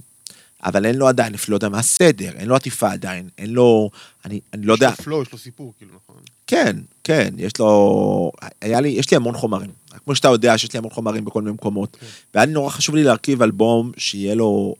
אבל 0.65 0.87
אין 0.87 0.97
לו 0.97 1.09
עדיין, 1.09 1.35
אפילו 1.35 1.53
לא 1.53 1.57
יודע 1.57 1.69
מה 1.69 1.79
הסדר, 1.79 2.31
אין 2.37 2.49
לו 2.49 2.57
עטיפה 2.57 2.91
עדיין, 2.93 3.29
אין 3.39 3.51
לו, 3.51 3.91
אני, 4.25 4.41
אני 4.53 4.67
לא 4.67 4.73
יודע, 4.73 4.91
יש 4.93 4.99
לו 4.99 5.05
פלואו, 5.05 5.23
יש 5.23 5.33
לו 5.33 5.39
סיפור, 5.39 5.73
כאילו, 5.79 5.93
נכון. 6.05 6.23
כן, 6.47 6.77
כן, 7.05 7.35
יש 7.39 7.59
לו, 7.59 8.33
היה 8.61 8.81
לי, 8.81 8.89
יש 8.89 9.11
לי 9.11 9.17
המון 9.17 9.35
חומרים. 9.35 9.71
כמו 10.05 10.15
שאתה 10.15 10.29
יודע 10.29 10.59
שיש 10.59 10.73
לי 10.73 10.79
המון 10.79 10.91
חומרים 10.91 11.25
בכל 11.25 11.43
מיני 11.43 11.55
מקומות. 11.55 11.97
והיה 12.35 12.47
לי 12.47 12.53
נורא 12.53 12.71
חשוב 12.71 12.95
לי 12.95 13.05
להרכיב 13.05 13.43
אלבום 13.43 13.93
שיהיה 13.97 14.35
לו, 14.35 14.75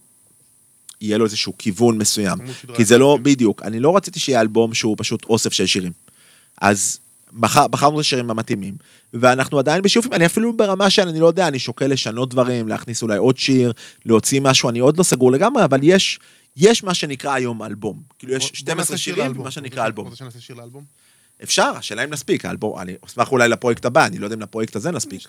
יהיה 1.01 1.19
לו 1.19 1.25
איזשהו 1.25 1.53
כיוון 1.59 1.99
מסוים. 1.99 2.39
כי 2.75 2.85
זה 2.85 2.99
לא, 2.99 3.15
אחד. 3.15 3.25
בדיוק, 3.25 3.63
אני 3.63 3.81
לא 3.81 3.97
רציתי 3.97 4.21
שיהיה 4.21 4.41
אלבום 4.41 4.75
שהוא 4.75 4.95
פשוט 4.99 5.25
אוסף 5.25 5.53
של 5.53 5.67
שירים. 5.67 5.93
אז 6.61 6.99
בחר, 7.41 7.69
בחרנו 7.69 7.97
את 7.97 8.01
השירים 8.01 8.31
המתאימים, 8.31 8.75
ואנחנו 9.15 9.59
עדיין 9.59 9.83
בשיופים, 9.83 10.13
אני 10.13 10.27
אפילו 10.27 10.57
ברמה 10.57 10.91
של, 10.91 11.09
אני 11.09 11.21
לא 11.21 11.27
יודע, 11.27 11.49
אני 11.49 11.59
שוקל 11.59 11.87
לשנות 11.87 12.31
דברים, 12.31 12.69
להכניס 12.69 13.03
אולי 13.03 13.17
עוד 13.17 13.37
שיר, 13.39 13.73
להוציא 14.07 14.41
משהו, 14.41 14.69
אני 14.69 14.79
עוד 14.79 14.99
לא 14.99 15.03
סגור 15.03 15.33
לגמרי, 15.33 15.65
אבל 15.65 15.79
יש, 15.83 16.19
יש 16.57 16.85
מה 16.85 16.95
שנקרא 16.95 17.33
היום 17.35 17.63
אלבום. 17.63 18.03
כאילו 18.19 18.33
יש 18.33 18.43
בוא- 18.43 18.49
בוא 18.51 18.57
12 18.57 18.75
נעשה 18.95 18.97
שיר 18.99 19.15
שירים. 19.15 19.37
מה 19.43 19.51
שנקרא 19.51 19.87
אלבום. 19.87 20.05
רוצה 20.05 20.17
שנעשה 20.17 20.41
שיר 20.41 20.57
לאלבום? 20.57 20.85
אפשר, 21.43 21.73
השאלה 21.77 22.05
אם 22.05 22.11
נספיק, 22.11 22.45
האלבום, 22.45 22.79
אני 22.79 22.95
אשמח 23.07 23.33
אולי 23.33 23.49
לפרויקט 23.49 23.85
הבא, 23.85 24.07
אני 24.07 24.19
לא 24.19 24.27
יודע 24.27 24.37
אם 24.37 24.41
לפרויקט 24.41 24.77
הזה 24.77 24.91
נספיק. 24.91 25.29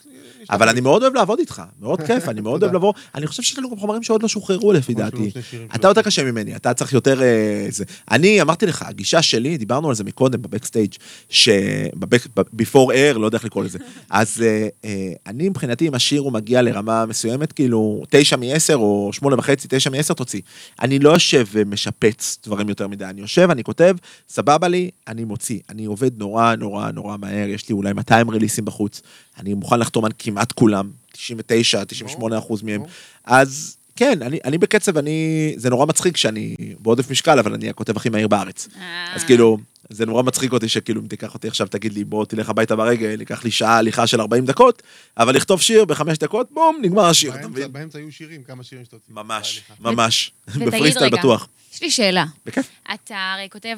אבל. 0.49 0.69
אני 0.69 0.81
מאוד 0.81 1.01
אוהב 1.01 1.13
לעבוד 1.13 1.39
איתך, 1.39 1.61
מאוד 1.79 2.01
כיף, 2.01 2.29
אני 2.29 2.41
מאוד 2.41 2.63
אוהב 2.63 2.75
לבוא, 2.75 2.93
אני 3.15 3.27
חושב 3.27 3.43
שיש 3.43 3.57
לנו 3.57 3.69
גם 3.69 3.77
חומרים 3.77 4.03
שעוד 4.03 4.23
לא 4.23 4.27
שוחררו 4.27 4.73
לפי 4.73 4.91
יש 4.91 4.97
לנו 4.97 5.09
דעתי. 5.09 5.31
אתה. 5.75 5.87
יותר 5.87 6.01
קשה 6.01 6.23
ממני, 6.23 6.55
אתה 6.55 6.73
צריך 6.73 6.93
יותר... 6.93 7.21
אה. 7.21 7.67
אני 8.11 8.41
אמרתי 8.41 8.65
לך, 8.65 8.83
הגישה 8.87 9.21
שלי, 9.21 9.57
דיברנו 9.57 9.89
על 9.89 9.95
זה 9.95 10.03
מקודם 10.03 10.41
בבקסטייג', 10.41 10.93
ש-before 11.29 12.89
air, 12.89 13.17
לא 13.17 13.25
יודע 13.25 13.37
איך 13.37 13.45
לקרוא 13.45 13.63
לזה. 13.63 13.79
אז 14.09 14.43
אה, 14.45 14.67
אה, 14.85 15.11
אני 15.27 15.49
מבחינתי, 15.49 15.87
אם 15.87 15.93
השיר 15.93 16.21
הוא 16.21 16.33
מגיע 16.33 16.61
לרמה 16.61 17.05
מסוימת, 17.05 17.51
כאילו, 17.51 18.03
תשע 18.09 18.35
מעשר 18.35 18.75
או 18.75 19.09
שמונה 19.13 19.35
וחצי, 19.39 19.67
תשע 19.71 19.89
מעשר 19.89 20.13
תוציא. 20.13 20.41
אני 20.81 20.99
לא 20.99 21.09
יושב 21.09 21.45
ומשפץ 21.51 22.37
דברים 22.45 22.69
יותר 22.69 22.87
מדי, 22.87 23.05
אני 23.05 23.21
יושב, 23.21 23.47
אני 23.51 23.63
כותב, 23.63 23.95
סבבה 24.29 24.67
לי, 24.67 24.89
אני 25.07 25.23
מוציא. 25.23 25.59
אני 25.69 25.87
עובד 25.99 26.19
נורא 26.19 26.55
נורא 26.55 26.91
נורא 26.91 27.17
מהר, 27.17 27.47
יש 27.49 27.69
לי 27.69 27.73
אולי 27.73 27.93
200 27.93 28.29
ריליסים 28.29 28.65
בחוץ, 28.65 29.01
אני 29.39 29.53
מוכן 29.53 29.79
לחתום 29.79 30.05
על 30.05 30.11
כמעט 30.19 30.51
כולם, 30.51 30.89
99, 31.11 31.85
98 31.85 32.37
אחוז 32.37 32.61
מהם. 32.61 32.81
אז 33.25 33.77
כן, 33.95 34.21
אני, 34.21 34.39
אני 34.45 34.57
בקצב, 34.57 34.97
אני, 34.97 35.17
זה 35.57 35.69
נורא 35.69 35.85
מצחיק 35.85 36.17
שאני 36.17 36.55
בעודף 36.79 37.11
משקל, 37.11 37.39
אבל 37.39 37.53
אני 37.53 37.69
הכותב 37.69 37.97
הכי 37.97 38.09
מהיר 38.09 38.27
בארץ. 38.27 38.67
אה. 38.81 39.15
אז 39.15 39.23
כאילו, 39.23 39.57
זה 39.89 40.05
נורא 40.05 40.23
מצחיק 40.23 40.53
אותי 40.53 40.67
שכאילו 40.69 41.01
אם 41.01 41.07
תיקח 41.07 41.33
אותי 41.33 41.47
עכשיו, 41.47 41.67
תגיד 41.67 41.93
לי, 41.93 42.03
בוא 42.03 42.25
תלך 42.25 42.49
הביתה 42.49 42.75
ברגל, 42.75 43.19
ייקח 43.19 43.43
לי 43.43 43.51
שעה 43.51 43.77
הליכה 43.77 44.07
של 44.07 44.21
40 44.21 44.45
דקות, 44.45 44.83
אבל 45.17 45.35
לכתוב 45.35 45.61
שיר 45.61 45.85
בחמש 45.85 46.17
דקות, 46.17 46.47
בום, 46.53 46.77
נגמר 46.81 47.05
השיר, 47.05 47.29
אתה 47.31 47.37
באמצע- 47.37 47.47
מבין? 47.49 47.73
באמצע 47.73 47.97
היו 47.99 48.11
שירים, 48.11 48.43
כמה 48.43 48.63
שירים 48.63 48.85
שאתה. 48.85 48.97
ממש. 49.09 49.61
ממש, 49.79 50.31
בפריסטייל 50.57 51.09
בטוח. 51.09 51.47
יש 51.73 51.81
לי 51.81 51.91
שאלה. 51.91 52.25
בכיף. 52.45 52.69
אתה 52.93 53.15
הרי 53.35 53.47
כותב 53.51 53.77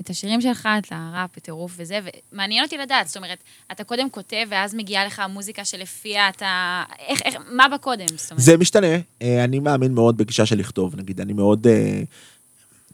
את 0.00 0.10
השירים 0.10 0.40
שלך, 0.40 0.68
את 0.78 0.86
הראפ, 0.90 1.30
בטירוף 1.36 1.74
וזה, 1.76 2.00
ומעניין 2.32 2.64
אותי 2.64 2.76
לדעת, 2.76 3.08
זאת 3.08 3.16
אומרת, 3.16 3.38
אתה 3.72 3.84
קודם 3.84 4.10
כותב, 4.10 4.46
ואז 4.48 4.74
מגיעה 4.74 5.06
לך 5.06 5.18
המוזיקה 5.18 5.64
שלפיה 5.64 6.28
אתה... 6.28 6.82
איך, 6.98 7.22
איך, 7.24 7.36
מה 7.50 7.68
בקודם? 7.68 8.06
זאת 8.16 8.30
אומרת, 8.30 8.44
זה 8.44 8.56
משתנה, 8.56 8.96
אה, 9.22 9.44
אני 9.44 9.58
מאמין 9.58 9.94
מאוד 9.94 10.16
בגישה 10.16 10.46
של 10.46 10.58
לכתוב, 10.58 10.96
נגיד, 10.96 11.20
אני 11.20 11.32
מאוד, 11.32 11.66
אה, 11.66 12.02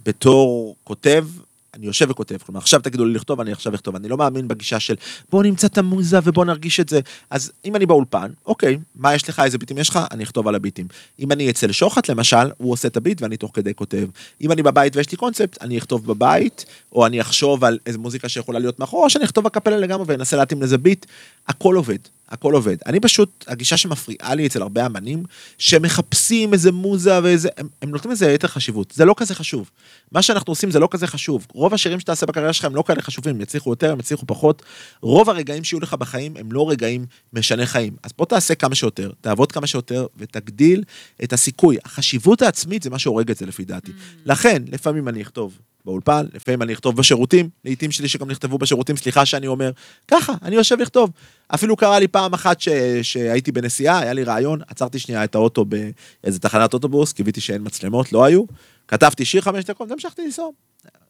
בתור 0.05 0.77
כותב, 0.85 1.27
אני 1.75 1.87
יושב 1.87 2.07
וכותב, 2.11 2.37
כלומר, 2.47 2.59
עכשיו 2.59 2.81
תגידו 2.81 3.05
לי 3.05 3.15
לכתוב, 3.15 3.41
אני 3.41 3.53
עכשיו 3.53 3.75
אכתוב. 3.75 3.97
אני 3.97 4.09
לא 4.09 4.17
מאמין 4.17 4.49
בגישה 4.49 4.81
של 4.81 4.95
בוא 5.31 5.43
נמצא 5.43 5.67
את 5.67 5.79
המוזה 5.79 6.18
ובוא 6.25 6.45
נרגיש 6.45 6.81
את 6.81 6.89
זה. 6.89 7.01
אז 7.31 7.53
אם 7.64 7.77
אני 7.77 7.87
באולפן, 7.87 8.31
אוקיי, 8.47 8.79
מה 8.97 9.14
יש 9.14 9.29
לך, 9.29 9.41
איזה 9.45 9.59
ביטים 9.59 9.79
יש 9.79 9.89
לך, 9.89 9.99
אני 10.11 10.25
אכתוב 10.25 10.49
על 10.49 10.55
הביטים. 10.55 10.87
אם 11.20 11.33
אני 11.33 11.51
אצל 11.51 11.72
שוחט 11.72 12.09
למשל, 12.09 12.51
הוא 12.57 12.72
עושה 12.72 12.89
את 12.89 12.97
הביט 12.97 13.22
ואני 13.22 13.37
תוך 13.37 13.51
כדי 13.55 13.75
כותב. 13.75 14.07
אם 14.41 14.53
אני 14.53 14.62
בבית 14.62 14.97
ויש 14.97 15.11
לי 15.11 15.16
קונספט, 15.16 15.62
אני 15.62 15.79
אכתוב 15.79 16.07
בבית, 16.07 16.64
או 16.93 17.07
אני 17.07 17.20
אחשוב 17.20 17.64
על 17.64 17.79
איזה 17.87 17.99
מוזיקה 17.99 18.29
שיכולה 18.29 18.59
להיות 18.59 18.79
מאחור, 18.79 19.05
או 19.05 19.11
שאני 19.11 19.25
אכתוב 19.25 19.45
בקפלה 19.45 19.77
לגמרי 19.77 20.05
ואנסה 20.09 20.37
להתאים 20.37 20.62
לזה 20.62 20.79
ביט. 20.79 21.07
הכל 21.49 21.77
עובד, 21.77 21.99
הכל 22.29 22.55
עובד. 22.55 22.77
אני 22.87 23.01
פשוט, 23.01 23.45
הגישה 23.49 23.77
שמפריעה 23.77 24.35
לי 24.35 24.47
אצל 24.47 24.62
הרבה 24.62 24.87
אמנים, 24.87 25.25
שמחפשים 25.59 26.53
איזה 26.53 26.72
מוזה 26.72 27.22
ואיזה, 27.22 27.49
הם, 27.57 27.68
הם 27.83 27.91
נותנים 27.91 28.12
לזה 28.12 28.33
יתר 28.33 28.49
חשיבות. 28.49 28.93
זה 28.97 29.05
לא 29.05 29.14
כזה 29.16 29.35
חשוב. 29.35 29.70
מה 30.12 30.22
שאנחנו 30.22 30.51
עושים 30.51 30.70
זה 30.70 30.79
לא 30.79 30.89
כזה 30.91 31.07
חשוב. 31.07 31.47
רוב 31.53 31.75
השירים 31.75 32.01
שתעשה 32.01 32.27
בקריירה 32.27 32.53
שלך 32.53 32.64
הם 32.64 32.75
לא 32.75 32.85
כאלה 32.87 33.03
חשובים, 33.03 33.35
הם 33.35 33.41
יצליחו 33.41 33.70
יותר, 33.70 33.93
הם 33.93 34.01
יצליחו 34.01 34.27
פחות. 34.27 34.62
רוב 35.01 35.31
הרגעים 35.31 35.64
שיהיו 35.64 35.81
לך 35.81 35.95
בחיים 35.95 36.37
הם 36.37 36.53
לא 36.53 36.70
רגעים 36.70 37.07
משני 37.33 37.66
חיים. 37.66 37.97
אז 38.03 38.11
בוא 38.18 38.27
תעשה 38.27 38.55
כמה 38.55 38.75
שיותר, 38.75 39.11
תעבוד 39.20 39.53
כמה 39.53 39.66
שיותר 39.66 40.07
ותגדיל 40.16 40.85
את 41.25 41.33
הסיכוי. 41.33 41.77
החשיבות 41.85 42.43
העצמית 42.43 42.83
זה 42.83 42.91
מה 42.91 42.99
שהורג 42.99 43.31
את 43.31 43.37
זה 43.37 43.47
לפי 43.47 43.64
דעתי. 43.64 43.93
לכן, 44.27 44.62
לפעמים 44.72 45.09
אני 45.09 45.22
אכתוב 45.22 45.59
באולפן, 45.85 46.26
לפעמים 46.32 46.62
אני 46.62 46.72
אכתוב 46.72 46.97
בשירותים, 46.97 47.49
לעיתים 47.64 47.91
שלי 47.91 48.09
שגם 48.09 48.30
נכתבו 48.30 48.59
בשירותים, 48.59 48.97
סליחה 48.97 49.26
שאני 49.26 49.47
אומר, 49.47 49.70
ככה, 50.09 50.32
אני 50.43 50.57
יושב 50.57 50.78
לכתוב. 50.80 51.11
אפילו 51.55 51.76
קרה 51.76 51.99
לי 51.99 52.09
פעם 52.09 52.35
אחת 52.35 52.61
ש... 52.61 52.68
שהייתי 53.03 53.53
בנסיעה, 53.53 53.99
היה 53.99 54.12
לי 54.12 54.24
רעיון, 54.24 54.61
עצרתי 54.66 54.99
שנייה 54.99 55.24
את 55.24 55.35
האוטו 55.35 55.64
באיזה 55.64 56.41
תחנת 56.41 56.74
אוטובוס, 56.74 57.12
קיוויתי 57.12 57.41
שאין 57.41 57.62
מצלמות, 57.64 58.12
לא 58.12 58.24
היו, 58.24 58.45
כתבתי 58.89 59.24
שיר 59.24 59.41
חמש 59.41 59.64
דקות, 59.64 59.91
והמשכתי 59.91 60.22
לנסוע. 60.22 60.49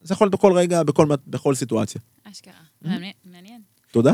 זה 0.02 0.14
יכול 0.14 0.24
להיות 0.24 0.32
בכל 0.32 0.52
רגע, 0.52 0.82
בכל, 0.82 1.06
בכל 1.26 1.54
סיטואציה. 1.54 2.00
אשכרה. 2.24 2.54
מעניין-. 3.24 3.62
תודה. 3.90 4.12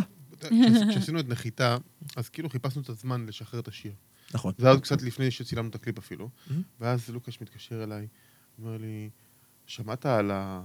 כשעשינו 0.91 1.21
את 1.21 1.29
נחיתה, 1.29 1.77
אז 2.17 2.29
כאילו 2.29 2.51
חיפשנו 2.51 2.83
את 2.83 2.89
הזמן 2.89 3.27
לשחרר 3.29 3.61
את 3.61 3.69
השיר. 3.69 3.93
נכון. 4.35 4.53
זה 4.59 4.67
היה 4.67 4.73
עוד 4.73 4.83
קצת 4.83 5.03
לפני 5.03 5.31
שצילמנו 5.31 5.69
את 5.69 5.75
הקליפ 5.75 5.99
אפילו. 5.99 6.29
ואז 6.81 7.11
לוקאש 7.11 7.41
מתקשר 7.41 7.85
אליי, 7.85 8.07
אומר 8.59 8.77
לי, 8.77 9.11
שמעת 9.71 10.07
על 10.07 10.31
ה... 10.35 10.61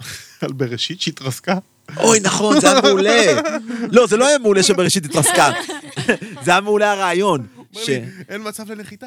על 0.42 0.52
בראשית 0.52 1.00
שהתרסקה? 1.00 1.58
אוי, 1.96 2.20
נכון, 2.20 2.60
זה 2.60 2.70
היה 2.72 2.80
מעולה. 2.80 3.40
לא, 3.96 4.06
זה 4.06 4.16
לא 4.16 4.26
היה 4.28 4.38
מעולה 4.38 4.62
שבראשית 4.62 5.04
התרסקה. 5.04 5.50
זה 6.44 6.50
היה 6.50 6.60
מעולה 6.60 6.92
הרעיון. 6.92 7.46
ש... 7.72 7.88
לי, 7.88 8.04
אין 8.28 8.48
מצב 8.48 8.70
לנחיתה. 8.70 9.06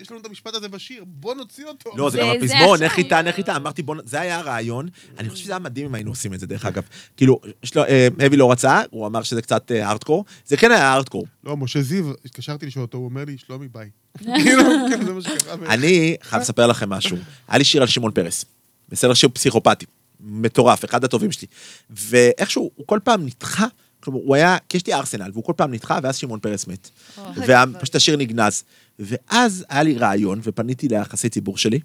יש 0.00 0.10
לנו 0.10 0.20
את 0.20 0.26
המשפט 0.26 0.54
הזה 0.54 0.68
בשיר, 0.68 1.04
בוא 1.06 1.34
נוציא 1.34 1.64
אותו. 1.64 1.90
לא, 1.96 2.10
זה 2.10 2.18
זה- 2.18 2.22
גם 2.22 2.30
הפזמון, 2.36 2.82
נחיתה, 2.82 3.22
נחיתה. 3.22 3.56
אמרתי, 3.56 3.82
בוא, 3.82 3.96
זה 4.04 4.20
היה 4.20 4.38
הרעיון. 4.38 4.88
אני 5.18 5.28
חושב 5.28 5.44
שזה 5.44 5.52
היה 5.52 5.58
מדהים 5.58 5.86
אם 5.86 5.94
היינו 5.94 6.10
עושים 6.10 6.34
את 6.34 6.40
זה, 6.40 6.46
דרך 6.46 6.64
אגב. 6.64 6.82
כאילו, 7.16 7.40
אה, 7.76 8.08
אבי 8.26 8.36
לא 8.36 8.52
רצה, 8.52 8.82
הוא 8.90 9.06
אמר 9.06 9.22
שזה 9.22 9.42
קצת 9.42 9.70
הארדקור. 9.70 10.24
זה 10.46 10.56
כן 10.56 10.70
היה 10.70 10.88
הארדקור. 10.92 11.26
לא, 11.44 11.56
משה 11.56 11.82
זיו, 11.82 12.10
התקשרתי 12.24 12.66
לשאול 12.66 12.84
אותו, 12.84 12.98
הוא 12.98 13.04
אומר 13.04 13.24
לי, 13.24 13.36
שלומי, 13.38 13.68
ביי. 13.68 13.90
כאילו, 14.18 14.62
זה 15.06 15.12
מה 15.12 15.22
שקרה. 15.22 15.54
אני 15.74 16.16
חייב 16.22 16.42
לספר 16.42 16.66
לכם 16.66 16.90
משהו. 16.90 17.16
היה 17.48 17.58
לי 17.58 17.64
שיר 17.64 17.82
על 17.82 17.88
שמעון 17.88 18.12
פרס. 18.12 18.44
בסדר, 18.90 19.14
שיר 19.14 19.28
פסיכופתי. 19.32 19.86
מטורף, 20.20 20.84
אחד 20.84 21.04
הטובים 21.04 21.32
שלי. 21.32 21.46
ואיכשהו, 21.90 22.70
הוא 22.76 22.86
כל 22.86 22.98
פעם 23.04 23.26
נדחה. 23.26 23.66
כלומר, 24.00 24.20
הוא 24.24 24.34
היה, 24.34 24.56
כי 24.68 24.76
יש 24.76 24.86
לי 24.86 24.94
ארסנל, 24.94 25.30
והוא 25.32 25.44
כל 25.44 25.52
פעם 25.56 25.74
נדחה, 25.74 25.98
ואז 26.02 26.16
שמעון 26.16 26.40
פרס 26.40 26.66
מת. 26.66 26.90
ופשוט 27.36 27.96
השיר 27.96 28.16
נגנז. 28.16 28.62
ואז 28.98 29.64
היה 29.68 29.82
לי 29.82 29.94
רעיון, 29.98 30.40
ופניתי 30.42 30.88
ליחסי 30.88 31.28
ציבור 31.28 31.58
שלי, 31.58 31.80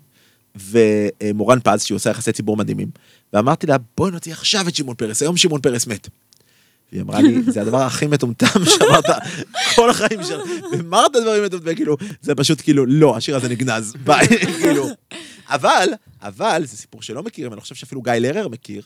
ומורן 0.55 1.59
פז, 1.63 1.83
שהיא 1.83 1.95
עושה 1.95 2.09
יחסי 2.09 2.31
ציבור 2.31 2.57
מדהימים, 2.57 2.87
ואמרתי 3.33 3.67
לה, 3.67 3.75
בואי 3.97 4.11
נוציא 4.11 4.31
עכשיו 4.31 4.67
את 4.67 4.75
שמעון 4.75 4.95
פרס, 4.95 5.21
היום 5.21 5.37
שמעון 5.37 5.61
פרס 5.61 5.87
מת. 5.87 6.09
והיא 6.91 7.03
אמרה 7.03 7.21
לי, 7.21 7.41
זה 7.47 7.61
הדבר 7.61 7.81
הכי 7.81 8.07
מטומטם 8.07 8.65
שאמרת 8.77 9.05
כל 9.75 9.89
החיים 9.89 10.23
שלך, 10.23 10.49
ואמרת 10.71 11.11
דברים 11.21 11.43
מטומטמים, 11.43 11.75
כאילו, 11.75 11.97
זה 12.21 12.35
פשוט 12.35 12.61
כאילו, 12.61 12.85
לא, 12.85 13.17
השיר 13.17 13.35
הזה 13.35 13.49
נגנז, 13.49 13.93
ביי, 14.05 14.27
כאילו. 14.61 14.87
אבל, 15.49 15.89
אבל, 16.21 16.61
זה 16.65 16.77
סיפור 16.77 17.01
שלא 17.01 17.23
מכירים, 17.23 17.53
אני 17.53 17.61
חושב 17.61 17.75
שאפילו 17.75 18.01
גיא 18.01 18.13
לרר 18.13 18.47
מכיר, 18.47 18.81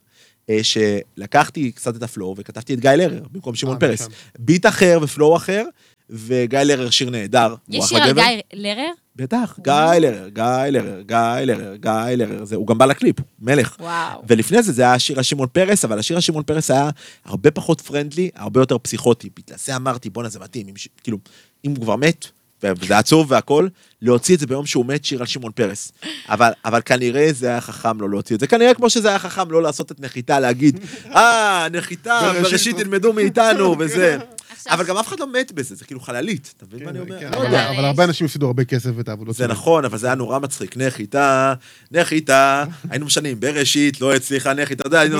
אה, 0.49 0.59
שלקחתי 0.63 1.71
קצת 1.71 1.95
את 1.95 2.03
ה 2.03 2.10
flow 2.10 2.35
וכתבתי 2.37 2.73
את 2.73 2.79
גיא 2.79 2.89
לרר 2.89 3.23
במקום 3.31 3.55
שמעון 3.55 3.75
אה, 3.75 3.79
פרס. 3.79 4.01
משם. 4.01 4.11
beat 4.39 4.65
אחר 4.65 4.99
ו 5.01 5.08
flow 5.08 5.35
אחר, 5.35 5.63
וגיא 6.09 6.59
לרר 6.59 6.89
שיר 6.89 7.09
נהדר. 7.09 7.55
יש 7.69 7.85
שיר 7.85 8.03
על. 8.03 8.13
גיא 8.13 8.23
לרר? 8.53 8.91
בטח, 9.15 9.59
גיא 9.63 9.73
לרר, 9.99 10.29
גיא 10.29 10.43
לרר, 10.69 11.01
גיא 11.01 11.17
לרר, 11.45 11.75
גיא 11.75 11.91
לרר, 12.15 12.45
זה, 12.45 12.55
הוא 12.55 12.67
גם 12.67 12.77
בא 12.77 12.85
לקליפ, 12.85 13.15
מלך. 13.39 13.75
וואו. 13.79 14.23
ולפני 14.27 14.63
זה 14.63 14.71
זה 14.71 14.81
היה 14.81 14.93
השיר 14.93 15.17
על 15.17 15.23
שמעון 15.23 15.47
פרס, 15.51 15.85
אבל 15.85 15.99
השיר 15.99 16.17
על 16.17 16.21
שמעון 16.21 16.43
פרס 16.43 16.71
היה 16.71 16.89
הרבה 17.25 17.51
פחות 17.51 17.81
פרנדלי, 17.81 18.29
הרבה 18.35 18.61
יותר 18.61 18.77
פסיכוטי. 18.77 19.29
בגלל 19.37 19.57
זה 19.57 19.75
אמרתי, 19.75 20.09
בואנה 20.09 20.29
זה 20.29 20.39
מתאים, 20.39 20.65
כאילו, 21.03 21.17
אם 21.65 21.71
הוא 21.71 21.81
כבר 21.81 21.95
מת, 21.95 22.27
וזה 22.63 22.97
עצוב 22.97 23.31
והכל, 23.31 23.67
להוציא 24.01 24.35
את 24.35 24.39
זה 24.39 24.47
ביום 24.47 24.65
שהוא 24.65 24.85
מת, 24.85 25.05
שיר 25.05 25.19
על 25.19 25.25
שמעון 25.25 25.51
פרס. 25.51 25.91
אבל, 26.29 26.51
אבל 26.65 26.81
כנראה 26.85 27.27
זה 27.33 27.47
היה 27.47 27.61
חכם 27.61 28.01
לא 28.01 28.09
להוציא 28.09 28.35
את 28.35 28.39
זה. 28.39 28.47
כנראה 28.47 28.73
כמו 28.73 28.89
שזה 28.89 29.09
היה 29.09 29.19
חכם 29.19 29.51
לא 29.51 29.61
לעשות 29.61 29.91
את 29.91 29.99
נחיתה, 29.99 30.39
להגיד, 30.39 30.79
אה, 31.05 31.67
נחיתה, 31.71 32.19
בראשית 32.23 32.41
בראשית 32.43 32.75
טוב." 32.75 32.83
תלמדו 32.83 33.13
מאיתנו, 33.13 33.75
וזה. 33.79 34.17
עכשיו- 34.49 34.73
אבל 34.73 34.85
גם 34.85 34.97
אף 34.97 35.07
אחד 35.07 35.19
לא 35.19 35.27
מת 35.31 35.51
בזה, 35.51 35.75
זה 35.75 35.85
כאילו 35.85 35.99
חללית, 35.99 36.53
אתה 36.57 36.65
מבין 36.65 36.83
מה 36.83 36.89
אני 36.89 36.99
אומר? 36.99 37.19
כן, 37.19 37.31
לא 37.31 37.37
אבל- 37.37 37.45
יודע. 37.45 37.69
אבל 37.69 37.85
הרבה 37.85 38.03
אנשים 38.03 38.25
הפסידו 38.25 38.47
הרבה 38.47 38.65
כסף 38.65 38.89
ואת 38.95 39.09
העבודות 39.09 39.35
זה. 39.35 39.47
נכון, 39.47 39.85
אבל 39.85 39.97
זה 39.97 40.07
היה 40.07 40.15
נורא 40.15 40.39
מצחיק. 40.39 40.77
נחיתה, 40.77 41.53
נחיתה, 41.91 42.63
היינו 42.89 43.05
משנים, 43.05 43.39
בראשית, 43.39 44.01
לא 44.01 44.15
הצליחה 44.15 44.53
נחיתה, 44.53 44.81
אתה 44.81 44.87
יודע, 44.87 44.99
היינו. 44.99 45.17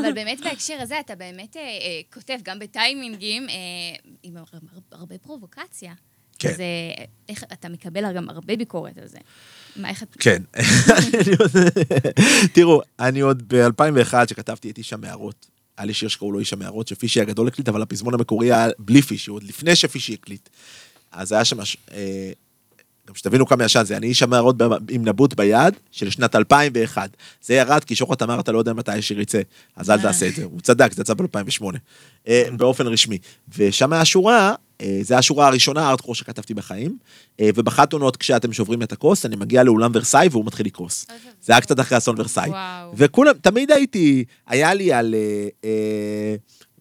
אבל 0.00 0.12
באמת 0.12 0.40
בהקשר 0.44 0.74
הזה, 0.80 0.94
אתה 1.00 1.14
באמת 1.14 1.56
אה, 1.56 1.60
אה, 1.62 1.66
כותב 2.14 2.34
גם 2.44 2.58
בטיימינגים 2.58 3.48
אה, 3.48 3.54
עם 4.22 4.36
הר- 4.36 4.44
הרבה 4.92 5.14
פרובוקציה. 5.18 5.92
כן. 6.38 6.48
אז 6.48 6.60
אה, 6.60 7.04
איך, 7.28 7.44
אתה 7.52 7.68
מקבל 7.68 8.12
גם 8.16 8.28
הרבה 8.28 8.56
ביקורת 8.56 8.98
על 8.98 9.08
זה. 9.08 9.18
מה, 9.76 9.88
איך 9.88 10.02
את... 10.02 10.16
כן. 10.20 10.42
תראו, 12.54 12.80
אני 13.00 13.20
עוד 13.20 13.42
ב-2001, 13.54 14.14
שכתבתי 14.28 14.70
את 14.70 14.78
איש 14.78 14.92
המערות, 14.92 15.46
היה 15.78 15.86
לי 15.86 15.94
שיר 15.94 16.08
שקראו 16.08 16.32
לו 16.32 16.38
איש 16.38 16.52
המערות, 16.52 16.88
שפישי 16.88 17.20
הגדול 17.20 17.48
הקליט, 17.48 17.68
אבל 17.68 17.82
הפזמון 17.82 18.14
המקורי 18.14 18.52
היה 18.52 18.68
בלי 18.78 19.02
פישי, 19.02 19.30
עוד 19.30 19.42
לפני 19.42 19.76
שפישי 19.76 20.14
הקליט. 20.14 20.48
אז 21.12 21.32
היה 21.32 21.44
שם, 21.44 21.60
אה, 21.92 22.32
גם 23.08 23.14
שתבינו 23.14 23.46
כמה 23.46 23.64
ישן 23.64 23.84
זה, 23.84 23.96
אני 23.96 24.06
איש 24.06 24.22
המערות 24.22 24.56
עם 24.90 25.08
נבוט 25.08 25.34
ביד 25.34 25.74
של 25.90 26.10
שנת 26.10 26.34
2001. 26.34 27.10
זה 27.42 27.54
ירד 27.54 27.84
כי 27.84 27.96
שוחט 27.96 28.22
אמר, 28.22 28.40
אתה 28.40 28.52
לא 28.52 28.58
יודע 28.58 28.72
מתי 28.72 28.92
השיר 28.92 29.20
יצא, 29.20 29.40
אז 29.76 29.90
אל 29.90 30.00
תעשה 30.00 30.28
את 30.28 30.34
זה. 30.34 30.44
הוא 30.44 30.60
צדק, 30.60 30.92
זה 30.92 31.02
יצא 31.02 31.14
ב-2008, 31.14 31.64
באופן 32.56 32.86
רשמי. 32.86 33.18
ושם 33.56 33.92
היה 33.92 34.04
שורה, 34.04 34.54
אה, 34.80 34.98
זה 35.02 35.18
השורה 35.18 35.46
הראשונה, 35.46 35.86
הארדקור 35.88 36.14
שכתבתי 36.14 36.54
בחיים, 36.54 36.96
אה, 37.40 37.50
ובחתונות 37.54 38.16
כשאתם 38.16 38.52
שוברים 38.52 38.82
את 38.82 38.92
הכוס, 38.92 39.26
אני 39.26 39.36
מגיע 39.36 39.62
לאולם 39.62 39.90
ורסאי 39.94 40.28
והוא 40.30 40.44
מתחיל 40.46 40.66
לקרוס. 40.66 41.06
זה 41.42 41.52
היה 41.52 41.60
קצת 41.60 41.80
אחרי 41.80 41.98
אסון 41.98 42.14
ורסאי. 42.20 42.50
וכולם, 42.96 43.32
תמיד 43.40 43.70
הייתי, 43.70 44.24
היה 44.46 44.74
לי 44.74 44.92
על 44.92 45.14
אה, 45.64 46.34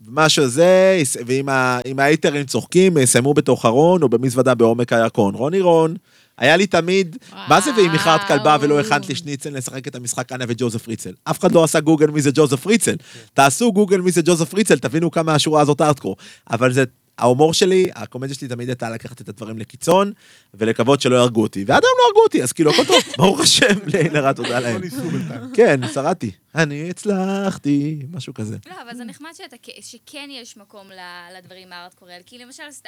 משהו 0.08 0.48
זה, 0.48 1.02
ואם 1.26 1.50
ה- 1.50 1.80
אם 1.86 2.00
ההייטרים 2.00 2.46
צוחקים, 2.46 2.98
אה, 2.98 3.06
סיימו 3.06 3.34
בתוך 3.34 3.66
ארון 3.66 4.04
או 4.04 4.10
במזוודה 4.10 4.56
בעומק 4.56 4.93
הירקון. 4.93 5.36
רוני 5.36 5.62
רון, 5.62 5.96
היה 6.38 6.58
לי 6.58 6.68
תמיד, 6.68 7.18
מה 7.50 7.62
זה 7.62 7.72
ואם 7.78 7.93
איחרת 7.93 8.22
כלבה 8.28 8.58
ולא 8.62 8.80
הכנת 8.80 9.10
לי 9.10 9.16
שניצל 9.16 9.58
לשחק 9.58 9.88
את 9.88 9.96
המשחק 9.96 10.32
אנה 10.32 10.46
וג'וזף 10.48 10.88
ריצל? 10.88 11.12
אף 11.24 11.39
אחד 11.39 11.52
לא 11.52 11.64
עשה 11.64 11.80
גוגל 11.80 12.08
מי 12.08 12.22
זה 12.22 12.30
ג'וזף 12.34 12.68
ריצל. 12.68 12.96
תעשו 13.34 13.74
גוגל 13.74 14.02
מי 14.02 14.12
זה 14.12 14.22
ג'וזף 14.26 14.54
ריצל, 14.54 14.80
תבינו 14.80 15.12
כמה 15.12 15.34
השורה 15.36 15.62
הזאת 15.62 15.82
ארטקור. 15.82 16.16
אבל 16.52 16.74
זה... 16.74 16.84
ההומור 17.18 17.53
שלי, 17.53 17.86
הקומדיה 17.95 18.36
שלי 18.36 18.47
תמיד 18.47 18.70
הייתה 18.70 18.89
לקחת 18.89 19.22
את 19.22 19.30
הדברים 19.30 19.57
לקיצון, 19.59 20.11
ולקוות 20.53 21.01
שלא 21.01 21.16
יהרגו 21.16 21.41
אותי. 21.41 21.59
ועד 21.68 21.84
היום 21.84 21.93
לא 21.99 22.07
הרגו 22.07 22.24
אותי, 22.24 22.43
אז 22.43 22.51
כאילו, 22.53 22.72
הכל 22.72 22.86
טוב, 22.86 22.97
ברוך 23.18 23.39
השם, 23.39 23.66
לעין 23.93 24.16
הרע, 24.16 24.34
תודה 24.34 24.59
להם. 24.59 24.82
כן, 25.53 25.80
שרדתי. 25.93 26.32
אני 26.55 26.89
הצלחתי, 26.89 27.99
משהו 28.11 28.34
כזה. 28.34 28.57
לא, 28.70 28.82
אבל 28.82 28.95
זה 28.97 29.03
נחמד 29.03 29.30
שאתה, 29.34 29.55
שכן 29.82 30.30
יש 30.32 30.57
מקום 30.57 30.88
לדברים 31.38 31.68
הארדקור 31.74 32.07
האלה. 32.09 32.24
כי 32.26 32.38
למשל, 32.38 32.63
זה 32.72 32.80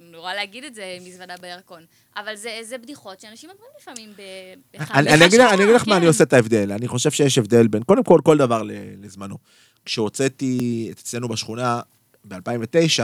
נורא 0.00 0.34
להגיד 0.34 0.64
את 0.64 0.74
זה, 0.74 0.98
מזוודה 1.06 1.34
בירקון, 1.40 1.82
אבל 2.16 2.36
זה 2.36 2.58
זה 2.62 2.78
בדיחות 2.78 3.20
שאנשים 3.20 3.50
אומרים 3.50 3.68
לפעמים 3.80 4.10
ב- 4.16 4.78
באחד 4.78 4.94
אני 5.06 5.14
אגיד 5.14 5.40
לך- 5.40 5.46
בחשכה, 5.46 5.54
אני 5.54 5.64
אגיד 5.64 5.74
לך 5.74 5.88
מה 5.88 5.94
כן. 5.94 5.98
אני 5.98 6.06
עושה 6.06 6.24
את 6.24 6.32
ההבדל. 6.32 6.72
אני 6.72 6.88
חושב 6.88 7.10
שיש 7.10 7.38
הבדל 7.38 7.66
בין, 7.68 7.82
קודם 7.82 8.04
כל, 8.04 8.20
כל 8.24 8.36
דבר 8.38 8.62
לזמנו. 9.02 9.36
כשהוצאתי 9.84 10.58
את 10.92 10.98
אצלנו 10.98 11.28
בשכונה 11.28 11.80
ב-2009, 12.24 13.02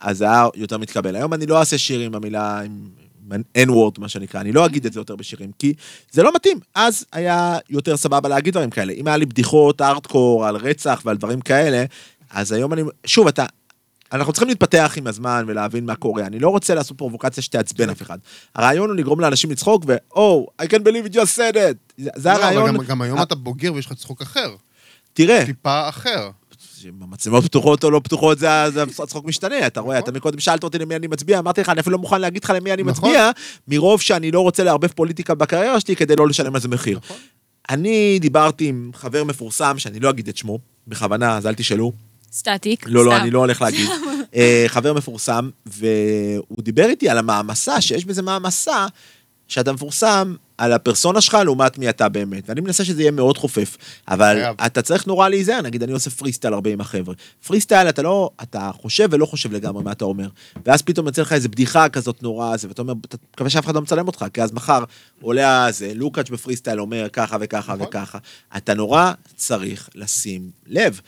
אז 0.00 0.18
זה 0.18 0.24
היה 0.24 0.46
יותר 0.54 0.78
מתקבל. 0.78 1.16
היום 1.16 1.34
אני 1.34 1.46
לא 1.46 1.58
אעשה 1.60 1.78
שיר 1.78 2.00
עם 2.00 2.14
המילה, 2.14 2.60
עם 2.60 2.88
N-word, 3.58 4.00
מה 4.00 4.08
שנקרא, 4.08 4.40
אני 4.40 4.52
לא 4.52 4.66
אגיד 4.66 4.86
את 4.86 4.92
זה 4.92 5.00
יותר 5.00 5.16
בשירים, 5.16 5.50
כי 5.58 5.74
זה 6.10 6.22
לא 6.22 6.32
מתאים. 6.34 6.58
אז 6.74 7.04
היה 7.12 7.58
יותר 7.70 7.96
סבבה 7.96 8.28
להגיד 8.28 8.54
דברים 8.54 8.70
כאלה. 8.70 8.92
אם 8.92 9.06
היה 9.06 9.16
לי 9.16 9.26
בדיחות 9.26 9.80
ארטקור 9.80 10.46
על 10.46 10.56
רצח 10.56 11.02
ועל 11.04 11.16
דברים 11.16 11.40
כאלה, 11.40 11.84
אז 12.30 12.52
היום 12.52 12.72
אני, 12.72 12.82
שוב, 13.06 13.26
אתה, 13.28 13.46
אנחנו 14.12 14.32
צריכים 14.32 14.48
להתפתח 14.48 14.94
עם 14.96 15.06
הזמן 15.06 15.44
ולהבין 15.46 15.86
מה 15.86 15.94
קורה. 15.94 16.26
אני 16.26 16.38
לא 16.38 16.48
רוצה 16.48 16.74
לעשות 16.74 16.98
פרובוקציה 16.98 17.42
שתעצבן 17.42 17.90
אף 17.90 18.02
אחד. 18.02 18.18
הרעיון 18.54 18.88
הוא 18.88 18.96
לגרום 18.96 19.20
לאנשים 19.20 19.50
לצחוק, 19.50 19.84
ו-Oh, 19.86 20.62
I 20.62 20.66
can 20.66 20.78
believe 20.82 21.12
it 21.12 21.14
just 21.14 21.36
said 21.36 21.54
it. 21.56 21.94
זה- 21.98 22.10
זה 22.16 22.28
לא, 22.28 22.34
הרעיון. 22.34 22.66
גם- 22.76 22.84
גם 22.84 23.02
היום 23.02 23.22
אתה 23.22 23.34
בוגר 23.34 23.72
ויש 23.74 23.86
לך 23.86 23.92
צחוק 23.92 24.22
אחר. 24.22 24.54
תראה, 25.12 25.46
טיפה 25.46 25.88
אחר. 25.88 26.30
מצלמות 27.00 27.44
פתוחות 27.44 27.84
או 27.84 27.90
לא 27.90 28.00
פתוחות, 28.04 28.38
זה 28.38 28.48
זה 28.70 28.82
הצחוק 28.82 29.24
משתנה, 29.24 29.66
אתה 29.66 29.80
רואה, 29.80 29.98
אתה 29.98 30.12
מקודם 30.12 30.40
שאלת 30.40 30.64
אותי 30.64 30.78
למי 30.78 30.96
אני 30.96 31.06
מצביע, 31.06 31.38
אמרתי 31.38 31.60
לך, 31.60 31.68
אני 31.68 31.80
אפילו 31.80 31.92
לא 31.92 31.98
מוכן 31.98 32.20
להגיד 32.20 32.44
לך 32.44 32.52
למי 32.56 32.72
אני 32.72 32.82
נכון. 32.82 33.08
מצביע, 33.08 33.30
מרוב 33.68 34.00
שאני 34.00 34.30
לא 34.30 34.40
רוצה 34.40 34.64
לערבב 34.64 34.88
פוליטיקה 34.88 35.34
בקריירה 35.34 35.80
שלי 35.80 35.96
כדי 35.96 36.16
לא 36.16 36.28
לשלם 36.28 36.54
על 36.54 36.60
זה 36.60 36.68
מחיר. 36.68 36.98
נכון. 37.04 37.16
אני 37.70 38.18
דיברתי 38.20 38.66
עם 38.66 38.90
חבר 38.94 39.24
מפורסם, 39.24 39.78
שאני 39.78 40.00
לא 40.00 40.10
אגיד 40.10 40.28
את 40.28 40.36
שמו, 40.36 40.58
בכוונה, 40.86 41.36
אז 41.36 41.46
אל 41.46 41.54
תשאלו. 41.54 41.92
סטטיק. 42.32 42.84
לא, 42.88 43.04
לא. 43.04 43.16
אני 43.16 43.30
לא 43.30 43.38
הולך 43.38 43.62
להגיד. 43.62 43.88
אה, 44.36 44.64
חבר 44.68 44.92
מפורסם, 44.92 45.50
והוא 45.66 46.62
דיבר 46.62 46.88
איתי 46.88 47.08
על 47.08 47.18
המעמסה, 47.18 47.80
שיש 47.80 48.04
בזה 48.04 48.22
מעמסה, 48.22 48.86
שאתה 49.50 49.72
מפורסם 49.72 50.34
על 50.58 50.72
הפרסונה 50.72 51.20
שלך 51.20 51.38
לעומת 51.44 51.78
מי 51.78 51.88
אתה 51.90 52.08
באמת. 52.08 52.44
ואני 52.48 52.60
מנסה 52.60 52.84
שזה 52.84 53.02
יהיה 53.02 53.10
מאוד 53.10 53.38
חופף, 53.38 53.76
אבל 54.08 54.34
חייב. 54.42 54.56
אתה 54.66 54.82
צריך 54.82 55.06
נורא 55.06 55.28
להיזהר, 55.28 55.60
נגיד 55.60 55.82
אני 55.82 55.92
עושה 55.92 56.10
פרי 56.10 56.32
סטייל 56.32 56.54
הרבה 56.54 56.70
עם 56.70 56.80
החבר'ה. 56.80 57.14
פרי 57.46 57.60
סטייל 57.60 57.88
אתה 57.88 58.02
לא, 58.02 58.30
אתה 58.42 58.70
חושב 58.74 59.08
ולא 59.10 59.26
חושב 59.26 59.52
לגמרי 59.52 59.84
מה 59.84 59.92
אתה 59.92 60.04
אומר. 60.04 60.28
ואז 60.66 60.82
פתאום 60.82 61.06
יוצא 61.06 61.22
לך 61.22 61.32
איזה 61.32 61.48
בדיחה 61.48 61.88
כזאת 61.88 62.22
נורא, 62.22 62.56
זה, 62.56 62.68
ואתה 62.68 62.82
אומר, 62.82 62.94
אתה 63.08 63.16
מקווה 63.34 63.50
שאף 63.50 63.64
אחד 63.64 63.74
לא 63.74 63.80
מצלם 63.80 64.06
אותך, 64.06 64.24
כי 64.32 64.42
אז 64.42 64.52
מחר 64.52 64.84
עולה 65.22 65.66
הזה, 65.66 65.92
לוקאץ' 65.94 66.30
בפרי 66.30 66.56
סטייל 66.56 66.80
אומר 66.80 67.08
ככה 67.12 67.36
וככה 67.40 67.74
נכון. 67.74 67.86
וככה. 67.86 68.18
אתה 68.56 68.74
נורא 68.74 69.12
צריך 69.36 69.88
לשים 69.94 70.50
לב. 70.66 71.00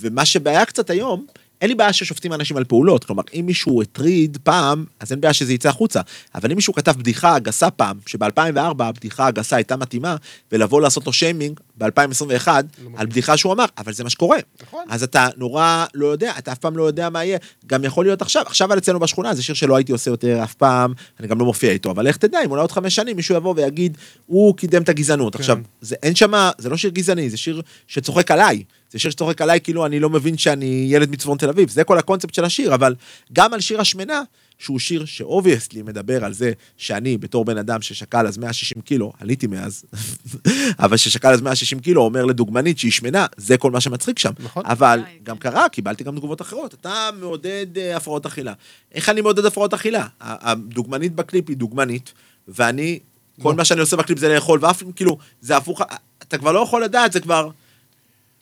ומה 0.00 0.24
שבעיה 0.24 0.64
קצת 0.64 0.90
היום, 0.90 1.26
אין 1.60 1.68
לי 1.68 1.74
בעיה 1.74 1.92
ששופטים 1.92 2.32
אנשים 2.32 2.56
על 2.56 2.64
פעולות, 2.64 3.04
כלומר, 3.04 3.22
אם 3.34 3.46
מישהו 3.46 3.82
הטריד 3.82 4.38
פעם, 4.42 4.84
אז 5.00 5.12
אין 5.12 5.20
בעיה 5.20 5.32
שזה 5.32 5.52
יצא 5.52 5.68
החוצה. 5.68 6.00
אבל 6.34 6.50
אם 6.50 6.56
מישהו 6.56 6.72
כתב 6.72 6.94
בדיחה 6.98 7.38
גסה 7.38 7.70
פעם, 7.70 7.98
שב-2004 8.06 8.82
הבדיחה 8.82 9.26
הגסה 9.26 9.56
הייתה 9.56 9.76
מתאימה, 9.76 10.16
ולבוא 10.52 10.80
לעשות 10.80 11.06
לו 11.06 11.12
שיימינג 11.12 11.60
ב-2021 11.78 12.48
על 12.96 13.06
בדיחה 13.06 13.36
שהוא 13.36 13.52
אמר, 13.52 13.64
אבל 13.78 13.92
זה 13.92 14.04
מה 14.04 14.10
שקורה. 14.10 14.38
נכון. 14.62 14.84
אז 14.88 15.02
אתה 15.02 15.28
נורא 15.36 15.84
לא 15.94 16.06
יודע, 16.06 16.32
אתה 16.38 16.52
אף 16.52 16.58
פעם 16.58 16.76
לא 16.76 16.82
יודע 16.82 17.10
מה 17.10 17.24
יהיה. 17.24 17.38
גם 17.66 17.84
יכול 17.84 18.04
להיות 18.04 18.22
עכשיו, 18.22 18.42
עכשיו 18.46 18.72
על 18.72 18.78
אצלנו 18.78 19.00
בשכונה, 19.00 19.34
זה 19.34 19.42
שיר 19.42 19.54
שלא 19.54 19.76
הייתי 19.76 19.92
עושה 19.92 20.10
יותר 20.10 20.42
אף 20.42 20.54
פעם, 20.54 20.92
אני 21.20 21.28
גם 21.28 21.38
לא 21.38 21.44
מופיע 21.44 21.70
איתו, 21.72 21.90
אבל 21.90 22.08
לך 22.08 22.16
תדע, 22.16 22.38
אם 22.44 22.50
אולי 22.50 22.60
עוד 22.60 22.72
חמש 22.72 22.94
שנים 22.94 23.16
מישהו 23.16 23.34
יבוא 23.34 23.54
ויגיד, 23.56 23.96
הוא 24.26 24.56
קידם 24.56 24.82
את 24.82 24.88
הגזענות. 24.88 25.34
עכשיו, 25.34 25.58
זה 25.80 25.96
אין 26.02 26.14
שמה, 26.14 26.50
זה 26.58 26.68
לא 26.68 26.76
שיר 26.76 26.90
גזעני, 26.90 27.30
זה 27.30 27.36
שיר 27.36 27.62
שצוחק 27.86 28.30
עליי. 28.30 28.62
זה 28.90 28.98
שיר 28.98 29.10
שצוחק 29.10 29.42
עליי 29.42 29.60
כאילו 29.60 29.86
אני 29.86 30.00
לא 30.00 30.10
מבין 30.10 30.38
שאני 30.38 30.86
ילד 30.88 31.10
מצפון 31.10 31.38
תל 31.38 31.48
אביב, 31.48 31.70
זה 31.70 31.84
כל 31.84 31.98
הקונספט 31.98 32.34
של 32.34 32.44
השיר, 32.44 32.74
אבל 32.74 32.94
גם 33.32 33.54
על 33.54 33.60
שיר 33.60 33.80
השמנה, 33.80 34.22
שהוא 34.58 34.78
שיר 34.78 35.04
ש 35.04 35.18
obviously 35.18 35.82
מדבר 35.82 36.24
על 36.24 36.32
זה 36.32 36.52
שאני 36.76 37.18
בתור 37.18 37.44
בן 37.44 37.58
אדם 37.58 37.82
ששקל 37.82 38.26
אז 38.26 38.38
160 38.38 38.82
קילו, 38.82 39.12
עליתי 39.20 39.46
מאז, 39.46 39.84
אבל 40.84 40.96
ששקל 40.96 41.28
אז 41.28 41.40
160 41.40 41.80
קילו, 41.80 42.02
אומר 42.02 42.24
לדוגמנית 42.24 42.78
שהיא 42.78 42.92
שמנה, 42.92 43.26
זה 43.36 43.56
כל 43.56 43.70
מה 43.70 43.80
שמצחיק 43.80 44.18
שם. 44.18 44.32
נכון. 44.38 44.62
אבל 44.66 45.00
גם 45.22 45.38
קרה, 45.38 45.68
קיבלתי 45.68 46.04
גם 46.04 46.16
תגובות 46.16 46.40
אחרות, 46.40 46.74
אתה 46.74 47.10
מעודד 47.20 47.66
אה, 47.78 47.96
הפרעות 47.96 48.26
אכילה. 48.26 48.52
איך 48.92 49.08
אני 49.08 49.20
מעודד 49.20 49.44
הפרעות 49.44 49.74
אכילה? 49.74 50.06
הדוגמנית 50.20 51.14
בקליפ 51.14 51.48
היא 51.48 51.56
דוגמנית, 51.56 52.12
ואני, 52.48 52.98
כל 53.42 53.54
מה 53.54 53.64
שאני 53.64 53.80
עושה 53.80 53.96
בקליפ 53.96 54.18
זה 54.18 54.34
לאכול, 54.34 54.58
ואף 54.62 54.82
כאילו, 54.96 55.18
זה 55.40 55.56
הפוך, 55.56 55.82
אתה 56.22 56.38
כבר 56.38 56.52
לא 56.52 56.60
יכול 56.60 56.84
לדעת, 56.84 57.12
זה 57.12 57.20
כבר... 57.20 57.50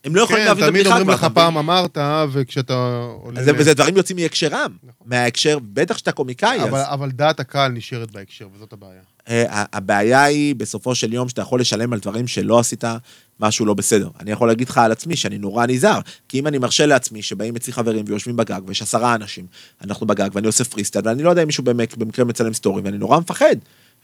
הם 0.09 0.17
לא 0.17 0.23
יכולים 0.23 0.43
כן, 0.43 0.49
להבין 0.49 0.65
את 0.65 0.71
תמיד 0.71 0.87
הבדיחה 0.87 1.01
אומרים 1.01 1.17
כבר. 1.17 1.27
לך 1.27 1.33
אתה 1.33 1.35
פעם? 1.35 1.59
אמרת, 1.59 1.99
וכשאתה 2.33 2.75
עולה... 3.23 3.41
וזה 3.59 3.75
דברים 3.75 3.97
יוצאים 3.97 4.19
מהקשרם, 4.19 4.77
מההקשר, 5.07 5.59
בטח 5.73 5.99
שאתה 5.99 6.13
קומיקאי, 6.13 6.59
אבל 6.71 7.11
דעת 7.11 7.41
הקהל 7.41 7.73
נשארת 7.73 8.11
בהקשר, 8.11 8.49
וזאת 8.55 8.73
הבעיה. 8.73 9.01
אה, 9.29 9.65
הבעיה 9.73 10.25
היא 10.25 10.55
בסופו 10.55 10.95
של 10.95 11.13
יום 11.13 11.29
שאתה 11.29 11.43
יכול 11.43 11.61
לשלם 11.61 11.93
על 11.93 11.99
דברים 11.99 12.27
שלא 12.27 12.59
עשית 12.59 12.85
משהו 13.41 13.67
לא 13.67 13.75
בסדר. 13.75 14.09
אני 14.21 14.31
יכול 14.31 14.49
להגיד 14.49 14.69
לך 14.69 14.79
על 14.79 14.93
עצמי 14.93 15.17
שאני 15.17 15.39
נורא 15.39 15.67
נזהר, 15.67 16.01
כי 16.29 16.39
אם 16.39 16.47
אני 16.47 16.59
מרשה 16.59 16.87
לעצמי 16.87 17.23
שבאים 17.23 17.57
אצלי 17.57 17.73
חברים 17.73 18.05
ויושבים 18.09 18.37
בגג 18.37 18.61
ויש 18.67 18.83
עשרה 18.83 19.15
אנשים, 19.15 19.47
אנחנו 19.85 20.07
בגג 20.07 20.29
ואני 20.33 20.47
עושה 20.47 20.65
פריסטייל 20.65 21.09
ואני 21.09 21.23
לא 21.23 21.31
יודע 21.31 21.43
אם 21.43 21.47
מישהו 21.47 21.65
באמת 21.65 21.99
במקרה 21.99 22.25
מצלם 22.25 22.55
סטורי 22.55 22.83
ואני 22.83 22.99
נורא 22.99 23.19
מפחד. 23.19 23.57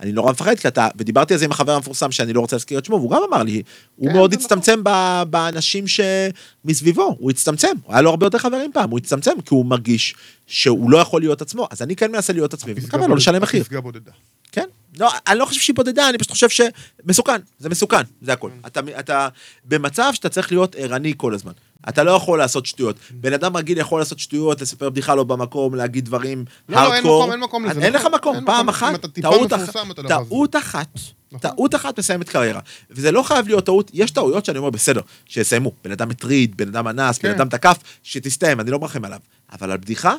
אני 0.05 0.13
נורא 0.13 0.33
מפחד 0.33 0.55
כי 0.55 0.69
אתה, 0.69 0.89
ודיברתי 0.97 1.35
על 1.35 1.39
זה 1.39 1.45
עם 1.45 1.51
החבר 1.51 1.73
המפורסם 1.73 2.11
שאני 2.11 2.33
לא 2.33 2.41
רוצה 2.41 2.57
להזכיר 2.57 2.79
את 2.79 2.85
שמו, 2.85 2.97
והוא 2.97 3.11
גם 3.11 3.21
אמר 3.29 3.43
לי, 3.43 3.63
הוא 3.97 4.09
כן, 4.09 4.17
מאוד 4.17 4.33
הצטמצם 4.33 4.83
באנשים 5.31 5.85
שמסביבו, 5.87 7.17
הוא 7.19 7.31
הצטמצם, 7.31 7.73
היה 7.89 8.01
לו 8.01 8.11
הרבה 8.11 8.27
יותר 8.27 8.39
חברים 8.39 8.73
פעם, 8.73 8.91
הוא 8.91 8.99
הצטמצם 8.99 9.41
כי 9.41 9.55
הוא 9.55 9.67
מרגיש 9.67 10.15
שהוא 10.47 10.91
לא 10.91 10.99
יכול 10.99 11.21
להיות 11.21 11.43
עצמו, 11.43 11.69
אז 11.71 11.83
אני 11.83 11.97
כן 11.97 12.13
מנסה 12.13 12.33
להיות 12.33 12.55
עצמי, 12.55 12.73
ומקווה 12.77 13.07
לא 13.07 13.17
לשלם 13.17 13.43
מחיר. 13.43 13.61
הפסגה 13.61 13.81
בודדה. 13.81 14.13
כן. 14.53 14.67
לא, 14.99 15.11
אני 15.27 15.39
לא 15.39 15.45
חושב 15.45 15.61
שהיא 15.61 15.77
בודדה, 15.77 16.09
אני 16.09 16.19
פשוט 16.19 16.31
חושב 16.31 16.49
שמסוכן, 16.49 17.41
זה 17.59 17.69
מסוכן, 17.69 18.03
זה 18.23 18.33
הכל. 18.33 18.51
כן. 18.51 18.67
אתה, 18.67 18.81
אתה 19.01 19.29
במצב 19.65 20.11
שאתה 20.15 20.29
צריך 20.29 20.53
להיות 20.53 20.77
ערני 20.79 21.15
כל 21.17 21.35
הזמן. 21.35 21.53
אתה 21.89 22.03
לא 22.03 22.11
יכול 22.11 22.39
לעשות 22.39 22.67
שטויות. 22.67 22.97
בן 23.11 23.33
אדם 23.33 23.57
רגיל 23.57 23.79
יכול 23.79 24.01
לעשות 24.01 24.19
שטויות, 24.19 24.61
לספר 24.61 24.91
בדיחה 24.91 25.15
לא 25.15 25.25
במקום, 25.25 25.75
להגיד 25.75 26.05
דברים 26.05 26.45
לא, 26.69 26.77
לא, 26.77 26.83
אין 26.83 26.93
הארדקור. 26.93 27.23
מקום, 27.23 27.33
אין 27.33 27.41
מקום 27.41 27.65
לזה, 27.65 27.81
אין 27.81 27.93
לך 27.93 28.01
נכון. 28.01 28.15
מקום, 28.15 28.37
פעם 28.47 28.67
מקום. 28.67 28.89
אם 28.89 28.95
אחת, 28.95 29.07
טעות 29.07 29.53
אחת, 29.53 29.77
לא 29.99 30.09
טעות 30.09 30.57
אחת, 30.57 30.99
נכון. 31.33 31.51
טעות 31.51 31.75
אחת 31.75 31.99
מסיימת 31.99 32.29
קריירה. 32.29 32.61
וזה 32.91 33.13
לא 33.13 33.23
חייב 33.23 33.49
להיות 33.49 33.67
טעות, 33.67 33.91
יש 33.95 34.11
טעויות 34.11 34.45
שאני 34.45 34.59
אומר, 34.59 34.71
בסדר, 34.71 35.01
שיסיימו. 35.27 35.73
בן 35.85 35.93
אדם 35.93 36.11
הטריד, 36.11 36.57
בן 36.57 36.69
אדם 36.69 36.89
אנס, 36.89 37.19
בן 37.19 37.29
כן. 37.29 37.35
אדם 37.35 37.49
תקף, 37.49 37.79
שתסתיים, 38.03 38.61
אני 38.61 38.71
לא 38.71 38.79
מרחם 38.79 39.05
עליו. 39.05 39.19
אבל 39.53 39.71
על 39.71 39.79
בדיחה, 39.79 40.15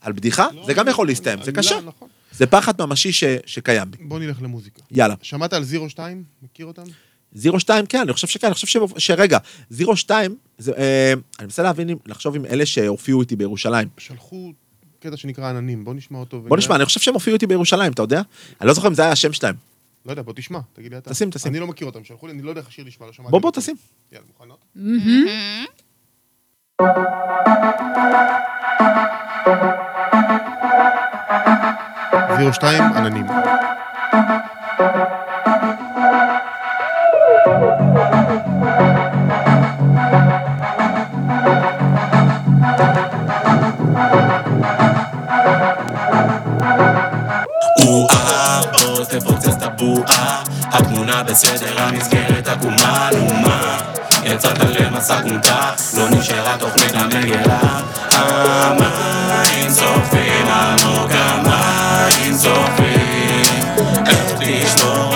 על 0.00 0.12
בדיחה, 0.12 0.46
זה 0.66 0.74
גם 0.74 0.88
יכול 0.88 1.06
להסתיים, 1.06 1.42
זה 1.42 1.52
קשה. 1.52 1.80
נכון. 1.80 2.08
זה 2.32 2.46
פחד 2.46 2.82
ממשי 2.82 3.12
שקיים. 3.46 3.86
בוא 4.00 4.18
נלך 4.18 4.42
למוזיקה. 4.42 4.82
יאללה. 4.90 5.14
שמעת 5.22 5.52
על 5.52 5.64
זירו 5.64 5.90
2? 5.90 6.24
מכיר 6.42 6.66
אותם? 6.66 6.82
זירו 7.32 7.60
2, 7.60 7.86
כן, 7.86 8.00
אני 8.00 8.12
חושב 8.12 8.26
שכן, 8.26 8.46
אני 8.46 8.54
חושב 8.54 8.66
ש... 8.66 8.76
שרגע, 8.98 9.38
זירו 9.70 9.96
2, 9.96 10.36
זה, 10.58 10.72
אה, 10.78 11.12
אני 11.12 11.44
מנסה 11.46 11.62
להבין, 11.62 11.90
לחשוב 12.06 12.36
עם 12.36 12.44
אלה 12.44 12.66
שהופיעו 12.66 13.20
איתי 13.20 13.36
בירושלים. 13.36 13.88
שלחו 13.98 14.52
קטע 15.00 15.16
שנקרא 15.16 15.50
עננים, 15.50 15.84
בוא 15.84 15.94
נשמע 15.94 16.18
אותו. 16.18 16.40
בוא. 16.40 16.56
נשמע, 16.56 16.76
אני 16.76 16.84
חושב 16.84 17.00
שהם 17.00 17.14
הופיעו 17.14 17.34
איתי 17.34 17.46
בירושלים, 17.46 17.92
אתה 17.92 18.02
יודע? 18.02 18.22
אני 18.60 18.68
לא 18.68 18.74
זוכר 18.74 18.88
אם 18.88 18.94
זה 18.94 19.02
היה 19.02 19.12
השם 19.12 19.32
שלהם. 19.32 19.54
לא 20.06 20.12
יודע, 20.12 20.22
בוא 20.22 20.32
תשמע, 20.36 20.58
תגיד 20.72 20.92
לי 20.92 20.98
אתה. 20.98 21.10
תשים, 21.10 21.30
תשים. 21.30 21.52
אני 21.52 21.60
לא 21.60 21.66
מכיר 21.66 21.86
אותם, 21.86 22.04
שלחו 22.04 22.26
לי, 22.26 22.32
אני 22.32 22.42
לא 22.42 22.50
יודע 22.50 22.60
איך 22.60 22.68
השיר 22.68 22.84
נשמע, 22.84 23.06
לא 23.06 23.12
שמעתי. 23.12 23.30
בוא, 23.30 23.40
בוא. 23.40 23.50
תשים. 23.50 23.76
יאללה, 24.12 24.26
מוכנות? 24.28 24.64
זירו 32.38 32.52
2, 32.52 32.82
עננים. 32.82 33.26
תפוצץ 49.20 49.54
את 49.56 49.62
הבועה. 49.62 50.42
התמונה 50.62 51.22
בסדר, 51.22 51.82
המסגרת 51.82 52.48
עקומה, 52.48 53.10
נו 53.12 53.34
מה? 53.34 53.78
יצאת 54.24 54.58
למסע 54.58 55.20
גונתה, 55.20 55.70
לא 55.96 56.10
נשארה 56.10 56.56
תוכנית 56.58 56.94
המגירה. 56.94 57.80
המים 58.10 59.70
סופים 59.70 60.46
עמוק, 60.48 61.10
המים 61.14 62.36
סופים 62.36 63.42
איך 64.06 64.32
תשמור 64.38 65.14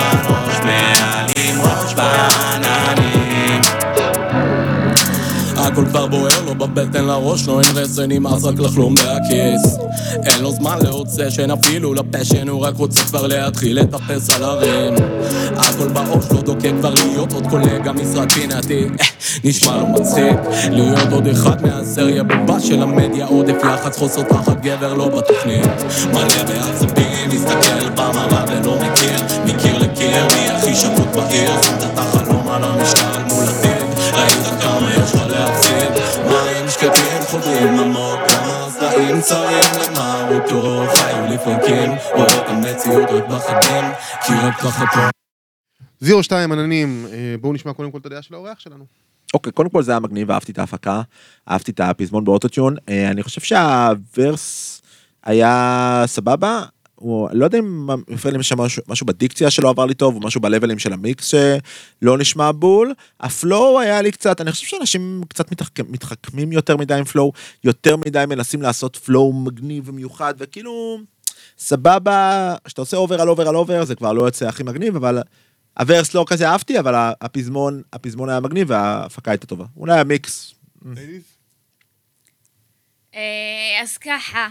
הכל 5.72 5.86
כבר 5.86 6.06
בוער 6.06 6.44
לו 6.46 6.54
בבטן 6.54 7.04
לראש, 7.04 7.46
לא 7.48 7.60
אין 7.60 7.76
רסן, 7.76 8.12
נמאס 8.12 8.44
רק 8.44 8.58
לחלום 8.58 8.94
בהכיס 8.94 9.78
אין 10.24 10.42
לו 10.42 10.52
זמן 10.52 10.78
לאובסשן 10.84 11.50
אפילו 11.50 11.94
לפשן, 11.94 12.48
הוא 12.48 12.60
רק 12.60 12.76
רוצה 12.76 13.00
כבר 13.00 13.26
להתחיל 13.26 13.80
לטפס 13.80 14.30
על 14.30 14.44
הרים. 14.44 14.94
הכל 15.56 15.88
בראש 15.88 16.24
לא 16.32 16.40
דוקא 16.40 16.70
כבר 16.80 16.94
להיות 16.94 17.32
עוד 17.32 17.46
קולגה 17.46 17.92
משרד 17.92 18.32
פינתי. 18.32 18.84
אה, 19.00 19.06
נשמע 19.44 19.76
לו 19.76 19.86
מצחיק 19.86 20.36
להיות 20.70 21.12
עוד 21.12 21.26
אחד 21.26 21.62
מהסריה 21.62 22.22
בובה 22.22 22.60
של 22.60 22.82
המדיה 22.82 23.26
עודף 23.26 23.56
יח"צ 23.64 23.98
חוסר 23.98 24.22
תחת 24.22 24.60
גבר 24.60 24.94
לא 24.94 25.08
בתוכנית. 25.08 25.84
מלא 26.12 26.42
בעצבים, 26.48 27.28
מסתכל 27.28 27.90
במראה 27.94 28.44
ולא 28.48 28.76
מכיר 28.76 29.22
מקיר 29.46 29.78
לקיר, 29.78 30.26
מי 30.34 30.50
הכי 30.50 30.74
שפוט 30.74 31.08
בעיר 31.14 31.62
שמת 31.62 31.82
את 31.82 31.98
חודרים 37.62 37.80
עמוק 37.80 38.20
כמה 38.28 38.70
סלעים 38.70 39.20
צרים 39.20 39.64
למרות 39.88 40.48
טוב 40.48 40.86
חיו 40.94 41.26
לפרקים 41.34 41.90
רואה 42.14 42.26
את 42.26 42.48
המציאות 42.48 43.10
רק 43.10 43.24
בחגים 43.28 43.84
כי 44.26 44.32
רק 44.32 44.54
ככה 44.54 44.84
פה 44.86 45.00
זירו 46.00 46.22
2, 46.22 46.52
עננים, 46.52 47.06
אה, 47.12 47.34
בואו 47.40 47.52
נשמע 47.52 47.72
קודם 47.72 47.90
כל 47.90 47.98
את 47.98 48.06
הדעה 48.06 48.22
של 48.22 48.34
האורח 48.34 48.60
שלנו. 48.60 48.84
אוקיי, 49.34 49.52
קודם 49.52 49.70
כל 49.70 49.82
זה 49.82 49.92
היה 49.92 50.00
מגניב, 50.00 50.30
אהבתי 50.30 50.52
את 50.52 50.58
ההפקה, 50.58 51.02
אהבתי 51.48 51.70
את 51.70 51.80
הפזמון 51.80 52.24
באוטוטיון. 52.24 52.76
אה, 52.88 53.10
אני 53.10 53.22
חושב 53.22 53.40
שהוורס 53.40 54.82
היה 55.24 56.04
סבבה. 56.06 56.62
הוא, 57.02 57.28
לא 57.32 57.44
יודע 57.44 57.58
אם 57.58 57.90
הפריע 57.90 58.32
לי 58.32 58.38
משהו, 58.38 58.56
משהו- 58.56 58.82
משהו 58.88 59.06
בדיקציה 59.06 59.50
שלא 59.50 59.68
עבר 59.70 59.86
לי 59.86 59.94
טוב, 59.94 60.14
או 60.14 60.20
משהו 60.20 60.40
בלבלים 60.40 60.78
של 60.78 60.92
המיקס 60.92 61.26
שלא 61.26 62.18
נשמע 62.18 62.50
בול. 62.52 62.94
ה 63.20 63.32
flow 63.32 63.80
היה 63.80 64.02
לי 64.02 64.12
קצת, 64.12 64.40
אני 64.40 64.52
חושב 64.52 64.66
שאנשים 64.66 65.22
קצת 65.28 65.52
מתחכ- 65.52 65.88
מתחכמים 65.88 66.52
יותר 66.52 66.76
מדי 66.76 66.94
עם 66.94 67.04
flow, 67.04 67.32
יותר 67.64 67.96
מדי 67.96 68.24
מנסים 68.28 68.62
לעשות 68.62 68.96
flow 68.96 69.32
מגניב 69.32 69.88
ומיוחד, 69.88 70.34
וכאילו, 70.38 70.98
סבבה, 71.58 72.54
כשאתה 72.64 72.80
עושה 72.82 72.96
over 72.96 73.20
על 73.20 73.28
over 73.28 73.48
על 73.48 73.56
over, 73.56 73.84
זה 73.84 73.94
כבר 73.94 74.12
לא 74.12 74.24
יוצא 74.24 74.48
הכי 74.48 74.62
מגניב, 74.62 74.96
אבל 74.96 75.18
ה 75.78 75.84
verse 75.84 76.14
לא 76.14 76.24
כזה 76.28 76.48
אהבתי, 76.48 76.78
אבל 76.78 76.94
הפזמון, 77.20 77.82
הפזמון 77.92 78.28
היה 78.28 78.40
מגניב 78.40 78.70
וההפקה 78.70 79.30
הייתה 79.30 79.46
טובה. 79.46 79.64
אולי 79.76 79.98
המיקס. 80.00 80.54
אה, 83.14 83.20
אז 83.82 83.98
ככה. 83.98 84.48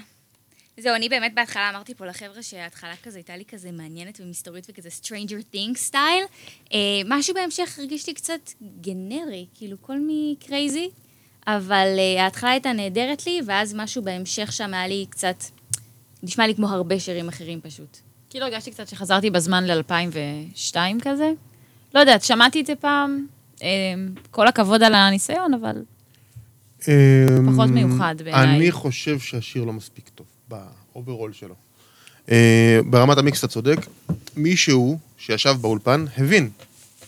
זהו, 0.81 0.95
אני 0.95 1.09
באמת 1.09 1.35
בהתחלה 1.35 1.69
אמרתי 1.69 1.93
פה 1.93 2.05
לחבר'ה 2.05 2.43
שההתחלה 2.43 2.93
כזה 3.03 3.17
הייתה 3.17 3.37
לי 3.37 3.45
כזה 3.45 3.71
מעניינת 3.71 4.21
ומסתורית 4.23 4.67
וכזה 4.69 4.89
Stranger 5.01 5.55
Things 5.55 5.77
style. 5.77 6.25
אה, 6.73 6.77
משהו 7.05 7.33
בהמשך 7.33 7.79
הרגיש 7.79 8.07
לי 8.07 8.13
קצת 8.13 8.51
גנרי, 8.81 9.45
כאילו 9.53 9.77
call 9.81 9.99
me 9.99 10.35
crazy, 10.39 10.89
אבל 11.47 11.87
אה, 11.97 12.23
ההתחלה 12.23 12.49
הייתה 12.49 12.73
נהדרת 12.73 13.25
לי, 13.25 13.41
ואז 13.45 13.73
משהו 13.73 14.03
בהמשך 14.03 14.51
שם 14.51 14.73
היה 14.73 14.87
לי 14.87 15.05
קצת, 15.09 15.43
נשמע 16.23 16.47
לי 16.47 16.55
כמו 16.55 16.67
הרבה 16.69 16.99
שירים 16.99 17.27
אחרים 17.27 17.61
פשוט. 17.61 17.97
כאילו 18.29 18.45
הרגשתי 18.45 18.71
קצת 18.71 18.87
שחזרתי 18.87 19.29
בזמן 19.29 19.63
ל-2002 19.63 20.75
כזה. 21.01 21.31
לא 21.95 21.99
יודעת, 21.99 22.23
שמעתי 22.23 22.61
את 22.61 22.65
זה 22.65 22.75
פעם, 22.75 23.25
אה, 23.63 23.67
כל 24.31 24.47
הכבוד 24.47 24.83
על 24.83 24.93
הניסיון, 24.93 25.53
אבל 25.53 25.83
פחות 27.45 27.69
אמ, 27.69 27.73
מיוחד 27.73 28.15
בעיניי. 28.23 28.55
אני 28.55 28.71
חושב 28.71 29.19
שהשיר 29.19 29.63
לא 29.63 29.73
מספיק 29.73 30.09
טוב, 30.09 30.27
ב 30.93 30.98
overall 30.98 31.33
שלו. 31.33 31.55
אה, 32.31 32.79
ברמת 32.85 33.17
המיקס 33.17 33.39
אתה 33.39 33.47
צודק, 33.47 33.77
מישהו 34.35 34.99
שישב 35.17 35.55
באולפן 35.61 36.05
הבין 36.17 36.49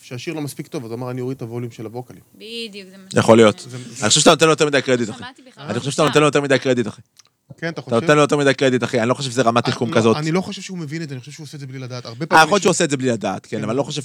שהשיר 0.02 0.34
לא 0.34 0.41
מספיק 0.41 0.68
טוב, 0.68 0.86
אז 0.86 0.91
הוא 0.91 0.98
אמר, 0.98 1.12
אני 1.12 1.22
אוריד 1.22 1.36
את 1.36 1.41
הווליום 1.41 1.72
של 1.72 1.86
הווקלים. 1.86 2.22
בדיוק, 2.36 2.89
זה 2.89 2.98
מה 2.98 3.20
יכול 3.20 3.38
להיות. 3.38 3.68
אני 4.02 4.10
חושב 4.10 4.20
שאתה 4.20 4.30
נותן 4.30 4.46
לו 4.46 4.52
יותר 4.52 4.66
מדי 4.66 4.82
קרדיט, 4.82 5.10
אחי. 5.10 5.24
אני 5.58 5.80
חושב 5.80 5.91
שאתה 5.91 6.04
נותן 6.04 6.20
לו 6.20 6.26
יותר 6.26 6.41
מדי 6.41 6.60
קרדיט, 6.60 6.88
אחי. 6.88 7.02
כן, 7.58 7.68
אתה 7.70 7.82
אתה 7.82 7.82
חושב? 7.82 7.95
נותן 7.95 8.16
לו 8.16 8.22
יותר 8.22 8.38
מדי 8.38 8.54
קרדיט, 8.54 8.84
אחי. 8.84 8.99
אני 8.99 9.10
לא 9.10 9.14
חושב 9.14 9.32
שזה 9.32 9.41
רמת 9.41 9.66
תחכום 9.66 9.89
לא, 9.91 9.95
כזאת. 9.95 10.18
אני 10.18 10.32
לא 10.32 10.41
חושב 10.41 10.62
שהוא 10.62 10.78
מבין 10.78 11.01
את 11.01 11.10
זה, 11.10 11.16
אני 11.16 11.20
חושב 11.20 11.32
שהוא 11.32 11.43
עושה 11.43 11.56
את 11.56 11.60
זה 11.60 11.68
בלי 11.68 11.80
לדעת. 11.80 12.06
הרבה 12.06 12.22
אה, 12.24 12.28
פעמים... 12.28 12.43
יכול 12.45 12.56
להיות 12.56 12.62
שהוא 12.64 12.70
עושה 12.72 12.84
את 12.84 12.89
זה 12.89 12.97
בלי 12.97 13.08
לדעת, 13.10 13.45
כן, 13.45 13.58
אבל 13.64 13.70
אני 13.70 13.78
לא 13.78 13.84
חושב 13.84 14.01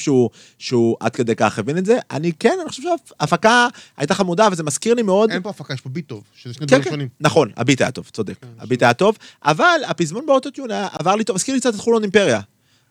שהוא- 0.59 0.97
עד 1.01 1.17
כדי 1.17 1.35
כך 1.37 1.59
הבין 1.59 1.79
את 1.79 1.87
זה. 1.87 1.99
אני 2.11 2.33
כן, 2.33 2.55
אני 2.63 2.69
חושב 2.71 2.83
שההפקה 2.83 3.69
הייתה 3.97 4.15
חמודה, 4.15 4.49
וזה 4.53 4.63
מזכיר 4.63 4.95
לי 4.95 5.03
מאוד... 5.03 5.31
אין 5.31 5.43
פה 5.43 5.51
הפקה, 5.51 5.75
יש 5.75 5.81
פה 5.81 5.89
ביט 5.89 6.09
טוב, 6.09 6.23
שזה 6.35 6.55
שני 6.55 6.61
כן, 6.61 6.67
דברים 6.67 6.83
כן, 6.85 6.91
שונים. 6.91 7.09
נכון, 7.21 7.51
הביט 7.57 7.81
היה 7.81 7.91
טוב, 7.91 8.11
צודק. 8.13 8.35
הביט 8.59 8.83
היה 8.83 8.95
טוב, 8.95 9.17
אבל 9.45 9.81
הפזמון 9.87 10.27
באוטוטיון 10.27 10.69
עבר 10.93 11.15
לי 11.17 11.25
טוב, 11.25 11.37
הזכיר 11.37 11.55
לי 11.55 11.61
קצת 11.61 11.75
את 11.75 11.81
חולון 11.81 12.03
אימפריה. 12.03 12.41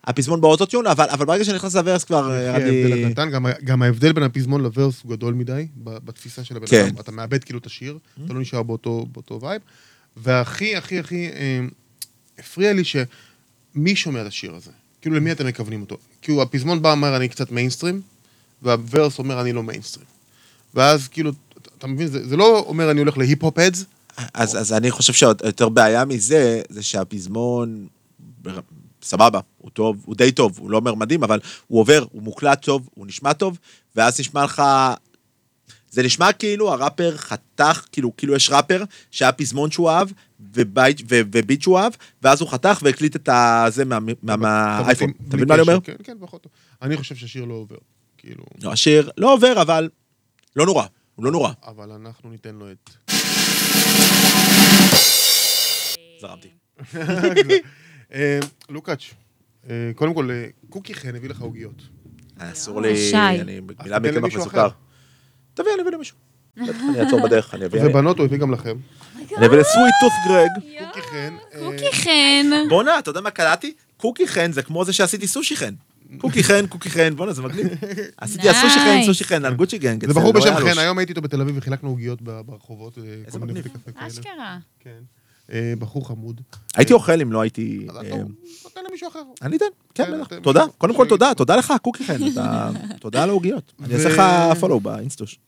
הפזמון 0.04 0.40
באוטוטיון, 0.40 0.86
אבל 0.86 1.06
אבל 1.10 1.26
ברגע 1.26 1.44
שנכנס 1.44 1.74
ל 1.76 1.81
verse 1.81 2.04
כבר 2.04 2.30
אה, 2.32 2.58
כן, 2.58 2.64
לי... 2.68 3.04
הקטן, 3.04 3.30
גם- 3.30 3.46
גם 3.64 3.82
ההבדל 3.82 4.12
בין 4.12 4.22
הפזמון 4.24 4.62
ל 4.62 4.68
verse 4.68 5.00
הוא 5.02 5.10
גדול 5.12 5.34
מדי, 5.34 5.66
בתפיסה 5.84 6.44
של 6.44 6.56
הבן 6.56 6.66
כן. 6.66 6.86
אדם. 6.86 7.00
אתה 7.00 7.12
מאבד 7.12 7.44
כאילו 7.44 7.58
את 7.58 7.66
השיר, 7.66 7.98
אתה 8.24 8.32
לא 8.34 8.40
נשאר 8.40 8.62
באותו 8.62 9.06
באותו 9.12 9.40
vibe. 9.42 9.62
והכי, 10.22 10.76
הכי, 10.76 10.98
הכי 10.98 11.28
אה, 11.28 11.60
הפריע 12.38 12.72
לי 12.72 12.82
שמי 12.84 13.96
שומע 13.96 14.22
את 14.22 14.26
השיר 14.26 14.54
הזה? 14.54 14.70
כאילו, 15.00 15.16
למי 15.16 15.32
אתם 15.32 15.46
מכוונים 15.46 15.80
אותו? 15.80 15.96
כאילו, 16.22 16.42
הפזמון 16.42 16.82
בא 16.82 16.92
אומר, 16.92 17.16
אני 17.16 17.28
קצת 17.28 17.50
מיינסטרים, 17.52 18.00
וה 18.62 18.78
verse 18.78 19.18
אומר, 19.18 19.40
אני 19.40 19.52
לא 19.52 19.62
מיינסטרים. 19.62 20.06
ואז 20.74 21.08
כאילו, 21.08 21.30
אתה- 21.78 21.86
מבין, 21.86 22.06
זה 22.06 22.28
זה 22.28 22.36
לא 22.36 22.58
אומר, 22.66 22.90
אני 22.90 23.00
הולך 23.00 23.18
להיפ-הופ-אדס, 23.18 23.84
אז, 24.34 24.56
אז 24.60 24.72
אני 24.72 24.90
חושב 24.90 25.12
שיותר 25.12 25.68
בעיה 25.68 26.04
מזה, 26.04 26.62
זה 26.68 26.82
שהפזמון, 26.82 27.86
סבבה, 29.02 29.40
הוא 29.58 29.70
טוב, 29.70 30.02
הוא 30.06 30.14
די 30.16 30.32
טוב, 30.32 30.58
הוא 30.58 30.70
לא 30.70 30.76
אומר 30.76 30.94
מדהים, 30.94 31.22
אבל 31.24 31.40
הוא 31.66 31.80
עובר, 31.80 32.04
הוא 32.12 32.22
מוקלט 32.22 32.62
טוב, 32.62 32.88
הוא 32.94 33.06
נשמע 33.06 33.32
טוב, 33.32 33.58
ואז 33.96 34.20
נשמע 34.20 34.44
לך... 34.44 34.62
זה 35.90 36.02
נשמע 36.02 36.32
כאילו 36.32 36.72
הראפר 36.72 37.16
חתך, 37.16 37.84
כאילו, 37.92 38.16
כאילו 38.16 38.34
יש 38.36 38.50
ראפר 38.50 38.84
שהיה 39.10 39.32
פזמון 39.32 39.70
שהוא 39.70 39.90
אהב, 39.90 40.08
ובית, 40.40 41.00
ו, 41.10 41.20
וביט 41.32 41.62
שהוא 41.62 41.78
אהב, 41.78 41.92
ואז 42.22 42.40
הוא 42.40 42.48
חתך 42.50 42.80
והקליט 42.82 43.16
את 43.16 43.28
הזה 43.32 43.84
מה- 43.84 43.98
מהאייפון. 44.22 45.12
אתה 45.28 45.36
מבין 45.36 45.48
מה 45.48 45.54
אני 45.54 45.62
אומר? 45.62 45.78
כן, 45.80 45.94
כן, 46.04 46.16
פחות 46.20 46.42
טוב. 46.42 46.52
אני 46.82 46.96
חושב 46.96 47.14
שהשיר 47.14 47.44
לא 47.44 47.54
עובר. 47.54 47.76
כאילו, 48.18 48.44
לא, 48.62 48.72
השיר 48.72 49.10
לא 49.16 49.34
עובר, 49.34 49.62
אבל 49.62 49.88
לא 50.56 50.66
נורא, 50.66 50.84
הוא 51.14 51.24
לא 51.24 51.30
נורא. 51.30 51.52
אבל 51.66 51.90
אנחנו 51.92 52.30
ניתן 52.30 52.54
לו 52.54 52.66
את... 52.72 52.90
זרמתי. 56.20 56.48
אה, 58.14 58.38
לוקאץ', 58.68 59.04
אה, 59.70 59.90
קודם 59.94 60.14
כל, 60.14 60.30
אה, 60.30 60.46
קוקי 60.68 60.94
חן 60.94 61.16
הביא 61.16 61.28
לך 61.30 61.40
עוגיות. 61.40 61.82
אסור 62.38 62.80
לי, 62.82 62.96
שי. 63.10 63.16
אני 63.16 63.60
מילה 63.84 63.98
מקמח. 63.98 64.46
אחר. 64.46 64.68
תביא, 65.58 65.70
אני 65.74 65.82
אביא 65.82 65.92
למישהו. 65.92 66.16
אני 66.58 67.00
אעצור 67.00 67.20
בדרך, 67.22 67.54
אני 67.54 67.66
אביא. 67.66 67.80
ובנות 67.84 68.18
הוא 68.18 68.26
הביא 68.26 68.38
גם 68.38 68.52
לכם. 68.52 68.76
אני 69.36 69.46
אביא 69.46 69.58
לסוויט 69.58 69.94
טוף 70.00 70.12
גרג. 70.28 70.50
קוקי 70.86 71.00
חן. 71.02 71.36
אה, 71.54 71.60
קוקי 71.64 71.92
חן. 71.92 72.68
בואנה, 72.68 72.98
אתה 72.98 73.10
יודע 73.10 73.20
מה 73.20 73.30
קלטתי? 73.30 73.72
קוקי 73.96 74.28
חן 74.28 74.52
זה 74.52 74.62
כמו 74.62 74.84
זה 74.84 74.92
שעשיתי 74.92 75.26
סושי 75.26 75.56
חן. 75.56 75.74
קוקי 76.18 76.42
חן, 76.42 76.66
קוקי 76.66 76.90
חן, 76.90 77.16
בואנה, 77.16 77.32
זה 77.32 77.42
מגניב. 77.42 77.66
עשיתי 78.16 78.48
הסושי 78.48 78.78
חן. 78.78 79.02
סושי 79.06 79.24
חן, 79.24 79.44
על 79.44 79.54
גוצ'י 79.54 79.78
גנג. 79.78 80.06
זה 80.06 80.14
בחור 80.14 80.32
בשם 80.32 80.48
רועי 80.48 80.56
אלוש. 80.56 80.72
חן, 80.72 80.78
היום 80.78 80.98
הייתי 80.98 81.10
איתו 81.10 81.22
בתל 81.22 81.40
אביב 81.40 81.54
וחילקנו 81.58 81.88
עוגיות 81.88 82.22
ברחובות. 82.22 82.98
אה, 82.98 83.38
מיני 83.38 83.52
מגניב. 83.52 83.66
אשכרה. 83.96 84.58
כן. 84.80 85.17
אה, 85.52 85.72
בחור 85.78 86.08
חמוד. 86.08 86.40
הייתי 86.76 86.92
אוכל 86.92 87.20
אם 87.20 87.32
לא 87.32 87.40
הייתי... 87.40 87.86
אה, 87.96 88.18
נותן 88.64 88.80
למישהו 88.88 89.08
אחר. 89.08 89.22
אני 89.42 89.56
אתן, 89.56 89.64
כן, 89.94 90.04
כן, 90.04 90.20
בטח. 90.20 90.36
תודה. 90.42 90.64
קודם 90.78 90.96
כל 90.96 91.08
תודה, 91.08 91.34
תודה 91.36 91.56
לך, 91.56 91.72
קוקי 91.82 92.04
חן. 92.04 92.18
תודה 93.00 93.22
על 93.22 93.28
העוגיות. 93.28 93.72
אני 93.84 93.94
אעשה 93.94 94.08
לך 94.08 94.22
פולו 94.60 94.80
באינסטוש. 94.80 95.38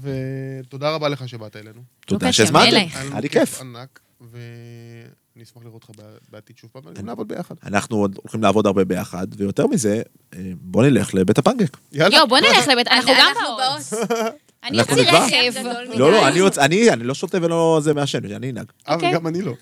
ותודה 0.00 0.90
רבה 0.90 1.08
לך 1.08 1.28
שבאת 1.28 1.56
אלינו. 1.56 1.80
תודה 2.06 2.32
שהזמנתם, 2.32 2.76
היה 3.12 3.20
לי 3.20 3.28
כיף. 3.28 3.60
ענק, 3.60 4.00
ואני 4.20 5.44
אשמח 5.44 5.62
לראות 5.64 5.84
אותך 5.88 6.02
בעתיד 6.30 6.58
שוב 6.58 6.70
פעם, 6.72 6.82
וגם 6.86 7.06
נעבוד 7.06 7.28
ביחד. 7.28 7.54
אנחנו 7.64 7.96
עוד 7.96 8.18
הולכים 8.22 8.42
לעבוד 8.42 8.66
הרבה 8.66 8.84
ביחד, 8.84 9.26
ויותר 9.36 9.66
מזה, 9.66 10.02
אה, 10.34 10.38
בוא 10.54 10.82
נלך 10.82 11.14
לבית 11.14 11.38
הפנקק. 11.38 11.76
יאללה. 11.92 12.16
יואו, 12.16 12.28
בוא 12.28 12.38
נלך 12.38 12.68
לבית, 12.68 12.88
אנחנו 12.88 13.12
גם 13.18 13.34
באות. 13.58 14.10
אני 14.64 14.78
אנחנו 14.78 14.96
נקבע. 14.96 15.24
רכב. 15.26 15.60
גדול 15.60 15.72
מדי. 15.88 15.98
לא, 15.98 16.12
לא, 16.12 16.28
אני 16.28 16.38
יוצא- 16.38 16.64
אני 16.64 16.90
אני 16.90 17.04
לא 17.04 17.14
שותה 17.14 17.38
ולא 17.42 17.78
זה 17.82 17.94
מעשן, 17.94 18.32
אני 18.32 18.50
אנהג. 18.50 18.66
אה, 18.88 18.94
אוקיי. 18.94 19.10
וגם 19.10 19.26
אני 19.26 19.42
לא. 19.42 19.52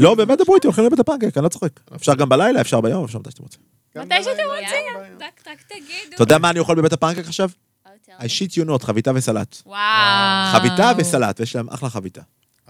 לא, 0.00 0.14
באמת 0.14 0.38
דברו 0.38 0.54
איתי, 0.54 0.66
הולכים 0.66 0.84
לבית 0.84 0.98
הפנקק, 1.00 1.36
אני 1.36 1.44
לא 1.44 1.48
צוחק. 1.48 1.80
אפשר 1.96 2.14
גם 2.14 2.28
בלילה, 2.28 2.60
אפשר 2.60 2.80
ביום, 2.80 3.04
אפשר 3.04 3.18
מתי 3.18 3.30
שאתם 3.30 3.42
רוצים. 3.42 3.60
מתי 3.96 4.14
שאתם 4.24 4.42
רוצים. 4.48 5.18
טק 5.18 5.40
טק 5.42 5.62
תגידו. 5.68 6.14
אתה 6.14 6.22
יודע 6.22 6.38
מה 6.38 6.50
אני 6.50 6.58
אוכל 6.58 6.74
בבית 6.74 6.92
הפנקק 6.92 7.26
עכשיו? 7.26 7.50
I 8.18 8.22
shit 8.22 8.52
you 8.52 8.68
not, 8.68 8.84
חביתה 8.86 9.10
וסלט. 9.14 9.56
וואו. 9.66 9.78
חביתה 10.52 10.92
וסלט, 10.98 11.40
ויש 11.40 11.56
להם 11.56 11.68
אחלה 11.68 11.90
חביתה. 11.90 12.20